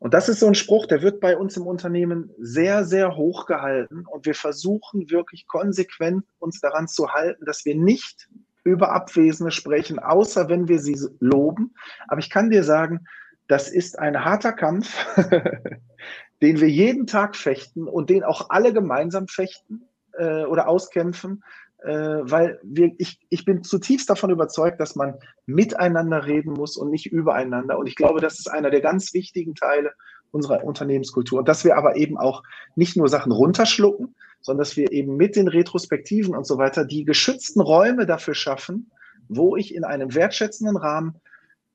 Und 0.00 0.14
das 0.14 0.30
ist 0.30 0.40
so 0.40 0.46
ein 0.46 0.54
Spruch, 0.54 0.86
der 0.86 1.02
wird 1.02 1.20
bei 1.20 1.36
uns 1.36 1.58
im 1.58 1.66
Unternehmen 1.66 2.30
sehr, 2.38 2.86
sehr 2.86 3.16
hoch 3.16 3.44
gehalten. 3.44 4.06
Und 4.06 4.24
wir 4.24 4.34
versuchen 4.34 5.10
wirklich 5.10 5.46
konsequent 5.46 6.24
uns 6.38 6.58
daran 6.60 6.88
zu 6.88 7.12
halten, 7.12 7.44
dass 7.44 7.66
wir 7.66 7.76
nicht 7.76 8.28
über 8.64 8.92
Abwesende 8.92 9.52
sprechen, 9.52 9.98
außer 9.98 10.48
wenn 10.48 10.68
wir 10.68 10.78
sie 10.78 10.98
loben. 11.20 11.74
Aber 12.08 12.18
ich 12.18 12.30
kann 12.30 12.48
dir 12.48 12.64
sagen, 12.64 13.06
das 13.46 13.68
ist 13.68 13.98
ein 13.98 14.24
harter 14.24 14.52
Kampf, 14.52 15.06
den 16.42 16.60
wir 16.60 16.68
jeden 16.70 17.06
Tag 17.06 17.36
fechten 17.36 17.86
und 17.86 18.08
den 18.08 18.24
auch 18.24 18.48
alle 18.48 18.72
gemeinsam 18.72 19.28
fechten 19.28 19.82
äh, 20.14 20.44
oder 20.44 20.66
auskämpfen, 20.66 21.44
weil 21.84 22.60
wir, 22.62 22.92
ich, 22.98 23.18
ich 23.28 23.44
bin 23.44 23.62
zutiefst 23.62 24.10
davon 24.10 24.30
überzeugt, 24.30 24.80
dass 24.80 24.96
man 24.96 25.14
miteinander 25.46 26.26
reden 26.26 26.52
muss 26.52 26.76
und 26.76 26.90
nicht 26.90 27.06
übereinander. 27.06 27.78
Und 27.78 27.86
ich 27.86 27.96
glaube, 27.96 28.20
das 28.20 28.38
ist 28.38 28.50
einer 28.50 28.70
der 28.70 28.80
ganz 28.80 29.14
wichtigen 29.14 29.54
Teile 29.54 29.92
unserer 30.30 30.64
Unternehmenskultur. 30.64 31.40
Und 31.40 31.48
dass 31.48 31.64
wir 31.64 31.76
aber 31.76 31.96
eben 31.96 32.18
auch 32.18 32.42
nicht 32.76 32.96
nur 32.96 33.08
Sachen 33.08 33.32
runterschlucken, 33.32 34.14
sondern 34.40 34.64
dass 34.64 34.76
wir 34.76 34.90
eben 34.92 35.16
mit 35.16 35.36
den 35.36 35.48
Retrospektiven 35.48 36.34
und 36.34 36.46
so 36.46 36.58
weiter 36.58 36.84
die 36.84 37.04
geschützten 37.04 37.60
Räume 37.60 38.06
dafür 38.06 38.34
schaffen, 38.34 38.90
wo 39.28 39.56
ich 39.56 39.74
in 39.74 39.84
einem 39.84 40.14
wertschätzenden 40.14 40.76
Rahmen 40.76 41.16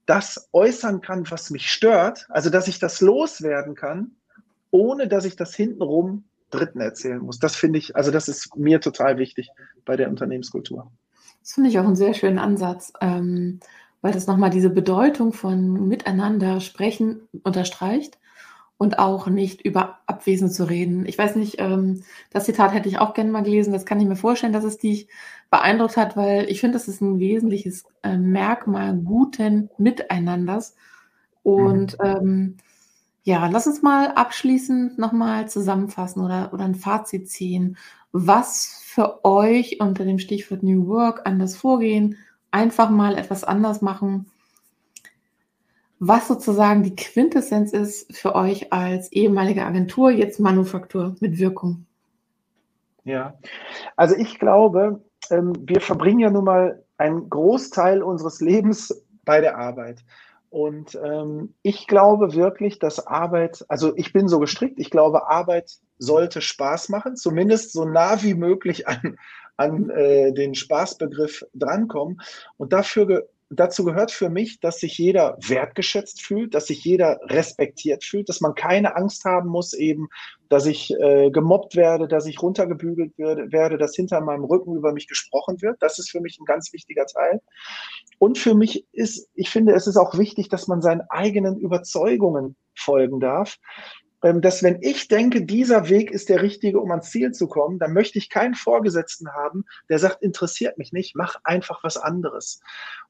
das 0.06 0.50
äußern 0.52 1.02
kann, 1.02 1.30
was 1.32 1.50
mich 1.50 1.70
stört, 1.70 2.28
also 2.30 2.50
dass 2.50 2.68
ich 2.68 2.80
das 2.80 3.02
loswerden 3.02 3.76
kann, 3.76 4.12
ohne 4.72 5.08
dass 5.08 5.26
ich 5.26 5.36
das 5.36 5.56
hintenrum 5.56 6.26
Dritten 6.49 6.79
erzählen 6.79 7.19
muss. 7.19 7.39
Das 7.39 7.55
finde 7.55 7.79
ich, 7.79 7.95
also 7.95 8.12
das 8.12 8.27
ist 8.27 8.55
mir 8.55 8.79
total 8.79 9.17
wichtig 9.17 9.49
bei 9.86 9.95
der 9.95 10.10
Unternehmenskultur. 10.10 10.91
Das 11.41 11.53
finde 11.53 11.69
ich 11.69 11.79
auch 11.79 11.86
einen 11.86 11.95
sehr 11.95 12.13
schönen 12.13 12.39
Ansatz, 12.39 12.93
ähm, 13.01 13.60
weil 14.01 14.13
das 14.13 14.27
nochmal 14.27 14.49
diese 14.49 14.69
Bedeutung 14.69 15.34
von 15.34 15.88
Miteinander 15.88 16.60
sprechen 16.60 17.27
unterstreicht 17.43 18.17
und 18.77 18.99
auch 18.99 19.27
nicht 19.27 19.62
über 19.62 19.99
Abwesen 20.05 20.49
zu 20.49 20.65
reden. 20.65 21.05
Ich 21.05 21.17
weiß 21.17 21.36
nicht, 21.36 21.55
ähm, 21.60 22.03
das 22.31 22.45
Zitat 22.45 22.73
hätte 22.73 22.89
ich 22.89 22.99
auch 22.99 23.13
gerne 23.13 23.31
mal 23.31 23.43
gelesen. 23.43 23.71
Das 23.73 23.86
kann 23.86 23.99
ich 23.99 24.08
mir 24.08 24.15
vorstellen, 24.15 24.53
dass 24.53 24.63
es 24.63 24.77
dich 24.77 25.08
beeindruckt 25.49 25.97
hat, 25.97 26.17
weil 26.17 26.49
ich 26.49 26.60
finde, 26.60 26.77
das 26.77 26.88
ist 26.88 27.01
ein 27.01 27.19
wesentliches 27.19 27.86
äh, 28.03 28.17
Merkmal 28.17 28.95
guten 28.95 29.69
Miteinanders. 29.77 30.75
Und 31.43 31.97
mhm. 31.99 32.05
ähm, 32.05 32.58
ja, 33.26 33.48
lass 33.48 33.66
uns 33.66 33.82
mal 33.82 34.12
abschließend 34.12 35.00
nochmal 35.00 35.50
zusammenfassen 35.50 36.24
oder, 36.24 36.54
oder 36.54 36.63
ein 36.63 36.76
Fazit 36.76 37.28
ziehen. 37.28 37.76
Was 38.12 38.80
für 38.86 39.26
euch 39.26 39.80
unter 39.82 40.06
dem 40.06 40.19
Stichwort 40.19 40.62
New 40.62 40.88
Work 40.88 41.21
anders 41.26 41.58
vorgehen, 41.58 42.19
einfach 42.52 42.92
mal 42.92 43.17
etwas 43.17 43.44
anders 43.44 43.82
machen, 43.82 44.28
was 45.98 46.28
sozusagen 46.28 46.84
die 46.84 46.96
Quintessenz 46.96 47.73
ist 47.73 48.15
für 48.15 48.36
euch 48.36 48.71
als 48.71 49.12
ehemalige 49.12 49.65
Agentur, 49.65 50.12
jetzt 50.12 50.40
Manufaktur 50.40 51.15
mit 51.19 51.40
Wirkung. 51.40 51.88
Ja, 53.06 53.40
also 53.96 54.15
ich 54.15 54.38
glaube, 54.38 55.02
ähm, 55.32 55.54
wir 55.62 55.82
verbringen 55.82 56.19
ja 56.19 56.30
nun 56.30 56.46
mal 56.46 56.84
einen 56.98 57.28
Großteil 57.28 58.04
unseres 58.04 58.40
Lebens 58.40 59.04
bei 59.26 59.42
der 59.42 59.58
Arbeit. 59.58 60.04
Und 60.56 60.97
ähm, 61.03 61.53
ich 61.63 61.85
glaube 61.85 62.33
wirklich, 62.33 62.79
dass 62.79 63.06
Arbeit, 63.06 63.65
also 63.67 63.93
ich 63.97 64.13
bin 64.13 64.29
so 64.29 64.39
gestrickt, 64.39 64.79
ich 64.79 64.89
glaube, 64.89 65.27
Arbeit 65.29 65.69
sollte 65.97 66.39
Spaß 66.39 66.87
machen, 66.87 67.17
zumindest 67.17 67.73
so 67.73 67.83
nah 67.83 68.23
wie 68.23 68.35
möglich 68.35 68.87
an, 68.87 69.17
an 69.58 69.89
äh, 69.89 70.31
den 70.31 70.56
Spaßbegriff 70.56 71.43
drankommen. 71.53 72.21
Und 72.56 72.71
dafür 72.71 73.27
dazu 73.60 73.83
gehört 73.83 74.12
für 74.12 74.29
mich, 74.29 74.60
dass 74.60 74.79
sich 74.79 74.97
jeder 74.97 75.37
wertgeschätzt 75.47 76.21
fühlt, 76.21 76.53
dass 76.53 76.67
sich 76.67 76.83
jeder 76.83 77.19
respektiert 77.23 78.03
fühlt, 78.03 78.29
dass 78.29 78.41
man 78.41 78.56
keine 78.56 78.95
Angst 78.95 79.25
haben 79.25 79.49
muss, 79.49 79.73
eben, 79.73 80.08
dass 80.49 80.65
ich 80.65 80.93
äh, 80.99 81.31
gemobbt 81.31 81.75
werde, 81.75 82.08
dass 82.08 82.25
ich 82.25 82.41
runtergebügelt 82.41 83.17
werde, 83.17 83.51
werde, 83.51 83.77
dass 83.77 83.95
hinter 83.95 84.21
meinem 84.21 84.43
Rücken 84.43 84.75
über 84.75 84.93
mich 84.93 85.08
gesprochen 85.08 85.62
wird. 85.62 85.77
Das 85.81 85.99
ist 85.99 86.12
für 86.12 86.21
mich 86.21 86.37
ein 86.39 86.45
ganz 86.45 86.71
wichtiger 86.73 87.06
Teil. 87.06 87.41
Und 88.19 88.37
für 88.37 88.56
mich 88.56 88.85
ist, 88.91 89.29
ich 89.33 89.49
finde, 89.49 89.73
es 89.73 89.87
ist 89.87 89.97
auch 89.97 90.17
wichtig, 90.17 90.49
dass 90.49 90.67
man 90.67 90.81
seinen 90.81 91.01
eigenen 91.10 91.58
Überzeugungen 91.58 92.56
folgen 92.75 93.19
darf. 93.19 93.58
Ähm, 94.26 94.42
dass 94.42 94.63
wenn 94.63 94.80
ich 94.82 95.08
denke, 95.08 95.46
dieser 95.46 95.88
Weg 95.88 96.10
ist 96.10 96.30
der 96.30 96.42
richtige, 96.42 96.80
um 96.80 96.90
ans 96.90 97.12
Ziel 97.12 97.32
zu 97.32 97.48
kommen, 97.48 97.78
dann 97.78 97.94
möchte 97.94 98.17
ich 98.17 98.32
keinen 98.32 98.56
Vorgesetzten 98.56 99.32
haben, 99.32 99.65
der 99.88 100.00
sagt, 100.00 100.23
interessiert 100.23 100.80
mich 100.80 100.92
nicht, 100.92 101.15
mach 101.15 101.36
einfach 101.44 101.84
was 101.84 101.96
anderes. 101.96 102.60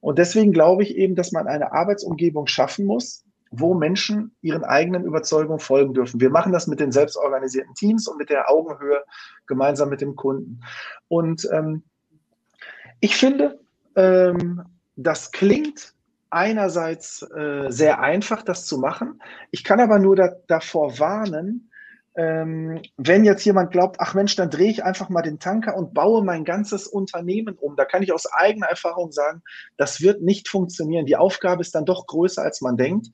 Und 0.01 0.20
deswegen 0.20 0.51
glaube 0.51 0.84
ich 0.84 0.97
eben, 0.97 1.16
dass 1.16 1.32
man 1.32 1.47
eine 1.47 1.72
Arbeitsumgebung 1.72 2.47
schaffen 2.47 2.86
muss, 2.86 3.24
wo 3.49 3.74
Menschen 3.74 4.36
ihren 4.41 4.66
eigenen 4.66 5.05
Überzeugungen 5.05 5.59
folgen 5.59 5.93
dürfen. 5.93 6.20
Wir 6.20 6.32
machen 6.32 6.51
das 6.51 6.68
mit 6.68 6.82
den 6.82 6.91
selbstorganisierten 6.91 7.76
Teams 7.76 8.09
und 8.09 8.18
mit 8.18 8.30
der 8.30 8.51
Augenhöhe 8.51 9.01
gemeinsam 9.47 9.88
mit 9.88 10.01
dem 10.01 10.18
Kunden. 10.18 10.59
Und 11.07 11.47
ähm, 11.53 11.84
ich 12.99 13.16
finde, 13.16 13.61
ähm, 13.95 14.63
das 14.97 15.32
klingt 15.32 15.93
einerseits 16.30 17.21
äh, 17.21 17.69
sehr 17.69 17.99
einfach, 17.99 18.43
das 18.43 18.65
zu 18.65 18.78
machen. 18.78 19.21
Ich 19.51 19.63
kann 19.63 19.80
aber 19.80 19.99
nur 19.99 20.15
da, 20.15 20.36
davor 20.47 20.99
warnen, 20.99 21.69
ähm, 22.17 22.82
wenn 22.95 23.26
jetzt 23.26 23.43
jemand 23.43 23.71
glaubt, 23.71 23.97
ach 23.99 24.13
Mensch, 24.13 24.36
dann 24.38 24.49
drehe 24.49 24.71
ich 24.71 24.84
einfach 24.84 25.09
mal 25.09 25.21
den 25.21 25.39
Tanker 25.39 25.76
und 25.76 25.93
baue 25.93 26.23
mein 26.23 26.45
ganzes 26.45 26.88
Unternehmen 26.88 27.55
um. 27.55 27.76
Da 27.76 27.84
kann 27.84 28.03
ich 28.03 28.13
aus 28.13 28.26
eigener 28.32 28.67
Erfahrung 28.67 29.11
sagen, 29.11 29.41
das 29.78 30.01
wird 30.01 30.21
nicht 30.21 30.47
funktionieren. 30.47 31.05
Die 31.05 31.17
Aufgabe 31.17 31.61
ist 31.61 31.76
dann 31.76 31.86
doch 31.86 32.07
größer, 32.07 32.41
als 32.41 32.61
man 32.61 32.78
denkt. 32.78 33.07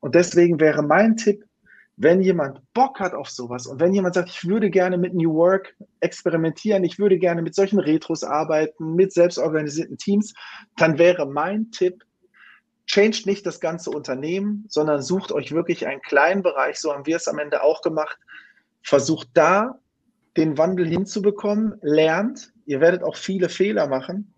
Und 0.00 0.16
deswegen 0.16 0.58
wäre 0.58 0.82
mein 0.82 1.16
Tipp, 1.16 1.44
wenn 1.96 2.22
jemand 2.22 2.60
Bock 2.72 2.98
hat 2.98 3.12
auf 3.12 3.28
sowas 3.28 3.66
und 3.66 3.78
wenn 3.78 3.92
jemand 3.92 4.14
sagt, 4.14 4.30
ich 4.30 4.48
würde 4.48 4.70
gerne 4.70 4.96
mit 4.96 5.12
New 5.12 5.34
Work 5.34 5.76
experimentieren, 6.00 6.82
ich 6.82 6.98
würde 6.98 7.18
gerne 7.18 7.42
mit 7.42 7.54
solchen 7.54 7.78
Retros 7.78 8.24
arbeiten, 8.24 8.94
mit 8.94 9.12
selbstorganisierten 9.12 9.98
Teams, 9.98 10.32
dann 10.76 10.98
wäre 10.98 11.26
mein 11.26 11.70
Tipp, 11.72 12.02
changed 12.86 13.26
nicht 13.26 13.46
das 13.46 13.60
ganze 13.60 13.90
Unternehmen, 13.90 14.64
sondern 14.68 15.02
sucht 15.02 15.32
euch 15.32 15.52
wirklich 15.52 15.86
einen 15.86 16.02
kleinen 16.02 16.42
Bereich, 16.42 16.78
so 16.78 16.92
haben 16.92 17.06
wir 17.06 17.16
es 17.16 17.28
am 17.28 17.38
Ende 17.38 17.62
auch 17.62 17.82
gemacht, 17.82 18.18
versucht 18.82 19.28
da 19.34 19.78
den 20.36 20.58
Wandel 20.58 20.86
hinzubekommen, 20.86 21.78
lernt, 21.82 22.52
ihr 22.66 22.80
werdet 22.80 23.02
auch 23.02 23.16
viele 23.16 23.48
Fehler 23.48 23.88
machen, 23.88 24.34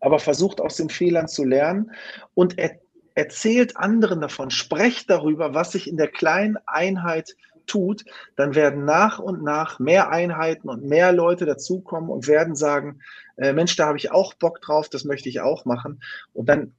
aber 0.00 0.18
versucht 0.18 0.60
aus 0.60 0.76
den 0.76 0.90
Fehlern 0.90 1.28
zu 1.28 1.44
lernen 1.44 1.92
und 2.34 2.58
er, 2.58 2.78
erzählt 3.14 3.76
anderen 3.76 4.20
davon, 4.20 4.50
sprecht 4.50 5.08
darüber, 5.08 5.54
was 5.54 5.72
sich 5.72 5.88
in 5.88 5.96
der 5.96 6.08
kleinen 6.08 6.58
Einheit 6.66 7.36
tut, 7.66 8.04
dann 8.36 8.54
werden 8.54 8.84
nach 8.84 9.18
und 9.18 9.42
nach 9.42 9.78
mehr 9.78 10.10
Einheiten 10.10 10.68
und 10.68 10.84
mehr 10.84 11.12
Leute 11.12 11.46
dazukommen 11.46 12.10
und 12.10 12.28
werden 12.28 12.56
sagen, 12.56 13.00
äh, 13.36 13.52
Mensch, 13.52 13.76
da 13.76 13.86
habe 13.86 13.98
ich 13.98 14.12
auch 14.12 14.34
Bock 14.34 14.60
drauf, 14.60 14.88
das 14.88 15.04
möchte 15.04 15.28
ich 15.28 15.40
auch 15.40 15.64
machen. 15.64 16.02
Und 16.32 16.48
dann 16.48 16.74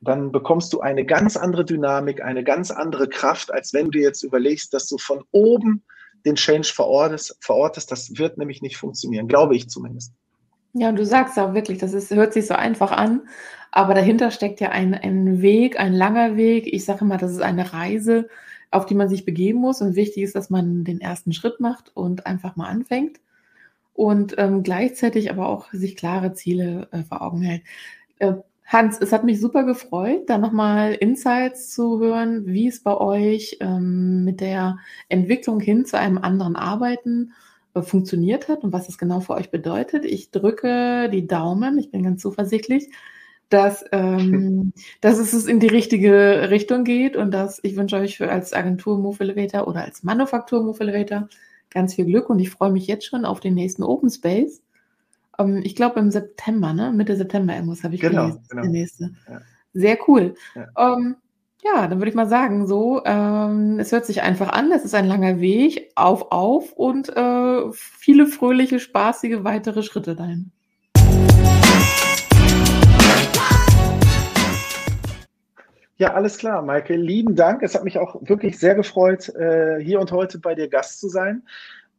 dann 0.00 0.32
bekommst 0.32 0.72
du 0.72 0.80
eine 0.80 1.04
ganz 1.04 1.36
andere 1.36 1.64
Dynamik, 1.64 2.22
eine 2.22 2.42
ganz 2.42 2.70
andere 2.70 3.08
Kraft, 3.08 3.52
als 3.52 3.74
wenn 3.74 3.86
du 3.86 3.90
dir 3.92 4.02
jetzt 4.02 4.22
überlegst, 4.22 4.72
dass 4.72 4.86
du 4.86 4.96
von 4.98 5.22
oben 5.30 5.82
den 6.24 6.36
Change 6.36 6.70
verortest. 6.74 7.36
verortest. 7.40 7.90
Das 7.90 8.16
wird 8.16 8.38
nämlich 8.38 8.62
nicht 8.62 8.76
funktionieren, 8.76 9.28
glaube 9.28 9.56
ich 9.56 9.68
zumindest. 9.68 10.12
Ja, 10.72 10.88
und 10.88 10.96
du 10.96 11.04
sagst 11.04 11.38
auch 11.38 11.54
wirklich, 11.54 11.78
das 11.78 11.92
ist, 11.92 12.10
hört 12.10 12.32
sich 12.32 12.46
so 12.46 12.54
einfach 12.54 12.92
an, 12.92 13.22
aber 13.72 13.94
dahinter 13.94 14.30
steckt 14.30 14.60
ja 14.60 14.70
ein, 14.70 14.94
ein 14.94 15.42
Weg, 15.42 15.78
ein 15.78 15.92
langer 15.92 16.36
Weg. 16.36 16.72
Ich 16.72 16.84
sage 16.84 17.04
immer, 17.04 17.16
das 17.16 17.32
ist 17.32 17.42
eine 17.42 17.72
Reise, 17.72 18.28
auf 18.70 18.86
die 18.86 18.94
man 18.94 19.08
sich 19.08 19.24
begeben 19.24 19.60
muss. 19.60 19.80
Und 19.80 19.96
wichtig 19.96 20.22
ist, 20.22 20.34
dass 20.34 20.48
man 20.48 20.84
den 20.84 21.00
ersten 21.00 21.32
Schritt 21.32 21.60
macht 21.60 21.94
und 21.94 22.26
einfach 22.26 22.56
mal 22.56 22.68
anfängt 22.68 23.20
und 23.92 24.36
ähm, 24.38 24.62
gleichzeitig 24.62 25.30
aber 25.30 25.48
auch 25.48 25.72
sich 25.72 25.96
klare 25.96 26.32
Ziele 26.32 26.88
äh, 26.92 27.02
vor 27.02 27.22
Augen 27.22 27.42
hält. 27.42 27.62
Äh, 28.18 28.34
Hans, 28.70 28.98
es 29.00 29.10
hat 29.10 29.24
mich 29.24 29.40
super 29.40 29.64
gefreut, 29.64 30.30
da 30.30 30.38
nochmal 30.38 30.94
Insights 30.94 31.70
zu 31.70 31.98
hören, 31.98 32.46
wie 32.46 32.68
es 32.68 32.84
bei 32.84 32.96
euch 32.96 33.56
ähm, 33.60 34.24
mit 34.24 34.40
der 34.40 34.78
Entwicklung 35.08 35.58
hin 35.58 35.84
zu 35.86 35.98
einem 35.98 36.18
anderen 36.18 36.54
Arbeiten 36.54 37.32
äh, 37.74 37.82
funktioniert 37.82 38.46
hat 38.46 38.62
und 38.62 38.72
was 38.72 38.88
es 38.88 38.96
genau 38.96 39.18
für 39.18 39.34
euch 39.34 39.50
bedeutet. 39.50 40.04
Ich 40.04 40.30
drücke 40.30 41.10
die 41.12 41.26
Daumen, 41.26 41.78
ich 41.78 41.90
bin 41.90 42.04
ganz 42.04 42.22
zuversichtlich, 42.22 42.92
dass, 43.48 43.84
ähm, 43.90 44.72
dass 45.00 45.18
es 45.18 45.46
in 45.46 45.58
die 45.58 45.66
richtige 45.66 46.48
Richtung 46.50 46.84
geht 46.84 47.16
und 47.16 47.32
dass 47.32 47.58
ich 47.64 47.74
wünsche 47.74 47.96
euch 47.96 48.18
für 48.18 48.30
als 48.30 48.52
Agentur 48.52 48.98
Move 49.00 49.18
Elevator 49.18 49.66
oder 49.66 49.82
als 49.82 50.04
Manufaktur 50.04 50.62
Move 50.62 50.78
Elevator 50.78 51.28
ganz 51.70 51.96
viel 51.96 52.04
Glück 52.04 52.30
und 52.30 52.38
ich 52.38 52.50
freue 52.50 52.70
mich 52.70 52.86
jetzt 52.86 53.04
schon 53.04 53.24
auf 53.24 53.40
den 53.40 53.54
nächsten 53.54 53.82
Open 53.82 54.10
Space 54.10 54.62
um, 55.40 55.56
ähm, 55.56 55.62
ich 55.64 55.74
glaube 55.74 56.00
im 56.00 56.10
September, 56.10 56.72
ne? 56.72 56.92
Mitte 56.92 57.16
September 57.16 57.54
irgendwas 57.54 57.84
habe 57.84 57.94
ich 57.94 58.00
genau, 58.00 58.22
gelesen. 58.22 58.44
Genau. 58.48 58.62
Der 58.62 58.70
nächste. 58.70 59.10
Ja. 59.28 59.40
Sehr 59.72 59.98
cool. 60.08 60.34
Ja. 60.54 60.94
Um, 60.94 61.06
ähm, 61.06 61.16
ja, 61.62 61.86
dann 61.86 61.98
würde 61.98 62.08
ich 62.08 62.14
mal 62.14 62.28
sagen, 62.28 62.66
so, 62.66 63.02
ähm, 63.04 63.78
es 63.78 63.92
hört 63.92 64.06
sich 64.06 64.22
einfach 64.22 64.48
an, 64.50 64.72
es 64.72 64.82
ist 64.82 64.94
ein 64.94 65.06
langer 65.06 65.40
Weg, 65.40 65.92
auf, 65.94 66.32
auf 66.32 66.72
und 66.72 67.14
äh, 67.14 67.70
viele 67.72 68.26
fröhliche, 68.26 68.80
spaßige 68.80 69.44
weitere 69.44 69.82
Schritte 69.82 70.16
dahin. 70.16 70.52
Ja, 75.98 76.14
alles 76.14 76.38
klar, 76.38 76.62
Maike. 76.62 76.96
Lieben 76.96 77.36
Dank. 77.36 77.62
Es 77.62 77.74
hat 77.74 77.84
mich 77.84 77.98
auch 77.98 78.16
wirklich 78.22 78.58
sehr 78.58 78.74
gefreut, 78.74 79.28
äh, 79.34 79.78
hier 79.80 80.00
und 80.00 80.12
heute 80.12 80.38
bei 80.38 80.54
dir 80.54 80.66
Gast 80.66 80.98
zu 80.98 81.10
sein. 81.10 81.42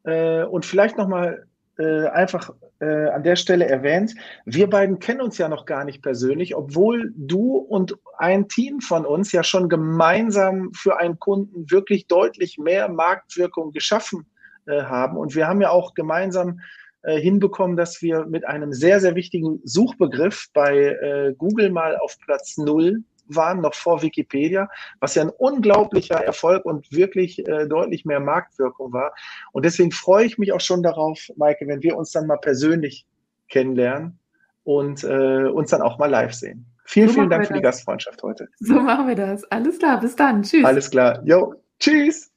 Äh, 0.05 0.43
und 0.45 0.65
vielleicht 0.65 0.97
nochmal 0.97 1.45
äh, 1.82 2.07
einfach 2.09 2.51
äh, 2.79 3.09
an 3.09 3.23
der 3.23 3.36
Stelle 3.36 3.67
erwähnt, 3.67 4.13
wir 4.45 4.69
beiden 4.69 4.99
kennen 4.99 5.21
uns 5.21 5.38
ja 5.38 5.49
noch 5.49 5.65
gar 5.65 5.84
nicht 5.84 6.01
persönlich, 6.01 6.55
obwohl 6.55 7.11
du 7.15 7.57
und 7.57 7.97
ein 8.17 8.47
Team 8.47 8.82
von 8.82 9.05
uns 9.05 9.32
ja 9.32 9.43
schon 9.43 9.67
gemeinsam 9.67 10.71
für 10.73 10.99
einen 10.99 11.17
Kunden 11.17 11.69
wirklich 11.71 12.07
deutlich 12.07 12.57
mehr 12.57 12.88
Marktwirkung 12.89 13.71
geschaffen 13.71 14.27
äh, 14.67 14.84
haben. 14.84 15.17
Und 15.17 15.36
wir 15.36 15.47
haben 15.47 15.61
ja 15.61 15.71
auch 15.71 15.95
gemeinsam 15.95 16.59
äh, 17.01 17.19
hinbekommen, 17.19 17.77
dass 17.77 18.01
wir 18.03 18.25
mit 18.25 18.47
einem 18.47 18.73
sehr, 18.73 18.99
sehr 18.99 19.15
wichtigen 19.15 19.59
Suchbegriff 19.63 20.49
bei 20.53 20.77
äh, 20.77 21.34
Google 21.36 21.71
mal 21.71 21.97
auf 21.97 22.17
Platz 22.23 22.57
null 22.57 23.03
waren, 23.36 23.61
noch 23.61 23.73
vor 23.73 24.01
Wikipedia, 24.01 24.69
was 24.99 25.15
ja 25.15 25.23
ein 25.23 25.29
unglaublicher 25.29 26.23
Erfolg 26.23 26.65
und 26.65 26.91
wirklich 26.91 27.45
äh, 27.47 27.67
deutlich 27.67 28.05
mehr 28.05 28.19
Marktwirkung 28.19 28.93
war. 28.93 29.13
Und 29.51 29.65
deswegen 29.65 29.91
freue 29.91 30.25
ich 30.25 30.38
mich 30.38 30.53
auch 30.53 30.61
schon 30.61 30.84
darauf, 30.84 31.19
Maike, 31.36 31.67
wenn 31.67 31.84
wir 31.84 31.97
uns 31.97 32.11
dann 32.11 32.27
mal 32.27 32.38
persönlich 32.38 33.05
kennenlernen 33.49 34.19
und 34.63 35.03
äh, 35.03 35.45
uns 35.47 35.71
dann 35.71 35.82
auch 35.82 35.97
mal 35.97 36.09
live 36.09 36.34
sehen. 36.34 36.65
Vielen, 36.86 37.07
so 37.07 37.13
vielen 37.13 37.29
Dank 37.29 37.45
für 37.45 37.53
das. 37.53 37.57
die 37.57 37.63
Gastfreundschaft 37.63 38.21
heute. 38.23 38.49
So 38.59 38.73
machen 38.73 39.07
wir 39.07 39.15
das. 39.15 39.43
Alles 39.45 39.79
klar, 39.79 39.99
bis 39.99 40.15
dann. 40.15 40.43
Tschüss. 40.43 40.65
Alles 40.65 40.89
klar. 40.89 41.21
Jo, 41.23 41.55
tschüss. 41.79 42.32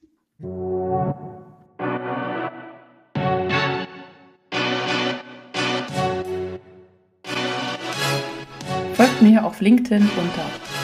Folgt 8.94 9.22
mir 9.22 9.44
auf 9.44 9.60
LinkedIn 9.60 10.02
unter 10.02 10.83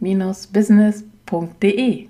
business.de 0.00 2.08